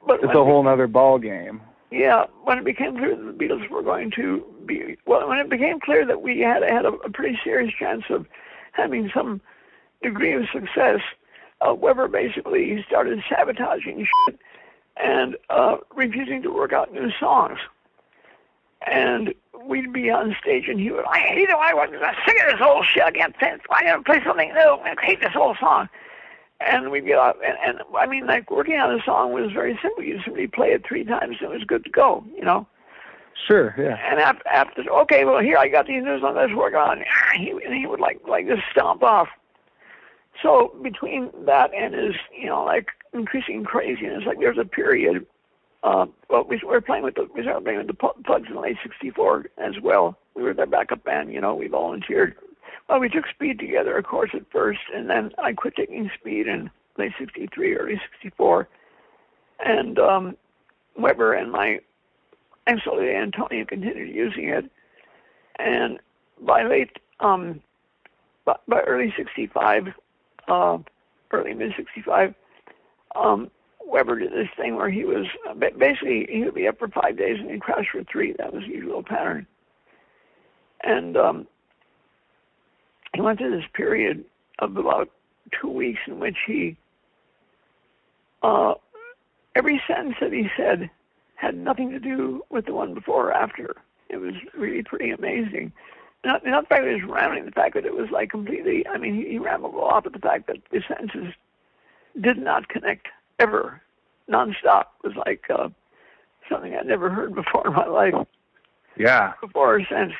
But 0.06 0.22
It's 0.22 0.34
a 0.34 0.44
whole 0.44 0.66
other 0.66 0.88
ball 0.88 1.18
game. 1.18 1.60
yeah, 1.92 2.24
when 2.42 2.58
it 2.58 2.64
became 2.64 2.96
clear 2.96 3.14
that 3.14 3.22
the 3.24 3.32
Beatles 3.44 3.68
were 3.70 3.82
going 3.82 4.10
to 4.16 4.44
be 4.66 4.96
well, 5.06 5.28
when 5.28 5.38
it 5.38 5.48
became 5.48 5.78
clear 5.80 6.04
that 6.06 6.22
we 6.22 6.40
had 6.40 6.62
had 6.62 6.84
a, 6.84 6.92
a 7.04 7.10
pretty 7.10 7.38
serious 7.44 7.72
chance 7.78 8.02
of 8.10 8.26
having 8.72 9.10
some 9.14 9.40
degree 10.02 10.32
of 10.34 10.44
success, 10.52 11.00
uh, 11.60 11.74
Weber 11.74 12.08
basically 12.08 12.84
started 12.86 13.22
sabotaging 13.28 14.06
shit 14.28 14.38
and 15.02 15.36
uh, 15.50 15.76
refusing 15.94 16.42
to 16.42 16.50
work 16.50 16.72
out 16.72 16.92
new 16.92 17.10
songs. 17.18 17.58
And 18.86 19.32
we'd 19.64 19.92
be 19.92 20.10
on 20.10 20.34
stage, 20.42 20.68
and 20.68 20.80
he 20.80 20.90
would, 20.90 21.04
I 21.04 21.18
hate 21.20 21.48
it. 21.48 21.54
I 21.56 21.72
wasn't 21.72 22.02
sick 22.26 22.36
of 22.42 22.52
this 22.52 22.66
old 22.66 22.84
shit. 22.84 23.04
I 23.04 23.12
can't. 23.12 23.34
I 23.70 23.84
gotta 23.84 24.02
play 24.02 24.20
something 24.26 24.52
new. 24.52 24.78
I 24.82 24.94
hate 25.00 25.20
this 25.20 25.36
old 25.36 25.56
song. 25.60 25.88
And 26.60 26.90
we'd 26.90 27.06
get 27.06 27.18
up, 27.18 27.38
and, 27.44 27.56
and 27.64 27.78
I 27.96 28.06
mean, 28.06 28.26
like 28.26 28.50
working 28.50 28.76
on 28.78 28.98
a 28.98 29.02
song 29.04 29.32
was 29.32 29.52
very 29.52 29.78
simple. 29.82 30.04
You 30.04 30.20
simply 30.24 30.46
play 30.46 30.68
it 30.68 30.86
three 30.86 31.04
times, 31.04 31.36
and 31.40 31.50
it 31.50 31.54
was 31.54 31.64
good 31.64 31.84
to 31.84 31.90
go. 31.90 32.24
You 32.36 32.44
know. 32.44 32.66
Sure, 33.48 33.74
yeah. 33.78 33.98
And 34.10 34.20
after, 34.20 34.46
after 34.48 34.82
okay, 35.02 35.24
well 35.24 35.40
here 35.40 35.58
I 35.58 35.68
got 35.68 35.86
these 35.86 36.02
new 36.04 36.20
songs. 36.20 36.36
Let's 36.36 36.52
work 36.52 36.74
on. 36.74 37.02
Ah, 37.02 37.32
He 37.36 37.50
and 37.50 37.74
he 37.74 37.86
would 37.86 37.98
like 38.00 38.20
like 38.28 38.46
just 38.46 38.62
stomp 38.70 39.02
off. 39.02 39.28
So 40.42 40.74
between 40.82 41.30
that 41.46 41.72
and 41.74 41.94
his 41.94 42.14
you 42.36 42.46
know 42.46 42.64
like 42.64 42.88
increasing 43.12 43.64
craziness, 43.64 44.24
like 44.26 44.38
there's 44.38 44.58
a 44.58 44.64
period. 44.64 45.26
Uh, 45.82 46.06
well, 46.30 46.44
we 46.44 46.60
were 46.64 46.80
playing 46.80 47.02
with 47.02 47.16
the 47.16 47.28
we 47.34 47.42
started 47.42 47.64
playing 47.64 47.78
with 47.78 47.88
the 47.88 47.94
Pu- 47.94 48.22
Fugs 48.24 48.48
in 48.48 48.60
late 48.60 48.76
'64 48.82 49.46
as 49.58 49.80
well. 49.80 50.16
We 50.34 50.42
were 50.42 50.54
their 50.54 50.66
backup 50.66 51.04
band. 51.04 51.32
You 51.32 51.40
know, 51.40 51.54
we 51.54 51.68
volunteered. 51.68 52.36
Well, 52.88 53.00
we 53.00 53.08
took 53.08 53.26
speed 53.28 53.58
together, 53.58 53.96
of 53.96 54.04
course, 54.04 54.30
at 54.34 54.50
first, 54.50 54.80
and 54.94 55.08
then 55.08 55.32
I 55.38 55.52
quit 55.52 55.76
taking 55.76 56.10
speed 56.18 56.46
in 56.46 56.70
late 56.98 57.12
'63, 57.18 57.76
early 57.76 58.00
'64, 58.22 58.68
and 59.64 59.98
um, 59.98 60.36
Weber 60.96 61.34
and 61.34 61.50
my 61.50 61.80
and 62.66 62.80
Antonia 62.86 63.64
continued 63.64 64.14
using 64.14 64.48
it. 64.48 64.70
And 65.58 65.98
by 66.40 66.64
late, 66.64 66.98
um, 67.20 67.60
by, 68.44 68.56
by 68.68 68.80
early 68.80 69.12
65, 69.16 69.88
uh, 70.52 70.78
early 71.30 71.54
mid 71.54 71.72
65, 71.76 72.34
um, 73.16 73.50
Weber 73.86 74.18
did 74.18 74.32
this 74.32 74.48
thing 74.56 74.76
where 74.76 74.90
he 74.90 75.04
was 75.04 75.26
uh, 75.48 75.54
basically 75.54 76.26
he 76.30 76.44
would 76.44 76.54
be 76.54 76.68
up 76.68 76.78
for 76.78 76.88
five 76.88 77.16
days 77.16 77.38
and 77.40 77.50
he'd 77.50 77.62
crash 77.62 77.86
for 77.90 78.04
three. 78.04 78.34
That 78.38 78.52
was 78.52 78.62
the 78.62 78.74
usual 78.74 79.02
pattern. 79.02 79.46
And 80.82 81.16
um, 81.16 81.46
he 83.14 83.20
went 83.20 83.38
through 83.38 83.56
this 83.56 83.68
period 83.74 84.24
of 84.58 84.76
about 84.76 85.10
two 85.60 85.68
weeks 85.68 86.00
in 86.06 86.18
which 86.18 86.36
he, 86.46 86.76
uh, 88.42 88.74
every 89.54 89.80
sentence 89.86 90.16
that 90.20 90.32
he 90.32 90.48
said 90.56 90.90
had 91.36 91.56
nothing 91.56 91.90
to 91.90 91.98
do 91.98 92.42
with 92.50 92.66
the 92.66 92.72
one 92.72 92.94
before 92.94 93.28
or 93.28 93.32
after. 93.32 93.76
It 94.08 94.16
was 94.16 94.34
really 94.56 94.82
pretty 94.82 95.10
amazing. 95.10 95.72
Not, 96.24 96.44
not 96.46 96.64
the 96.64 96.68
fact 96.68 96.84
that 96.84 96.94
he 96.94 97.02
was 97.02 97.10
rambling, 97.10 97.46
the 97.46 97.50
fact 97.50 97.74
that 97.74 97.84
it 97.84 97.94
was 97.96 98.10
like 98.10 98.30
completely, 98.30 98.86
I 98.86 98.96
mean, 98.96 99.14
he, 99.14 99.28
he 99.32 99.38
rambled 99.38 99.74
a 99.74 99.78
lot, 99.78 100.04
but 100.04 100.12
the 100.12 100.20
fact 100.20 100.46
that 100.46 100.58
the 100.70 100.80
sentences 100.86 101.34
did 102.20 102.38
not 102.38 102.68
connect 102.68 103.08
ever, 103.40 103.80
nonstop, 104.30 104.84
was 105.02 105.14
like 105.26 105.44
uh, 105.50 105.68
something 106.48 106.74
I'd 106.74 106.86
never 106.86 107.10
heard 107.10 107.34
before 107.34 107.66
in 107.66 107.72
my 107.72 107.86
life, 107.86 108.14
Yeah. 108.96 109.32
before 109.40 109.76
or 109.76 109.80
since. 109.90 110.12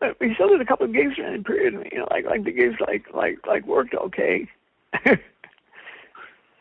But 0.00 0.18
we 0.20 0.34
still 0.34 0.48
did 0.48 0.60
a 0.60 0.64
couple 0.66 0.86
of 0.86 0.92
gigs 0.92 1.16
during 1.16 1.38
the 1.38 1.44
period, 1.44 1.88
you 1.92 1.98
know, 1.98 2.08
like 2.10 2.24
like 2.24 2.44
the 2.44 2.52
gigs 2.52 2.76
like 2.80 3.06
like 3.14 3.38
like 3.46 3.66
worked 3.66 3.94
okay. 3.94 4.48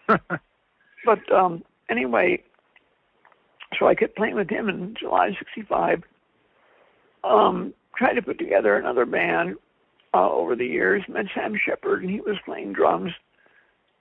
but 0.08 1.32
um 1.32 1.64
anyway, 1.90 2.44
so 3.78 3.88
I 3.88 3.96
kept 3.96 4.16
playing 4.18 4.36
with 4.36 4.50
him 4.50 4.68
in 4.68 4.94
July 5.00 5.30
'65. 5.40 6.04
Um, 7.24 7.74
tried 8.00 8.14
to 8.14 8.22
put 8.22 8.39
together 8.39 8.78
another 8.78 9.06
band 9.06 9.56
uh, 10.14 10.32
over 10.32 10.56
the 10.56 10.66
years. 10.66 11.04
Met 11.08 11.26
Sam 11.36 11.54
Shepard, 11.64 12.02
and 12.02 12.10
he 12.10 12.22
was 12.22 12.38
playing 12.45 12.74
drums. 12.74 13.12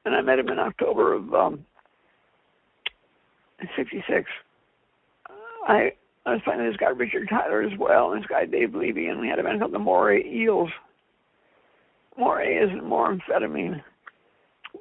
And 0.04 0.14
I 0.14 0.22
met 0.22 0.38
him 0.38 0.48
in 0.48 0.58
October 0.58 1.12
of 1.12 1.34
um, 1.34 1.66
'66. 3.76 4.30
I 5.66 5.92
I 6.24 6.32
was 6.32 6.40
playing 6.44 6.62
with 6.62 6.72
this 6.72 6.80
guy 6.80 6.88
Richard 6.88 7.28
Tyler 7.28 7.62
as 7.62 7.76
well, 7.78 8.12
and 8.12 8.22
this 8.22 8.28
guy 8.28 8.46
Dave 8.46 8.74
Levy, 8.74 9.08
and 9.08 9.20
we 9.20 9.28
had 9.28 9.38
a 9.38 9.42
band 9.42 9.60
called 9.60 9.74
the 9.74 9.78
Moray 9.78 10.24
Eels. 10.24 10.70
Moray 12.16 12.56
isn't 12.56 12.84
more 12.84 13.12
amphetamine. 13.12 13.82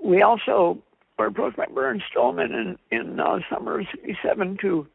We 0.04 0.22
also 0.22 0.78
were 1.18 1.26
approached 1.26 1.58
by 1.58 1.66
Bern 1.74 2.02
Stollman 2.14 2.52
in 2.52 2.78
in 2.92 3.20
uh, 3.20 3.40
summer 3.50 3.80
of 3.80 3.88
'67 3.92 4.58
to 4.62 4.88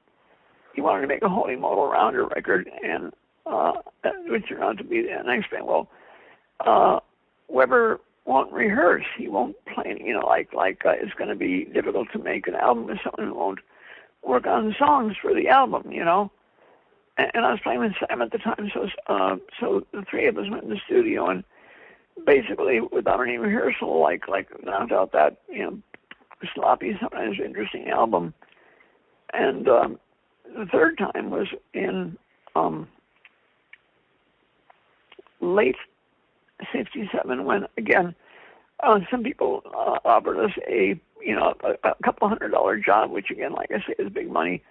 he 0.74 0.80
wanted 0.80 1.02
to 1.02 1.08
make 1.08 1.22
a 1.22 1.28
holy 1.28 1.56
modal 1.56 1.88
rounder 1.88 2.26
record, 2.26 2.70
and 2.82 3.12
uh, 3.46 3.72
which 4.26 4.48
turned 4.48 4.62
out 4.62 4.78
to 4.78 4.84
be 4.84 5.02
the 5.02 5.22
next 5.24 5.50
thing. 5.50 5.66
Well, 5.66 5.88
uh, 6.60 7.00
Weber 7.48 8.00
won't 8.24 8.52
rehearse. 8.52 9.04
He 9.16 9.28
won't 9.28 9.56
play. 9.66 10.00
You 10.04 10.14
know, 10.14 10.26
like 10.26 10.52
like 10.52 10.82
uh, 10.84 10.90
it's 10.90 11.14
going 11.14 11.30
to 11.30 11.36
be 11.36 11.64
difficult 11.64 12.08
to 12.12 12.18
make 12.18 12.46
an 12.46 12.54
album 12.54 12.86
with 12.86 12.98
someone 13.02 13.32
who 13.32 13.38
won't 13.38 13.60
work 14.22 14.46
on 14.46 14.68
the 14.68 14.74
songs 14.78 15.16
for 15.20 15.34
the 15.34 15.48
album. 15.48 15.90
You 15.90 16.04
know. 16.04 16.30
And, 17.18 17.30
and 17.34 17.44
I 17.44 17.50
was 17.50 17.60
playing 17.62 17.80
with 17.80 17.92
Sam 17.98 18.22
at 18.22 18.32
the 18.32 18.38
time, 18.38 18.70
so 18.72 18.88
uh, 19.06 19.36
so 19.60 19.86
the 19.92 20.04
three 20.08 20.26
of 20.26 20.38
us 20.38 20.48
went 20.50 20.64
in 20.64 20.70
the 20.70 20.80
studio 20.86 21.28
and 21.28 21.44
basically 22.24 22.80
without 22.80 23.20
any 23.20 23.38
rehearsal, 23.38 24.00
like 24.00 24.28
like 24.28 24.48
knocked 24.64 24.92
out 24.92 25.12
that 25.12 25.38
you 25.48 25.62
know 25.62 25.78
sloppy, 26.54 26.96
sometimes 27.00 27.38
interesting 27.44 27.88
album. 27.88 28.34
And 29.32 29.68
um, 29.68 29.98
the 30.44 30.66
third 30.66 30.98
time 30.98 31.30
was 31.30 31.48
in 31.72 32.16
um, 32.54 32.88
late 35.42 35.76
'67 36.72 37.44
when 37.44 37.66
again 37.76 38.14
uh, 38.82 39.00
some 39.10 39.22
people 39.22 39.62
uh, 39.66 39.98
offered 40.04 40.38
us 40.38 40.52
a 40.68 41.00
you 41.20 41.34
know 41.34 41.54
a, 41.62 41.88
a 41.88 41.94
couple 42.04 42.28
hundred 42.28 42.50
dollar 42.50 42.78
job, 42.78 43.10
which 43.10 43.30
again, 43.30 43.52
like 43.52 43.70
I 43.70 43.78
say, 43.78 43.94
is 43.98 44.12
big 44.12 44.30
money. 44.30 44.62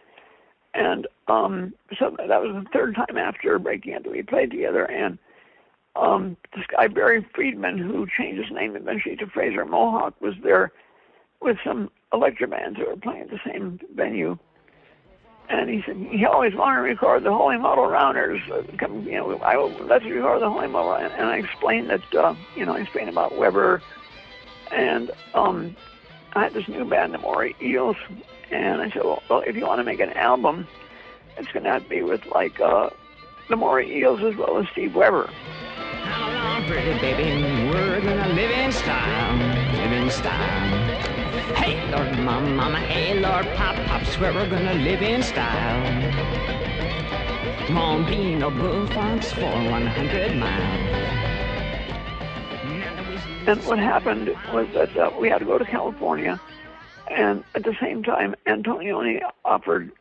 And 0.74 1.08
um, 1.28 1.74
so 1.98 2.16
that 2.18 2.42
was 2.42 2.64
the 2.64 2.70
third 2.72 2.96
time 2.96 3.18
after 3.18 3.60
breaking 3.60 3.96
up 3.96 4.04
that 4.04 4.12
we 4.12 4.24
played 4.24 4.52
together. 4.52 4.86
And 4.86 5.18
um, 5.96 6.38
this 6.56 6.66
guy 6.68 6.88
Barry 6.88 7.26
Friedman, 7.36 7.78
who 7.78 8.08
changed 8.18 8.42
his 8.44 8.52
name 8.52 8.76
eventually 8.76 9.16
to 9.18 9.28
Frazier 9.28 9.66
Mohawk, 9.66 10.20
was 10.22 10.36
there 10.44 10.72
with 11.42 11.58
some 11.66 11.90
Elektra 12.14 12.48
bands 12.48 12.78
who 12.78 12.86
were 12.86 12.96
playing 12.96 13.24
at 13.24 13.30
the 13.30 13.40
same 13.46 13.80
venue. 13.96 14.38
And 15.52 15.70
he 15.70 15.84
said 15.86 15.98
he 15.98 16.26
always 16.26 16.56
wanted 16.56 16.78
to 16.78 16.82
record 16.84 17.24
the 17.24 17.34
Holy 17.34 17.58
Modal 17.58 17.88
Rounders. 17.88 18.42
Uh, 18.50 18.64
come, 18.78 19.04
you 19.04 19.18
know, 19.18 19.36
I 19.40 19.58
let's 19.58 20.06
record 20.06 20.42
the 20.42 20.50
Holy 20.50 20.68
Model. 20.68 20.94
And, 20.94 21.12
and 21.14 21.26
I 21.26 21.38
explained 21.40 21.90
that, 21.90 22.16
uh, 22.16 22.36
you 22.56 22.66
know, 22.66 22.74
I 22.74 22.80
explained 22.80 23.10
about 23.10 23.38
Weber, 23.38 23.82
and 24.72 25.12
um, 25.34 25.76
I 26.34 26.44
had 26.44 26.54
this 26.54 26.70
new 26.70 26.86
band, 26.86 27.14
the 27.14 27.18
Moray 27.18 27.54
Eels, 27.62 27.98
and 28.50 28.82
I 28.82 28.90
said, 28.92 29.04
well, 29.04 29.22
well, 29.30 29.44
if 29.46 29.58
you 29.58 29.66
want 29.66 29.80
to 29.80 29.84
make 29.84 30.00
an 30.00 30.12
album, 30.14 30.68
it's 31.38 31.52
going 31.52 31.66
to 31.66 31.82
be 31.90 32.02
with 32.02 32.26
like 32.28 32.62
uh, 32.62 32.90
the 33.50 33.58
Moray 33.58 33.90
Eels 33.92 34.22
as 34.24 34.38
well 34.38 34.58
as 34.58 34.68
Steve 34.72 34.96
Weber. 34.96 35.30
Come 36.06 36.30
along, 36.30 36.66
pretty 36.66 36.98
baby, 37.00 37.70
we're 37.70 38.00
gonna 38.02 38.30
live 38.30 38.52
in 38.52 38.72
style, 38.72 39.36
live 39.74 39.92
in 39.92 40.10
style. 40.10 40.81
Hey, 41.56 41.90
Lord, 41.92 42.18
Mama, 42.20 42.50
Mama, 42.50 42.80
hey, 42.80 43.20
Lord, 43.20 43.46
Pop, 43.56 43.76
Pop, 43.88 44.06
swear 44.06 44.34
we're 44.34 44.50
gonna 44.50 44.74
live 44.74 45.02
in 45.02 45.22
style. 45.22 45.82
Won't 47.74 48.08
be 48.08 48.36
no 48.36 48.50
bullfrogs 48.50 49.32
for 49.34 49.42
100 49.42 50.38
miles. 50.38 50.92
And 53.48 53.66
what 53.66 53.80
happened 53.80 54.36
was 54.54 54.68
that 54.74 54.96
uh, 54.98 55.12
we 55.20 55.30
had 55.30 55.40
to 55.40 55.46
go 55.46 55.58
to 55.58 55.66
California, 55.66 56.40
and 57.10 57.44
at 57.56 57.64
the 57.64 57.76
same 57.82 58.04
time, 58.04 58.36
Antonioni 58.48 59.22
offered 59.46 59.92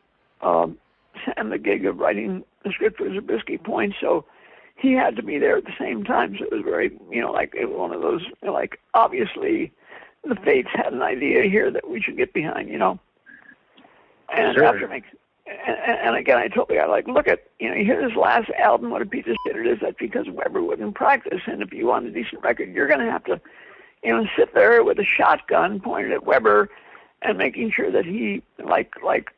um, 0.41 0.77
Sam 1.25 1.49
the 1.49 1.57
gig 1.57 1.85
of 1.85 1.99
writing 1.99 2.43
the 2.63 2.71
script 2.71 2.97
for 2.97 3.13
Zabriskie 3.13 3.57
Point, 3.57 3.95
so 3.99 4.25
he 4.77 4.93
had 4.93 5.15
to 5.15 5.23
be 5.23 5.37
there 5.37 5.57
at 5.57 5.65
the 5.65 5.75
same 5.79 6.03
time. 6.03 6.35
So 6.37 6.45
it 6.45 6.51
was 6.51 6.63
very, 6.63 6.91
you 7.11 7.21
know, 7.21 7.31
like 7.31 7.53
it 7.55 7.69
was 7.69 7.77
one 7.77 7.93
of 7.93 8.01
those, 8.01 8.23
like 8.41 8.79
obviously 8.93 9.71
the 10.23 10.35
Fates 10.35 10.69
had 10.73 10.93
an 10.93 11.01
idea 11.01 11.43
here 11.43 11.71
that 11.71 11.89
we 11.89 12.01
should 12.01 12.17
get 12.17 12.33
behind, 12.33 12.69
you 12.69 12.77
know. 12.77 12.99
And 14.33 14.55
Sure. 14.55 14.65
after 14.65 14.87
make, 14.87 15.03
and, 15.45 15.77
and 15.77 16.15
again, 16.15 16.37
I 16.37 16.47
told 16.47 16.69
the 16.69 16.75
guy, 16.75 16.85
like, 16.85 17.07
look 17.07 17.27
at, 17.27 17.43
you 17.59 17.69
know, 17.69 17.75
you 17.75 17.83
hear 17.83 18.07
this 18.07 18.15
last 18.15 18.49
album, 18.51 18.91
what 18.91 19.01
a 19.01 19.05
piece 19.05 19.25
of 19.27 19.35
shit 19.45 19.57
it 19.57 19.67
is. 19.67 19.79
That's 19.81 19.97
because 19.99 20.27
Weber 20.29 20.61
wouldn't 20.61 20.95
practice, 20.95 21.41
and 21.47 21.61
if 21.61 21.73
you 21.73 21.87
want 21.87 22.05
a 22.05 22.11
decent 22.11 22.41
record, 22.43 22.73
you're 22.73 22.87
going 22.87 22.99
to 22.99 23.11
have 23.11 23.23
to, 23.25 23.41
you 24.03 24.13
know, 24.13 24.25
sit 24.37 24.53
there 24.53 24.83
with 24.83 24.99
a 24.99 25.05
shotgun 25.05 25.79
pointed 25.79 26.11
at 26.11 26.25
Weber, 26.25 26.69
and 27.23 27.37
making 27.37 27.71
sure 27.71 27.91
that 27.91 28.05
he, 28.05 28.41
like, 28.63 28.93
like, 29.03 29.31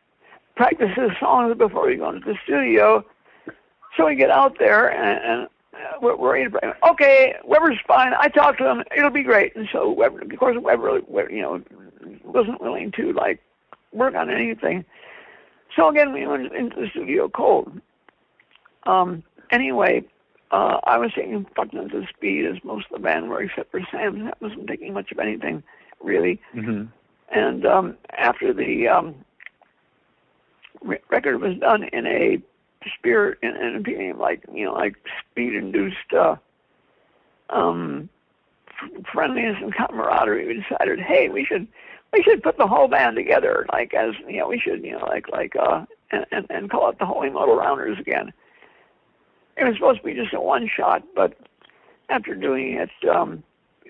practices 0.56 1.12
songs 1.20 1.58
before 1.58 1.88
we 1.88 1.96
go 1.96 2.10
into 2.10 2.26
the 2.26 2.38
studio. 2.44 3.04
So 3.98 4.06
we 4.08 4.16
get 4.16 4.30
out 4.30 4.58
there, 4.60 4.88
and, 4.90 5.20
and 5.24 5.50
we're, 6.02 6.16
we're 6.16 6.34
ready 6.34 6.50
to 6.50 6.60
play. 6.60 6.74
Okay, 6.90 7.36
Weber's 7.46 7.80
fine. 7.88 8.14
I 8.18 8.28
talked 8.28 8.60
to 8.60 8.70
him. 8.70 8.84
It'll 8.96 9.10
be 9.10 9.24
great. 9.24 9.56
And 9.56 9.68
so 9.72 9.92
Weber, 9.92 10.22
of 10.22 10.40
course, 10.40 10.58
Weber, 10.60 11.02
you 11.30 11.42
know, 11.42 11.62
wasn't 12.24 12.62
willing 12.62 12.92
to 12.94 13.14
like 13.14 13.42
work 13.92 14.16
on 14.16 14.30
anything. 14.30 14.86
So 15.76 15.90
again, 15.90 16.14
we 16.14 16.26
went 16.28 16.54
into 16.54 16.80
the 16.80 16.88
studio 16.90 17.30
cold. 17.30 17.82
Um, 18.86 19.24
anyway, 19.52 20.04
uh, 20.52 20.80
I 20.84 20.98
was 20.98 21.12
taking 21.16 21.46
fucking 21.56 21.80
at 21.80 21.92
the 21.92 22.06
speed 22.16 22.46
as 22.46 22.64
most 22.64 22.86
of 22.92 22.98
the 22.98 23.04
band 23.04 23.30
were, 23.30 23.42
except 23.42 23.72
for 23.72 23.82
Sam. 23.92 24.26
That 24.26 24.42
wasn't 24.42 24.68
taking 24.68 24.94
much 24.94 25.12
of 25.12 25.20
anything, 25.20 25.64
really. 26.02 26.40
hmm 26.54 26.84
And 27.34 27.66
um, 27.66 27.98
after 28.18 28.54
the 28.54 28.88
um, 28.88 29.16
re- 30.84 31.02
record 31.10 31.42
was 31.42 31.58
done 31.58 31.84
in 31.86 32.06
a 32.06 32.42
spirit 32.98 33.40
and, 33.42 33.56
and 33.56 33.84
became 33.84 34.20
like 34.20 34.44
you 34.54 34.66
know 34.66 34.74
like 34.74 34.96
speed 35.32 35.54
induced 35.54 36.14
uh, 36.18 36.36
um, 37.50 38.10
friendliness 39.12 39.58
and 39.62 39.74
camaraderie, 39.74 40.48
we 40.48 40.62
decided, 40.62 41.00
hey, 41.00 41.30
we 41.30 41.46
should 41.46 41.68
we 42.12 42.22
should 42.22 42.44
put 42.44 42.58
the 42.58 42.68
whole 42.68 42.88
band 42.88 43.16
together, 43.16 43.66
like 43.72 43.94
as 43.94 44.14
you 44.28 44.38
know, 44.38 44.48
we 44.48 44.60
should 44.60 44.84
you 44.84 44.92
know 44.92 45.06
like 45.06 45.30
like 45.30 45.56
uh, 45.56 45.86
and, 46.12 46.26
and 46.32 46.46
and 46.50 46.70
call 46.70 46.90
it 46.90 47.00
the 47.00 47.06
Holy 47.06 47.30
Modal 47.30 47.56
Rounders 47.56 48.00
again. 48.00 48.32
It 49.58 49.66
was 49.66 49.76
supposed 49.76 50.00
to 50.00 50.06
be 50.06 50.14
just 50.14 50.34
a 50.34 50.42
one 50.42 50.70
shot, 50.76 51.04
but 51.16 51.38
after 52.10 52.36
doing 52.36 52.74
it, 52.74 53.10
um, 53.10 53.44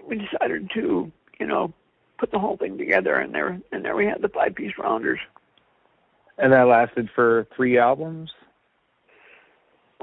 we 0.08 0.18
decided 0.18 0.70
to 0.74 1.12
you 1.40 1.46
know 1.46 1.74
put 2.18 2.32
the 2.32 2.40
whole 2.40 2.58
thing 2.58 2.78
together, 2.78 3.16
and 3.16 3.34
there 3.34 3.60
and 3.72 3.84
there 3.84 3.96
we 3.96 4.06
had 4.06 4.22
the 4.22 4.30
five 4.30 4.56
piece 4.56 4.74
rounders. 4.78 5.20
And 6.38 6.52
that 6.52 6.68
lasted 6.68 7.10
for 7.14 7.46
three 7.56 7.78
albums. 7.78 8.32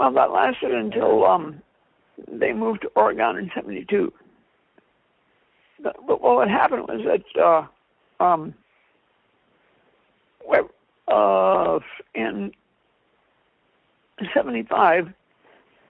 Well, 0.01 0.13
that 0.13 0.33
lasted 0.33 0.73
until 0.73 1.27
um, 1.27 1.61
they 2.27 2.55
moved 2.55 2.81
to 2.81 2.91
Oregon 2.97 3.37
in 3.37 3.51
'72. 3.55 4.11
But, 5.83 5.95
but 6.07 6.23
what 6.23 6.49
happened 6.49 6.89
was 6.89 7.03
that 7.05 7.39
uh, 7.39 8.25
um, 8.25 8.55
uh, 11.07 11.81
in 12.15 12.51
'75, 14.33 15.13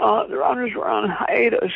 uh, 0.01 0.27
the 0.27 0.39
Rounders 0.39 0.73
were 0.75 0.89
on 0.89 1.09
hiatus, 1.09 1.71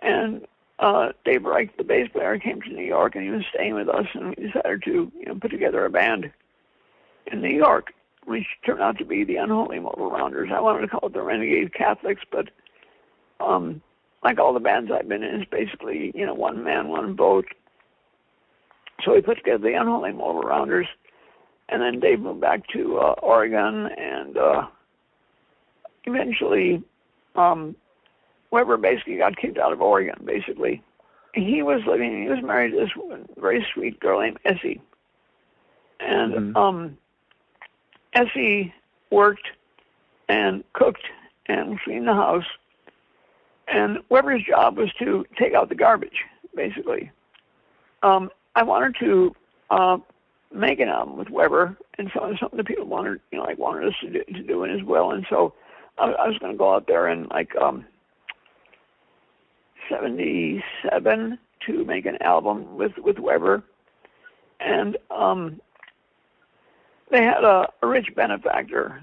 and 0.00 0.44
uh, 0.80 1.10
Dave 1.24 1.42
Reisch, 1.42 1.70
the 1.76 1.84
bass 1.84 2.08
player, 2.12 2.36
came 2.40 2.60
to 2.62 2.68
New 2.68 2.84
York, 2.84 3.14
and 3.14 3.22
he 3.22 3.30
was 3.30 3.44
staying 3.54 3.74
with 3.74 3.88
us, 3.88 4.06
and 4.14 4.30
we 4.30 4.46
decided 4.46 4.82
to 4.86 5.12
you 5.16 5.26
know 5.26 5.36
put 5.36 5.52
together 5.52 5.84
a 5.84 5.90
band 5.90 6.32
in 7.30 7.40
New 7.40 7.56
York 7.56 7.92
which 8.24 8.46
turned 8.64 8.80
out 8.80 8.98
to 8.98 9.04
be 9.04 9.24
the 9.24 9.36
Unholy 9.36 9.78
Modal 9.80 10.10
Rounders. 10.10 10.50
I 10.54 10.60
wanted 10.60 10.82
to 10.82 10.88
call 10.88 11.08
it 11.08 11.12
the 11.12 11.22
Renegade 11.22 11.74
Catholics, 11.74 12.22
but 12.30 12.50
um, 13.40 13.82
like 14.22 14.38
all 14.38 14.52
the 14.52 14.60
bands 14.60 14.90
I've 14.92 15.08
been 15.08 15.22
in, 15.22 15.40
it's 15.42 15.50
basically 15.50 16.12
you 16.14 16.26
know 16.26 16.34
one 16.34 16.62
man, 16.62 16.88
one 16.88 17.16
vote. 17.16 17.46
So 19.02 19.14
we 19.14 19.20
put 19.20 19.38
together 19.38 19.58
the 19.58 19.74
Unholy 19.74 20.12
Modal 20.12 20.42
Rounders, 20.42 20.86
and 21.68 21.82
then 21.82 21.98
Dave 21.98 22.20
moved 22.20 22.40
back 22.40 22.66
to 22.68 22.98
uh, 22.98 23.14
Oregon, 23.22 23.86
and 23.86 24.36
uh, 24.36 24.66
eventually 26.04 26.82
um, 27.34 27.74
Weber 28.52 28.76
basically 28.76 29.16
got 29.16 29.36
kicked 29.36 29.58
out 29.58 29.72
of 29.72 29.80
Oregon. 29.82 30.22
Basically, 30.24 30.82
he 31.34 31.62
was 31.62 31.80
living. 31.86 32.22
He 32.22 32.28
was 32.28 32.42
married 32.42 32.72
to 32.72 32.78
this 32.78 33.24
very 33.38 33.66
sweet 33.74 33.98
girl 33.98 34.20
named 34.20 34.38
Essie, 34.44 34.80
and 35.98 36.54
Mhm. 36.54 36.56
um, 36.56 36.98
Essie 38.14 38.72
worked 39.10 39.46
and 40.28 40.64
cooked 40.72 41.04
and 41.46 41.78
cleaned 41.80 42.08
the 42.08 42.14
house. 42.14 42.44
And 43.68 43.98
Weber's 44.08 44.42
job 44.44 44.76
was 44.76 44.92
to 44.98 45.24
take 45.38 45.54
out 45.54 45.68
the 45.68 45.74
garbage, 45.74 46.24
basically. 46.54 47.10
Um, 48.02 48.30
I 48.54 48.62
wanted 48.64 48.96
to 49.00 49.34
uh, 49.70 49.98
make 50.52 50.80
an 50.80 50.88
album 50.88 51.16
with 51.16 51.30
Weber, 51.30 51.76
and 51.98 52.10
so 52.12 52.34
something 52.38 52.56
that 52.56 52.66
people 52.66 52.84
wanted, 52.84 53.20
you 53.30 53.38
know, 53.38 53.44
like 53.44 53.58
wanted 53.58 53.88
us 53.88 53.94
to 54.02 54.10
do, 54.10 54.24
to 54.24 54.42
do 54.42 54.64
it 54.64 54.74
as 54.74 54.82
well. 54.84 55.12
And 55.12 55.24
so 55.30 55.54
I, 55.98 56.06
I 56.06 56.28
was 56.28 56.38
going 56.38 56.52
to 56.52 56.58
go 56.58 56.74
out 56.74 56.86
there 56.86 57.06
and 57.06 57.28
like 57.30 57.54
um, 57.56 57.84
'77 59.88 61.38
to 61.66 61.84
make 61.84 62.06
an 62.06 62.20
album 62.20 62.76
with 62.76 62.92
with 62.98 63.18
Weber, 63.18 63.62
and 64.60 64.96
um, 65.10 65.60
they 67.12 67.22
had 67.22 67.44
a, 67.44 67.68
a 67.82 67.86
rich 67.86 68.08
benefactor, 68.16 69.00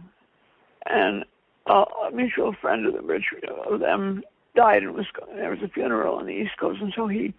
and 0.86 1.24
uh, 1.68 1.86
a 2.08 2.12
mutual 2.12 2.54
friend 2.60 2.86
of 2.86 2.94
the 2.94 3.02
rich 3.02 3.26
of 3.70 3.80
them 3.80 4.24
died, 4.56 4.84
and 4.84 4.94
was 4.94 5.06
there 5.36 5.52
was 5.52 5.62
a 5.64 5.70
funeral 5.70 6.16
on 6.16 6.26
the 6.26 6.34
East 6.34 6.58
Coast, 6.60 6.82
and 6.82 6.92
so 6.96 7.08
he 7.08 7.34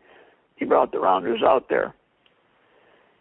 he 0.57 0.65
brought 0.65 0.93
the 0.93 1.01
Rounders 1.01 1.43
out 1.43 1.69
there, 1.69 1.95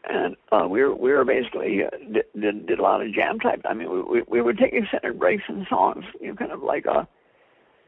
and 0.07 0.35
uh, 0.51 0.67
we 0.69 0.81
were 0.81 0.95
we 0.95 1.11
were 1.11 1.25
basically 1.25 1.83
uh, 1.83 1.89
did, 2.13 2.25
did 2.39 2.67
did 2.67 2.79
a 2.79 2.83
lot 2.83 3.01
of 3.01 3.13
jam 3.13 3.39
type. 3.39 3.61
I 3.65 3.73
mean, 3.73 3.91
we 3.91 4.01
we, 4.01 4.21
we 4.27 4.41
would 4.41 4.57
take 4.57 4.73
extended 4.73 5.19
breaks 5.19 5.43
in 5.49 5.65
songs, 5.69 6.05
you 6.21 6.29
know, 6.29 6.35
kind 6.35 6.51
of 6.51 6.61
like 6.61 6.85
a 6.85 7.07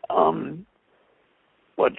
um 0.10 0.66
what 1.76 1.94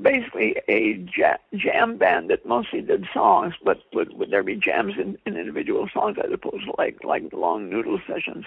basically 0.00 0.56
a 0.68 1.06
ja- 1.16 1.36
jam 1.54 1.98
band 1.98 2.30
that 2.30 2.46
mostly 2.46 2.80
did 2.80 3.06
songs, 3.12 3.54
but 3.62 3.82
would, 3.92 4.12
would 4.14 4.30
there 4.30 4.42
be 4.42 4.56
jams 4.56 4.94
in, 4.98 5.18
in 5.26 5.36
individual 5.36 5.88
songs 5.92 6.16
as 6.22 6.32
opposed 6.32 6.64
to 6.64 6.72
like 6.78 7.02
like 7.04 7.32
long 7.32 7.68
noodle 7.68 8.00
sessions? 8.06 8.44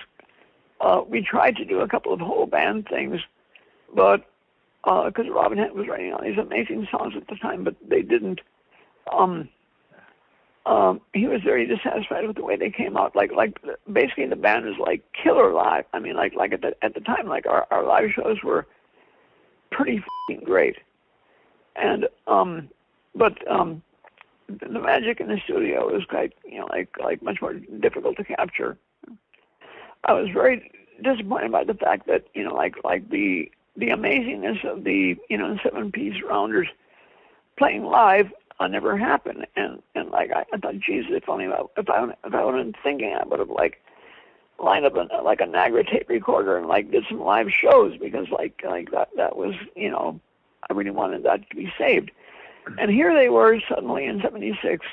Uh, 0.82 1.02
we 1.08 1.22
tried 1.22 1.56
to 1.56 1.66
do 1.66 1.80
a 1.80 1.88
couple 1.88 2.14
of 2.14 2.20
whole 2.20 2.46
band 2.46 2.88
things, 2.88 3.22
but 3.94 4.26
because 4.84 5.26
Robin 5.30 5.58
Head 5.58 5.74
was 5.74 5.88
writing 5.88 6.14
all 6.14 6.24
these 6.24 6.38
amazing 6.38 6.88
songs 6.92 7.14
at 7.16 7.28
the 7.28 7.36
time, 7.36 7.64
but 7.64 7.76
they 7.88 8.02
didn't. 8.02 8.42
Um, 9.12 9.50
um, 10.66 11.02
he 11.14 11.28
was 11.28 11.42
very 11.44 11.68
dissatisfied 11.68 12.26
with 12.26 12.36
the 12.36 12.44
way 12.44 12.56
they 12.56 12.72
came 12.72 12.98
out. 12.98 13.16
Like, 13.16 13.32
like 13.32 13.60
basically 13.92 14.28
the 14.28 14.36
band 14.36 14.66
was 14.66 14.76
like 14.80 15.04
killer 15.14 15.54
live. 15.54 15.86
I 15.94 16.00
mean, 16.00 16.16
like, 16.16 16.34
like 16.36 16.54
at 16.54 16.62
the 16.62 16.76
at 16.84 16.94
the 16.94 17.02
time, 17.02 17.28
like 17.28 17.46
our 17.46 17.68
our 17.72 17.84
live 17.84 18.10
shows 18.16 18.38
were 18.44 18.68
pretty 19.72 20.04
great. 20.44 20.78
And 21.76 22.08
um, 22.28 22.70
but 23.14 23.50
um, 23.52 23.82
the 24.48 24.80
magic 24.80 25.20
in 25.20 25.28
the 25.28 25.40
studio 25.44 25.92
was 25.92 26.06
quite, 26.06 26.34
you 26.46 26.60
know, 26.60 26.68
like 26.68 26.90
like 27.02 27.22
much 27.22 27.42
more 27.42 27.54
difficult 27.54 28.18
to 28.18 28.24
capture. 28.24 28.78
I 30.04 30.14
was 30.14 30.30
very 30.30 30.72
disappointed 31.02 31.52
by 31.52 31.64
the 31.64 31.74
fact 31.74 32.08
that 32.08 32.26
you 32.34 32.44
know, 32.44 32.54
like 32.54 32.76
like 32.84 33.10
the 33.10 33.52
the 33.76 33.90
amazingness 33.90 34.64
of 34.64 34.84
the 34.84 35.16
you 35.30 35.38
know 35.38 35.58
seven 35.64 35.92
piece 35.92 36.22
rounders 36.24 36.68
playing 37.58 37.84
live 37.84 38.32
uh, 38.60 38.68
never 38.68 38.98
happened. 38.98 39.48
And 39.56 39.82
and 39.96 40.10
like 40.12 40.32
I, 40.32 40.46
I 40.54 40.58
thought, 40.58 40.80
Jesus, 40.80 41.12
if 41.14 41.28
only 41.28 41.46
if 41.46 41.90
I 41.90 42.06
if 42.26 42.34
I 42.34 42.52
been 42.52 42.74
thinking, 42.84 43.16
I 43.20 43.26
would 43.26 43.40
have 43.40 43.50
like 43.50 43.82
lined 44.60 44.86
up 44.86 44.96
a, 44.96 45.22
like 45.22 45.42
a 45.42 45.46
Nagra 45.46 45.90
tape 45.90 46.10
recorder 46.10 46.58
and 46.58 46.68
like 46.68 46.92
did 46.92 47.04
some 47.10 47.20
live 47.20 47.52
shows 47.52 47.98
because 47.98 48.28
like 48.30 48.62
like 48.64 48.92
that 48.92 49.10
that 49.18 49.36
was 49.36 49.56
you 49.76 49.90
know 49.90 50.20
I 50.70 50.74
really 50.74 50.92
wanted 50.92 51.24
that 51.24 51.50
to 51.50 51.56
be 51.56 51.72
saved. 51.78 52.12
And 52.80 52.90
here 52.90 53.14
they 53.14 53.30
were 53.30 53.60
suddenly 53.70 54.06
in 54.06 54.22
'76 54.22 54.86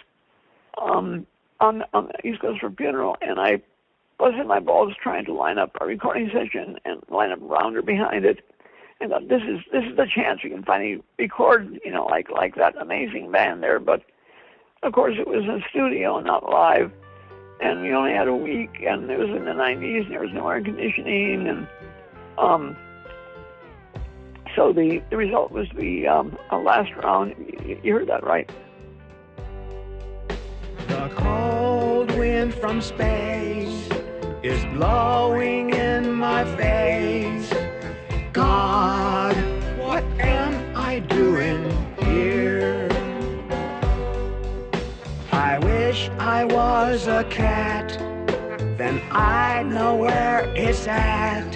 um, 0.80 1.26
on 1.60 1.84
on 1.94 2.08
the 2.08 2.28
East 2.28 2.40
Coast 2.40 2.60
for 2.60 2.70
funeral, 2.70 3.16
and 3.22 3.40
I 3.40 3.62
busted 4.18 4.46
my 4.46 4.60
balls 4.60 4.94
trying 5.02 5.24
to 5.24 5.32
line 5.32 5.58
up 5.58 5.76
a 5.80 5.86
recording 5.86 6.30
session 6.32 6.78
and 6.84 7.02
line 7.08 7.32
up 7.32 7.40
a 7.40 7.44
rounder 7.44 7.82
behind 7.82 8.24
it 8.24 8.44
and 9.02 9.10
thought 9.10 9.28
this 9.28 9.42
is 9.42 9.58
this 9.72 9.84
is 9.84 9.96
the 9.96 10.06
chance 10.06 10.42
we 10.44 10.50
can 10.50 10.62
finally 10.62 11.02
record, 11.18 11.80
you 11.84 11.90
know, 11.90 12.06
like 12.06 12.30
like 12.30 12.54
that 12.54 12.76
amazing 12.80 13.30
band 13.30 13.62
there. 13.62 13.80
But 13.80 14.02
of 14.82 14.92
course, 14.92 15.16
it 15.18 15.26
was 15.26 15.44
a 15.44 15.60
studio, 15.70 16.20
not 16.20 16.48
live, 16.48 16.92
and 17.60 17.82
we 17.82 17.92
only 17.92 18.12
had 18.12 18.28
a 18.28 18.34
week, 18.34 18.82
and 18.86 19.10
it 19.10 19.18
was 19.18 19.28
in 19.28 19.44
the 19.44 19.52
'90s, 19.52 20.04
and 20.04 20.12
there 20.12 20.20
was 20.20 20.32
no 20.32 20.48
air 20.48 20.62
conditioning, 20.62 21.48
and 21.48 21.66
um, 22.38 22.76
so 24.55 24.72
the 24.72 25.03
the 25.11 25.16
result 25.16 25.50
was 25.50 25.66
the 25.76 26.07
um, 26.07 26.36
last 26.53 26.92
round. 27.03 27.34
You, 27.64 27.80
you 27.82 27.92
heard 27.94 28.09
that 28.09 28.24
right? 28.24 28.50
The 30.88 31.11
cold 31.16 32.11
wind 32.18 32.55
from 32.55 32.80
space 32.80 33.88
is 34.42 34.64
blowing 34.74 35.70
in 35.70 36.12
my 36.12 36.44
face. 36.57 37.53
God, 38.32 39.36
what 39.78 40.03
am 40.20 40.76
I 40.76 40.98
doing 41.00 41.70
here? 42.00 42.88
I 45.30 45.59
wish 45.59 46.09
I 46.18 46.44
was 46.44 47.07
a 47.07 47.24
cat, 47.24 47.96
then 48.76 49.00
I'd 49.11 49.66
know 49.66 49.96
where 49.96 50.44
it's 50.57 50.86
at. 50.86 51.53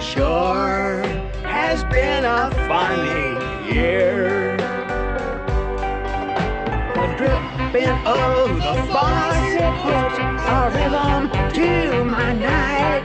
Sure 0.00 1.33
has 1.66 1.82
been 1.84 2.24
a 2.26 2.50
funny 2.68 3.24
year. 3.72 4.54
The 6.94 7.06
dripping 7.16 7.88
of 7.88 8.20
oh, 8.20 8.48
the 8.66 8.74
faucet 8.92 9.72
puts 9.82 10.16
a 10.54 10.60
rhythm 10.74 11.22
to 11.56 12.04
my 12.04 12.30
night. 12.34 13.04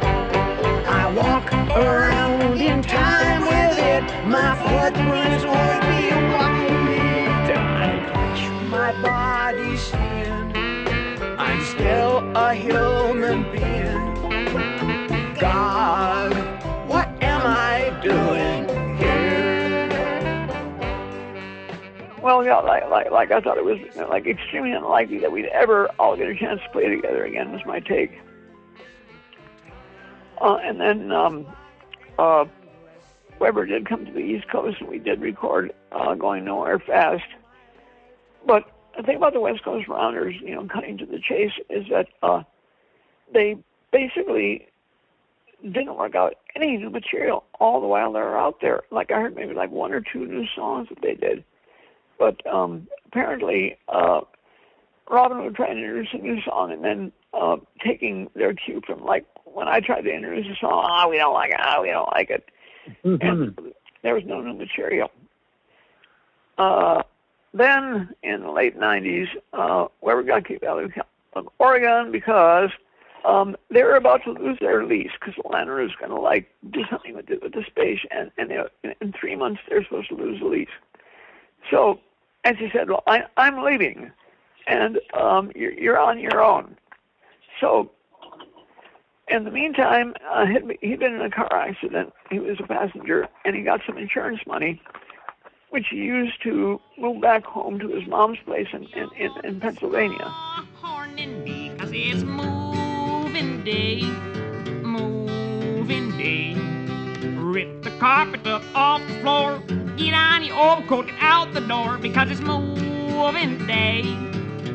I 0.99 1.03
walk 1.21 1.47
around 1.71 2.59
in 2.59 2.81
time 2.81 3.41
with 3.43 3.77
it. 3.93 4.03
My 4.27 4.51
footprints 4.63 5.45
would 5.51 5.81
be 5.89 6.03
white. 6.33 7.49
I 7.55 7.89
touch 8.11 8.41
my 8.75 8.91
body's 9.01 9.81
skin. 9.81 10.51
I'm 11.39 11.63
still 11.63 12.29
a 12.35 12.53
human 12.53 13.39
being. 13.53 14.03
God, 15.39 16.38
doing 18.09 18.67
here? 18.97 19.49
Well, 22.21 22.43
yeah, 22.43 22.57
like, 22.57 22.89
like, 22.89 23.11
like 23.11 23.31
I 23.31 23.39
thought 23.39 23.57
it 23.57 23.63
was 23.63 23.79
like 24.09 24.27
extremely 24.27 24.73
unlikely 24.73 25.19
that 25.19 25.31
we'd 25.31 25.45
ever 25.47 25.89
all 25.99 26.17
get 26.17 26.27
a 26.27 26.35
chance 26.35 26.61
to 26.61 26.69
play 26.69 26.87
together 26.89 27.23
again. 27.23 27.51
Was 27.51 27.61
my 27.65 27.79
take. 27.79 28.19
Uh, 30.41 30.55
and 30.55 30.79
then 30.79 31.11
um, 31.11 31.45
uh, 32.17 32.45
Weber 33.39 33.65
did 33.65 33.87
come 33.87 34.05
to 34.05 34.11
the 34.11 34.19
East 34.19 34.49
Coast, 34.49 34.79
and 34.79 34.89
we 34.89 34.99
did 34.99 35.21
record 35.21 35.73
uh, 35.91 36.15
"Going 36.15 36.45
Nowhere 36.45 36.79
Fast." 36.79 37.23
But 38.45 38.71
the 38.95 39.03
thing 39.03 39.17
about 39.17 39.33
the 39.33 39.41
West 39.41 39.63
Coast 39.63 39.87
Rounders, 39.87 40.35
you 40.41 40.55
know, 40.55 40.65
cutting 40.65 40.97
to 40.97 41.05
the 41.05 41.19
chase, 41.19 41.51
is 41.69 41.85
that 41.89 42.07
uh, 42.23 42.43
they 43.33 43.57
basically 43.91 44.67
didn't 45.63 45.97
work 45.97 46.15
out 46.15 46.35
any 46.55 46.77
new 46.77 46.89
material 46.89 47.43
all 47.59 47.81
the 47.81 47.87
while 47.87 48.11
they 48.13 48.19
were 48.19 48.37
out 48.37 48.61
there. 48.61 48.81
Like 48.91 49.11
I 49.11 49.21
heard 49.21 49.35
maybe 49.35 49.53
like 49.53 49.71
one 49.71 49.91
or 49.91 50.01
two 50.01 50.25
new 50.25 50.45
songs 50.55 50.87
that 50.89 51.01
they 51.01 51.15
did, 51.15 51.43
but 52.17 52.45
um, 52.47 52.87
apparently 53.05 53.77
uh, 53.87 54.21
Robin 55.09 55.43
would 55.43 55.55
try 55.55 55.67
and 55.67 55.79
introduce 55.79 56.13
a 56.13 56.17
new 56.17 56.41
song 56.41 56.71
and 56.71 56.83
then 56.83 57.11
uh, 57.33 57.57
taking 57.85 58.29
their 58.35 58.53
cue 58.53 58.81
from 58.85 59.03
like 59.03 59.25
when 59.45 59.67
I 59.67 59.79
tried 59.79 60.01
to 60.01 60.11
introduce 60.11 60.45
a 60.45 60.59
song, 60.59 60.85
ah, 60.85 61.03
oh, 61.05 61.09
we 61.09 61.17
don't 61.17 61.33
like 61.33 61.51
it, 61.51 61.57
ah, 61.59 61.75
oh, 61.77 61.81
we 61.81 61.89
don't 61.89 62.11
like 62.13 62.29
it, 62.29 62.49
and 63.03 63.73
there 64.03 64.13
was 64.13 64.23
no 64.25 64.41
new 64.41 64.53
material. 64.53 65.11
Uh, 66.57 67.03
then 67.53 68.09
in 68.21 68.41
the 68.41 68.51
late 68.51 68.77
'90s, 68.77 69.27
uh, 69.53 69.87
Weber 70.01 70.23
got 70.23 70.45
kicked 70.45 70.63
out 70.63 70.83
of 71.33 71.49
Oregon 71.57 72.11
because 72.11 72.69
um, 73.25 73.55
they 73.69 73.83
were 73.83 73.95
about 73.95 74.23
to 74.23 74.31
lose 74.31 74.57
their 74.59 74.85
lease 74.85 75.11
because 75.19 75.35
landlord 75.49 75.83
was 75.83 75.95
going 75.99 76.11
to 76.11 76.19
like 76.19 76.49
do 76.71 76.81
something 76.89 77.15
with 77.15 77.29
with 77.41 77.53
the 77.53 77.63
space, 77.67 77.99
and 78.11 78.31
and 78.37 78.51
in 79.01 79.13
three 79.13 79.35
months 79.35 79.61
they're 79.69 79.83
supposed 79.83 80.09
to 80.09 80.15
lose 80.15 80.39
the 80.39 80.47
lease. 80.47 80.67
So, 81.69 81.99
as 82.45 82.55
he 82.57 82.69
said, 82.71 82.89
well, 82.89 83.03
I, 83.05 83.23
I'm 83.37 83.63
leaving, 83.63 84.11
and 84.67 84.99
um, 85.13 85.51
you're, 85.55 85.73
you're 85.73 85.99
on 85.99 86.19
your 86.19 86.41
own. 86.41 86.77
So, 87.59 87.91
in 89.27 89.43
the 89.43 89.51
meantime, 89.51 90.15
uh, 90.27 90.45
he'd, 90.45 90.77
he'd 90.81 90.99
been 90.99 91.13
in 91.13 91.21
a 91.21 91.29
car 91.29 91.53
accident. 91.53 92.13
He 92.31 92.39
was 92.39 92.57
a 92.59 92.67
passenger, 92.67 93.27
and 93.45 93.55
he 93.55 93.61
got 93.61 93.81
some 93.85 93.97
insurance 93.97 94.39
money, 94.47 94.81
which 95.69 95.87
he 95.91 95.97
used 95.97 96.41
to 96.43 96.79
move 96.97 97.21
back 97.21 97.43
home 97.43 97.77
to 97.79 97.89
his 97.89 98.07
mom's 98.07 98.39
place 98.45 98.67
in, 98.73 98.85
in, 98.95 99.09
in, 99.17 99.31
in 99.43 99.59
Pennsylvania. 99.59 100.33
Day, 103.63 104.01
moving 104.83 106.17
day. 106.17 106.55
Rip 107.35 107.83
the 107.83 107.91
carpet 107.99 108.47
up 108.47 108.63
off 108.73 109.05
the 109.07 109.13
floor, 109.15 109.61
get 109.97 110.13
on 110.13 110.43
your 110.43 110.57
overcoat 110.57 111.09
and 111.09 111.17
out 111.19 111.53
the 111.53 111.61
door 111.61 111.97
because 111.97 112.31
it's 112.31 112.41
moving 112.41 113.65
day. 113.67 114.03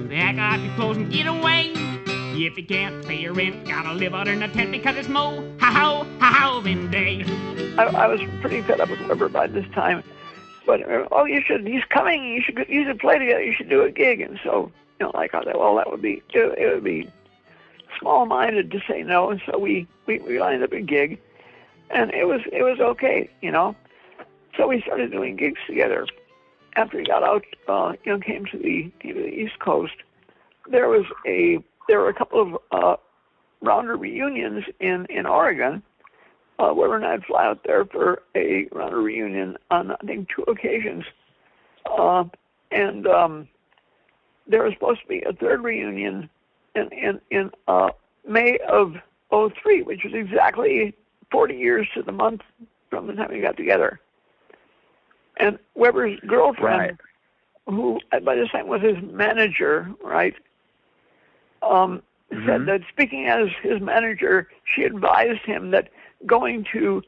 Pack 0.09 0.39
up 0.39 0.64
your 0.64 0.74
clothes 0.74 0.99
and 0.99 1.11
get 1.11 1.26
away. 1.26 1.72
If 2.37 2.59
you 2.59 2.64
can't 2.66 3.07
pay 3.07 3.20
your 3.20 3.32
rent, 3.32 3.66
gotta 3.66 3.93
live 3.93 4.14
out 4.14 4.28
in 4.28 4.43
a 4.43 4.49
tent 4.49 4.72
because 4.72 4.97
it's 4.97 5.09
mo 5.09 5.43
ha 5.61 5.70
ho 5.70 6.07
ha 6.18 6.61
day. 6.91 7.24
I, 7.78 7.85
I 7.85 8.07
was 8.07 8.20
pretty 8.41 8.61
fed 8.62 8.80
up 8.80 8.91
with 8.91 9.01
Weber 9.09 9.28
by 9.28 9.47
this 9.47 9.66
time, 9.72 10.03
but 10.66 10.80
oh, 11.11 11.24
you 11.24 11.43
should. 11.47 11.66
He's 11.66 11.85
coming. 11.89 12.35
You 12.35 12.43
should. 12.43 12.66
You 12.68 12.85
should 12.85 12.99
play 12.99 13.18
together. 13.18 13.43
You 13.43 13.53
should 13.53 13.68
do 13.68 13.82
a 13.82 13.91
gig. 13.91 14.20
And 14.20 14.39
so, 14.45 14.70
you 15.01 15.07
know, 15.07 15.12
like 15.14 15.35
I 15.35 15.43
thought, 15.43 15.59
well, 15.59 15.76
that 15.76 15.91
would 15.91 16.03
be 16.03 16.22
it 16.32 16.74
would 16.74 16.85
be 16.85 17.11
small-minded 17.99 18.71
to 18.71 18.81
say 18.89 19.03
no. 19.03 19.31
And 19.31 19.41
so 19.47 19.59
we 19.59 19.87
we 20.07 20.19
we 20.21 20.41
lined 20.41 20.63
up 20.63 20.73
a 20.73 20.81
gig, 20.81 21.21
and 21.91 22.13
it 22.13 22.27
was 22.27 22.41
it 22.53 22.63
was 22.63 22.81
okay, 22.81 23.31
you 23.41 23.51
know. 23.51 23.77
So 24.57 24.69
we 24.69 24.81
started 24.83 25.11
doing 25.11 25.37
gigs 25.37 25.61
together. 25.67 26.07
After 26.77 26.99
he 26.99 27.05
got 27.05 27.23
out, 27.23 27.45
uh, 27.69 27.95
you 28.05 28.13
know, 28.13 28.19
came 28.19 28.47
to 28.47 28.59
the 28.59 28.91
came 29.01 29.15
to 29.15 29.23
the 29.23 29.29
East 29.29 29.59
Coast. 29.59 29.95
There 30.69 30.89
was 30.89 31.05
a 31.27 31.59
there 31.89 32.01
were 32.01 32.09
a 32.09 32.15
couple 32.15 32.41
of 32.41 32.59
uh, 32.73 32.97
rounder 33.63 33.97
reunions 33.97 34.65
in 34.81 35.07
in 35.07 35.27
Oregon. 35.27 35.83
Uh, 36.59 36.73
Weber 36.73 36.97
and 36.97 37.05
I'd 37.05 37.25
fly 37.25 37.47
out 37.47 37.65
there 37.65 37.85
for 37.85 38.23
a 38.37 38.69
rounder 38.71 39.01
reunion 39.01 39.57
on 39.71 39.91
I 39.91 39.97
think 40.07 40.29
two 40.29 40.43
occasions, 40.43 41.05
uh, 41.87 42.25
and 42.71 43.07
um, 43.07 43.49
there 44.47 44.63
was 44.63 44.73
supposed 44.75 45.01
to 45.03 45.09
be 45.09 45.23
a 45.23 45.33
third 45.33 45.65
reunion 45.65 46.31
in 46.75 46.89
in 46.91 47.20
in 47.31 47.51
uh, 47.68 47.91
May 48.27 48.59
of 48.68 48.97
'03, 49.31 49.83
which 49.83 50.05
was 50.05 50.14
exactly 50.14 50.95
40 51.31 51.55
years 51.55 51.87
to 51.95 52.03
the 52.03 52.12
month 52.12 52.43
from 52.91 53.07
the 53.07 53.14
time 53.14 53.31
we 53.33 53.41
got 53.41 53.57
together. 53.57 54.01
And 55.39 55.59
Weber's 55.75 56.18
girlfriend, 56.27 56.81
Right. 56.81 57.75
who 57.75 57.99
by 58.22 58.37
this 58.37 58.51
time 58.51 58.68
was 58.68 58.83
his 58.83 58.97
manager, 59.03 59.91
right, 60.03 60.35
um, 61.62 62.03
said 62.47 62.66
that 62.66 62.83
speaking 62.89 63.27
as 63.27 63.49
his 63.62 63.81
manager, 63.81 64.49
she 64.64 64.85
advised 64.85 65.41
him 65.41 65.70
that 65.72 65.89
going 66.27 66.64
to 66.72 67.03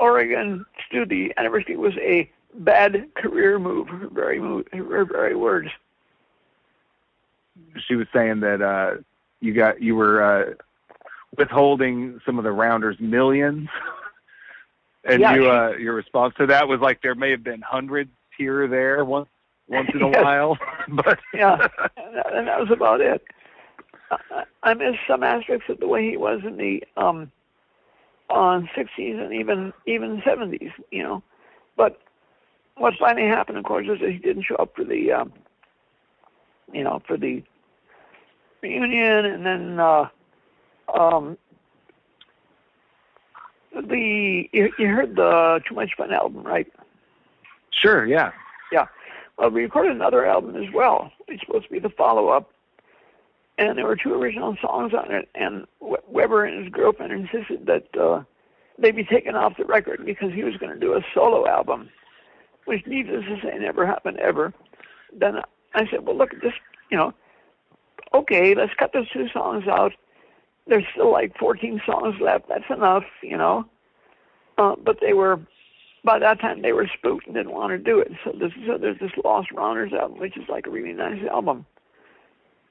Oregon 0.00 0.64
to 0.90 0.98
do 0.98 1.06
the 1.06 1.32
university 1.38 1.76
was 1.76 1.94
a 1.98 2.30
bad 2.54 3.06
career 3.14 3.58
move. 3.58 3.88
Her 3.88 4.08
very 4.08 4.40
move, 4.40 4.66
her 4.72 5.04
very 5.04 5.36
words. 5.36 5.68
She 7.86 7.94
was 7.94 8.06
saying 8.12 8.40
that 8.40 8.62
uh, 8.62 9.00
you 9.40 9.54
got 9.54 9.80
you 9.82 9.94
were 9.94 10.22
uh, 10.22 10.54
withholding 11.36 12.20
some 12.24 12.38
of 12.38 12.44
the 12.44 12.52
rounders 12.52 12.96
millions, 13.00 13.68
and 15.04 15.20
Yeah, 15.20 15.34
you 15.34 15.48
uh, 15.48 15.72
your 15.78 15.94
response 15.94 16.34
to 16.38 16.46
that 16.46 16.68
was 16.68 16.80
like 16.80 17.02
there 17.02 17.14
may 17.14 17.30
have 17.30 17.44
been 17.44 17.62
hundreds 17.62 18.10
here 18.36 18.64
or 18.64 18.68
there 18.68 19.04
once 19.04 19.28
once 19.68 19.88
in 19.94 20.02
a 20.02 20.08
Yes. 20.12 20.22
while, 20.22 20.58
but 20.88 21.18
Yeah, 21.34 21.58
and 21.96 22.48
that, 22.48 22.58
was 22.60 22.70
about 22.70 23.00
it. 23.00 23.22
I, 24.10 24.44
I 24.62 24.74
miss 24.74 24.96
some 25.06 25.22
aspects 25.22 25.66
of 25.68 25.80
the 25.80 25.88
way 25.88 26.10
he 26.10 26.16
was 26.16 26.40
in 26.44 26.56
the 26.56 26.82
um, 26.96 27.30
on 28.30 28.68
60s 28.76 29.22
and 29.22 29.32
even 29.32 29.72
even 29.86 30.22
70s, 30.22 30.72
you 30.90 31.02
know. 31.02 31.22
But 31.76 32.00
what 32.76 32.94
finally 32.98 33.28
happened, 33.28 33.58
of 33.58 33.64
course, 33.64 33.86
is 33.88 34.00
that 34.00 34.10
he 34.10 34.18
didn't 34.18 34.44
show 34.44 34.56
up 34.56 34.74
for 34.76 34.84
the, 34.84 35.12
um, 35.12 35.32
you 36.72 36.84
know, 36.84 37.02
for 37.06 37.16
the 37.16 37.42
reunion, 38.62 39.24
and 39.24 39.46
then 39.46 39.80
uh, 39.80 40.08
um, 40.92 41.38
the 43.74 44.48
you, 44.52 44.70
you 44.78 44.86
heard 44.88 45.16
the 45.16 45.60
Too 45.68 45.74
Much 45.74 45.90
Fun 45.96 46.12
album, 46.12 46.42
right? 46.42 46.66
sure, 47.70 48.06
yeah. 48.06 48.32
Yeah. 48.72 48.86
Well, 49.38 49.50
we 49.50 49.62
recorded 49.62 49.92
another 49.92 50.26
album 50.26 50.56
as 50.56 50.72
well. 50.74 51.12
It's 51.28 51.40
supposed 51.44 51.66
to 51.66 51.70
be 51.70 51.78
the 51.78 51.90
follow-up, 51.90 52.50
and 53.56 53.78
there 53.78 53.86
were 53.86 53.96
two 53.96 54.14
original 54.14 54.56
songs 54.60 54.92
on 54.94 55.12
it. 55.12 55.28
And 55.34 55.66
Weber 55.80 56.44
and 56.44 56.64
his 56.64 56.72
girlfriend 56.72 57.12
insisted 57.12 57.66
that 57.66 57.96
uh, 57.96 58.24
they 58.78 58.90
be 58.90 59.04
taken 59.04 59.36
off 59.36 59.56
the 59.56 59.64
record 59.64 60.04
because 60.04 60.32
he 60.32 60.44
was 60.44 60.56
going 60.56 60.72
to 60.72 60.80
do 60.80 60.94
a 60.94 61.04
solo 61.14 61.46
album, 61.46 61.88
which, 62.64 62.86
needless 62.86 63.24
to 63.26 63.40
say, 63.42 63.56
never 63.58 63.86
happened 63.86 64.18
ever. 64.18 64.52
Then 65.16 65.36
I 65.74 65.88
said, 65.90 66.06
"Well, 66.06 66.16
look 66.16 66.34
at 66.34 66.40
this. 66.40 66.54
You 66.90 66.98
know, 66.98 67.14
okay, 68.14 68.54
let's 68.54 68.74
cut 68.74 68.92
those 68.92 69.10
two 69.10 69.28
songs 69.28 69.66
out. 69.68 69.92
There's 70.66 70.84
still 70.92 71.10
like 71.10 71.36
14 71.38 71.80
songs 71.86 72.16
left. 72.20 72.48
That's 72.48 72.70
enough, 72.70 73.04
you 73.22 73.36
know." 73.36 73.66
Uh, 74.56 74.74
but 74.76 74.98
they 75.00 75.12
were 75.12 75.40
by 76.04 76.18
that 76.18 76.40
time 76.40 76.62
they 76.62 76.72
were 76.72 76.88
spooked 76.98 77.26
and 77.26 77.34
didn't 77.34 77.52
want 77.52 77.70
to 77.70 77.78
do 77.78 77.98
it. 77.98 78.12
So 78.24 78.32
this 78.32 78.52
so 78.66 78.78
there's 78.78 78.98
this 78.98 79.12
Lost 79.24 79.50
Rounders 79.52 79.92
album, 79.92 80.18
which 80.18 80.36
is 80.36 80.48
like 80.48 80.66
a 80.66 80.70
really 80.70 80.92
nice 80.92 81.22
album. 81.30 81.66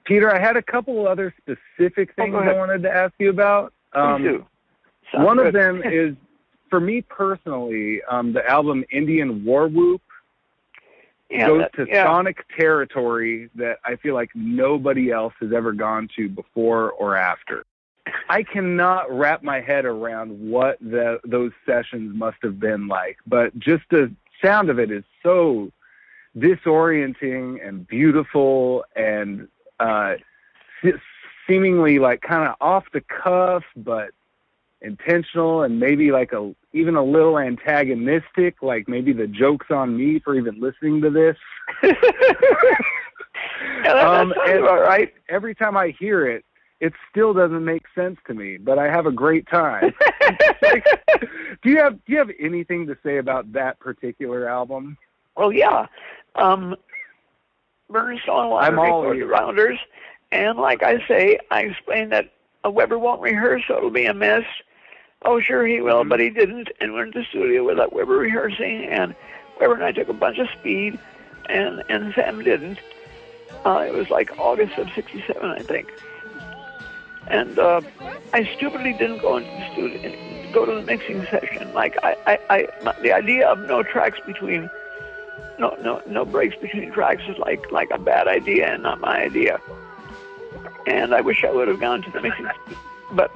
Peter, 0.05 0.33
I 0.33 0.39
had 0.39 0.55
a 0.55 0.61
couple 0.61 1.07
other 1.07 1.33
specific 1.37 2.11
Oh, 2.17 2.23
things 2.23 2.31
go 2.31 2.39
I 2.39 2.53
wanted 2.53 2.81
to 2.83 2.89
ask 2.89 3.13
you 3.19 3.29
about. 3.29 3.73
Um, 3.93 4.45
one 5.13 5.37
of 5.37 5.53
them 5.53 5.81
is, 5.85 6.15
for 6.69 6.79
me 6.79 7.01
personally, 7.01 8.01
um, 8.09 8.31
the 8.31 8.47
album 8.49 8.85
Indian 8.89 9.43
War 9.43 9.67
Whoop 9.67 10.01
yeah, 11.29 11.47
goes 11.47 11.61
that- 11.61 11.73
to 11.73 11.85
yeah. 11.89 12.05
sonic 12.05 12.45
territory 12.57 13.49
that 13.55 13.77
I 13.85 13.95
feel 13.97 14.13
like 14.13 14.29
nobody 14.35 15.11
else 15.11 15.33
has 15.41 15.51
ever 15.53 15.73
gone 15.73 16.07
to 16.15 16.29
before 16.29 16.91
or 16.91 17.15
after. 17.15 17.65
I 18.29 18.43
cannot 18.43 19.11
wrap 19.11 19.43
my 19.43 19.59
head 19.59 19.83
around 19.85 20.29
what 20.39 20.79
the, 20.79 21.19
those 21.25 21.51
sessions 21.65 22.15
must 22.15 22.37
have 22.41 22.57
been 22.59 22.87
like, 22.87 23.17
but 23.27 23.57
just 23.59 23.83
the 23.91 24.13
sound 24.41 24.69
of 24.69 24.79
it 24.79 24.91
is 24.91 25.03
so 25.21 25.71
disorienting 26.37 27.65
and 27.67 27.85
beautiful 27.87 28.85
and 28.95 29.47
uh, 29.79 30.15
se- 30.81 30.93
seemingly 31.47 31.99
like 31.99 32.21
kind 32.21 32.47
of 32.47 32.55
off 32.61 32.85
the 32.93 33.01
cuff, 33.01 33.63
but 33.75 34.11
intentional 34.81 35.63
and 35.63 35.79
maybe 35.79 36.11
like 36.11 36.31
a 36.31 36.53
even 36.77 36.95
a 36.95 37.03
little 37.03 37.37
antagonistic 37.39 38.61
like 38.61 38.87
maybe 38.87 39.13
the 39.13 39.27
jokes 39.27 39.67
on 39.69 39.95
me 39.97 40.19
for 40.19 40.35
even 40.35 40.59
listening 40.59 41.01
to 41.01 41.09
this 41.09 41.35
Um, 43.85 44.33
and- 44.45 44.63
right. 44.63 45.13
every 45.29 45.55
time 45.55 45.77
i 45.77 45.89
hear 45.99 46.25
it 46.27 46.43
it 46.79 46.93
still 47.09 47.33
doesn't 47.33 47.63
make 47.63 47.83
sense 47.95 48.17
to 48.27 48.33
me 48.33 48.57
but 48.57 48.77
i 48.77 48.85
have 48.85 49.05
a 49.05 49.11
great 49.11 49.47
time 49.47 49.93
do 51.63 51.69
you 51.69 51.77
have 51.77 51.93
do 52.05 52.13
you 52.13 52.17
have 52.17 52.29
anything 52.39 52.85
to 52.87 52.97
say 53.03 53.17
about 53.17 53.51
that 53.53 53.79
particular 53.79 54.47
album 54.49 54.97
well, 55.37 55.51
yeah. 55.53 55.85
Um, 56.35 56.75
Burns 57.91 58.21
Stonewater 58.23 58.65
I'm 58.65 58.79
all 58.79 59.01
recorded 59.01 59.21
the 59.21 59.25
ears. 59.27 59.31
Rounders, 59.31 59.79
and 60.31 60.57
like 60.57 60.81
I 60.81 61.07
say, 61.07 61.37
I 61.51 61.61
explained 61.61 62.11
that 62.11 62.33
uh, 62.65 62.71
Weber 62.71 62.97
won't 62.97 63.21
rehearse, 63.21 63.61
so 63.67 63.77
it'll 63.77 63.91
be 63.91 64.05
a 64.07 64.13
mess. 64.15 64.43
Oh, 65.23 65.39
sure 65.39 65.65
he 65.65 65.81
will, 65.81 66.03
but 66.03 66.19
he 66.19 66.29
didn't. 66.29 66.69
And 66.79 66.93
we're 66.93 67.05
in 67.05 67.11
the 67.11 67.25
studio 67.29 67.65
without 67.65 67.93
Weber 67.93 68.17
rehearsing, 68.17 68.85
and 68.85 69.15
Weber 69.59 69.73
and 69.73 69.83
I 69.83 69.91
took 69.91 70.09
a 70.09 70.13
bunch 70.13 70.37
of 70.37 70.47
speed, 70.59 70.99
and 71.49 71.83
and 71.89 72.13
Sam 72.13 72.43
didn't. 72.43 72.79
Uh, 73.65 73.85
it 73.87 73.93
was 73.93 74.09
like 74.09 74.37
August 74.37 74.77
of 74.77 74.89
'67, 74.93 75.43
I 75.43 75.59
think. 75.59 75.91
And 77.27 77.59
uh, 77.59 77.81
I 78.31 78.45
stupidly 78.55 78.93
didn't 78.93 79.19
go 79.19 79.37
into 79.37 79.49
the 79.49 79.73
studio, 79.73 80.51
go 80.53 80.65
to 80.65 80.75
the 80.75 80.81
mixing 80.83 81.25
session. 81.25 81.73
Like 81.73 81.97
I, 82.03 82.15
I, 82.25 82.67
I 82.85 83.01
the 83.01 83.11
idea 83.11 83.47
of 83.49 83.59
no 83.59 83.83
tracks 83.83 84.19
between, 84.25 84.69
no, 85.59 85.75
no, 85.81 86.01
no 86.07 86.23
breaks 86.23 86.55
between 86.55 86.91
tracks 86.91 87.23
is 87.27 87.37
like 87.37 87.69
like 87.71 87.89
a 87.91 87.97
bad 87.97 88.27
idea 88.27 88.73
and 88.73 88.83
not 88.83 89.01
my 89.01 89.23
idea. 89.23 89.59
And 90.85 91.13
I 91.13 91.19
wish 91.19 91.43
I 91.43 91.51
would 91.51 91.67
have 91.67 91.81
gone 91.81 92.01
to 92.03 92.11
the 92.11 92.21
mixing, 92.21 92.47
but 93.11 93.29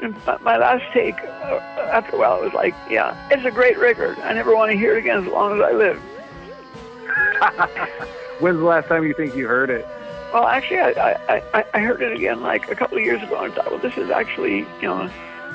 my, 0.00 0.38
my 0.38 0.56
last 0.56 0.84
take, 0.92 1.18
uh, 1.18 1.60
after 1.92 2.16
a 2.16 2.18
while, 2.18 2.40
it 2.40 2.44
was 2.44 2.54
like, 2.54 2.74
yeah, 2.88 3.16
it's 3.30 3.44
a 3.44 3.50
great 3.50 3.78
record. 3.78 4.18
I 4.20 4.32
never 4.32 4.54
want 4.54 4.70
to 4.70 4.78
hear 4.78 4.96
it 4.96 4.98
again 4.98 5.24
as 5.24 5.32
long 5.32 5.60
as 5.60 5.64
I 5.64 5.72
live. 5.72 6.00
when's 8.40 8.58
the 8.58 8.64
last 8.64 8.88
time 8.88 9.04
you 9.04 9.14
think 9.14 9.34
you 9.34 9.46
heard 9.46 9.70
it 9.70 9.86
Well, 10.32 10.46
actually, 10.46 10.78
I, 10.80 11.12
I, 11.12 11.42
I, 11.54 11.64
I 11.74 11.80
heard 11.80 12.02
it 12.02 12.12
again 12.12 12.42
like 12.42 12.70
a 12.70 12.74
couple 12.74 12.98
of 12.98 13.04
years 13.04 13.22
ago 13.22 13.42
and 13.42 13.52
thought, 13.54 13.70
well, 13.70 13.80
this 13.80 13.96
is 13.96 14.10
actually, 14.10 14.58
you 14.58 14.82
know, 14.82 15.10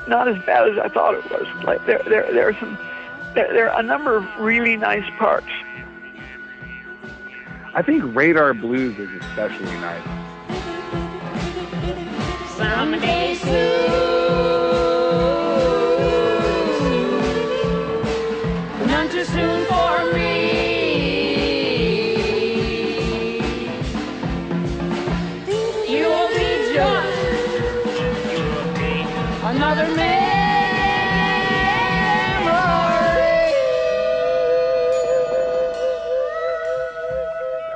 not 0.08 0.28
as 0.28 0.36
bad 0.44 0.68
as 0.68 0.78
I 0.78 0.88
thought 0.88 1.14
it 1.14 1.30
was. 1.30 1.46
Like 1.64 1.84
there, 1.86 2.02
there, 2.04 2.32
there 2.32 2.48
are 2.48 2.54
some, 2.54 2.78
there, 3.34 3.52
there 3.52 3.70
are 3.70 3.80
a 3.80 3.82
number 3.82 4.16
of 4.16 4.26
really 4.38 4.76
nice 4.76 5.08
parts. 5.18 5.48
i 7.74 7.82
think 7.82 8.02
radar 8.14 8.54
blues 8.54 8.98
is 8.98 9.10
especially 9.22 9.74
nice 9.80 10.06
Someday 12.56 13.34
soon, 13.34 14.13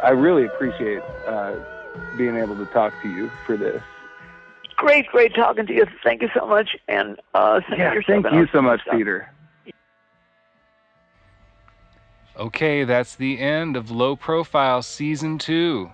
i 0.09 0.11
really 0.11 0.45
appreciate 0.45 1.03
uh, 1.27 1.55
being 2.17 2.37
able 2.37 2.57
to 2.57 2.67
talk 2.67 2.93
to 3.03 3.09
you 3.09 3.31
for 3.47 3.57
this 3.57 3.83
Great, 4.77 5.09
great 5.09 5.35
talking 5.35 5.67
to 5.67 5.75
you. 5.75 5.87
Thank 6.05 6.23
you 6.23 6.31
so 6.33 6.47
much, 6.47 6.77
and 6.87 7.21
uh, 7.35 7.61
yeah 7.71 7.93
yourself 7.93 8.23
thank 8.23 8.33
you 8.33 8.47
so 8.53 8.63
much 8.63 8.81
stuff. 8.83 8.95
peter 8.95 9.29
Okay, 12.39 12.85
that's 12.85 13.17
the 13.17 13.41
end 13.41 13.77
of 13.77 13.91
Low 13.91 14.15
Profile 14.15 14.81
Season 14.81 15.39
2. 15.39 15.91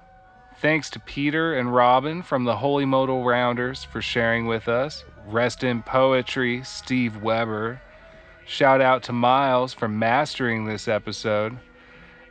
Thanks 0.59 0.91
to 0.91 1.01
Peter 1.01 1.55
and 1.55 1.75
Robin 1.75 2.21
from 2.21 2.45
the 2.45 2.57
Holy 2.57 2.85
Modal 2.85 3.25
Rounders 3.25 3.83
for 3.83 4.03
sharing 4.03 4.47
with 4.47 4.69
us. 4.69 5.05
Rest 5.27 5.65
in 5.65 5.83
Poetry, 5.83 6.63
Steve 6.63 7.23
Weber. 7.23 7.81
Shout 8.45 8.83
out 8.83 9.03
to 9.05 9.13
Miles 9.13 9.73
for 9.73 9.89
mastering 9.89 10.67
this 10.67 10.87
episode. 10.87 11.57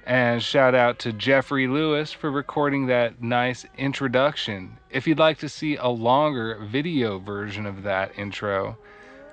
And 0.06 0.43
shout 0.43 0.76
out 0.76 0.99
to 0.99 1.14
Jeffrey 1.14 1.66
Lewis 1.68 2.12
for 2.12 2.30
recording 2.30 2.88
that 2.88 3.22
nice 3.22 3.66
introduction. 3.78 4.76
If 4.89 5.08
you'd 5.08 5.18
like 5.18 5.38
to 5.39 5.47
see 5.47 5.78
a 5.78 5.88
longer 5.88 6.60
video 6.62 7.20
version 7.20 7.66
of 7.66 7.84
that 7.84 8.20
intro, 8.20 8.78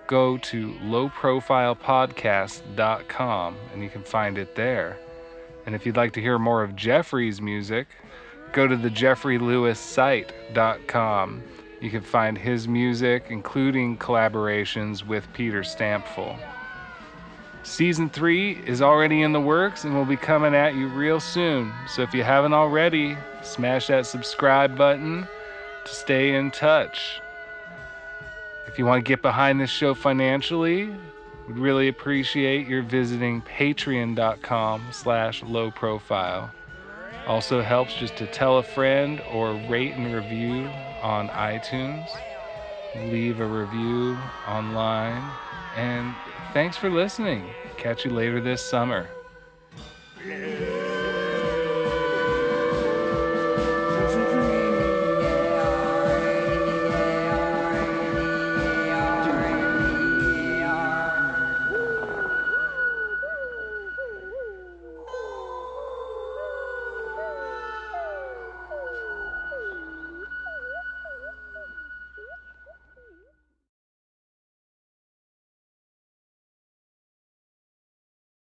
go 0.06 0.38
to 0.38 0.72
lowprofilepodcast.com 0.84 3.56
and 3.72 3.82
you 3.82 3.88
can 3.88 4.04
find 4.04 4.38
it 4.38 4.54
there. 4.54 4.96
And 5.66 5.74
if 5.74 5.84
you'd 5.84 5.96
like 5.96 6.12
to 6.12 6.20
hear 6.20 6.38
more 6.38 6.62
of 6.62 6.76
Jeffrey's 6.76 7.40
music, 7.40 7.88
go 8.52 8.68
to 8.68 8.76
the 8.76 8.90
jeffreylewissite.com. 8.90 11.42
You 11.80 11.90
can 11.90 12.02
find 12.02 12.38
his 12.38 12.68
music, 12.68 13.26
including 13.30 13.98
collaborations 13.98 15.04
with 15.04 15.26
Peter 15.32 15.62
Stampfel. 15.62 16.38
Season 17.62 18.08
3 18.08 18.62
is 18.66 18.80
already 18.80 19.22
in 19.22 19.32
the 19.32 19.40
works 19.40 19.84
and 19.84 19.94
will 19.94 20.06
be 20.06 20.16
coming 20.16 20.54
at 20.54 20.74
you 20.74 20.88
real 20.88 21.20
soon. 21.20 21.72
So 21.88 22.02
if 22.02 22.14
you 22.14 22.22
haven't 22.22 22.54
already, 22.54 23.16
smash 23.42 23.88
that 23.88 24.06
subscribe 24.06 24.76
button 24.76 25.28
to 25.84 25.94
stay 25.94 26.34
in 26.34 26.50
touch. 26.50 27.20
If 28.66 28.78
you 28.78 28.86
want 28.86 29.04
to 29.04 29.08
get 29.08 29.20
behind 29.20 29.60
this 29.60 29.70
show 29.70 29.94
financially, 29.94 30.86
we'd 31.46 31.58
really 31.58 31.88
appreciate 31.88 32.66
your 32.66 32.82
visiting 32.82 33.42
patreon.com 33.42 34.86
slash 34.92 35.42
low 35.42 35.70
profile. 35.70 36.50
Also 37.26 37.60
helps 37.60 37.94
just 37.94 38.16
to 38.16 38.26
tell 38.26 38.58
a 38.58 38.62
friend 38.62 39.20
or 39.32 39.54
rate 39.68 39.92
and 39.92 40.14
review 40.14 40.70
on 41.02 41.28
iTunes. 41.28 42.08
Leave 42.96 43.40
a 43.40 43.46
review 43.46 44.16
online. 44.48 45.30
And 45.76 46.14
thanks 46.52 46.76
for 46.76 46.90
listening. 46.90 47.48
Catch 47.76 48.04
you 48.04 48.10
later 48.10 48.40
this 48.40 48.62
summer. 48.62 49.08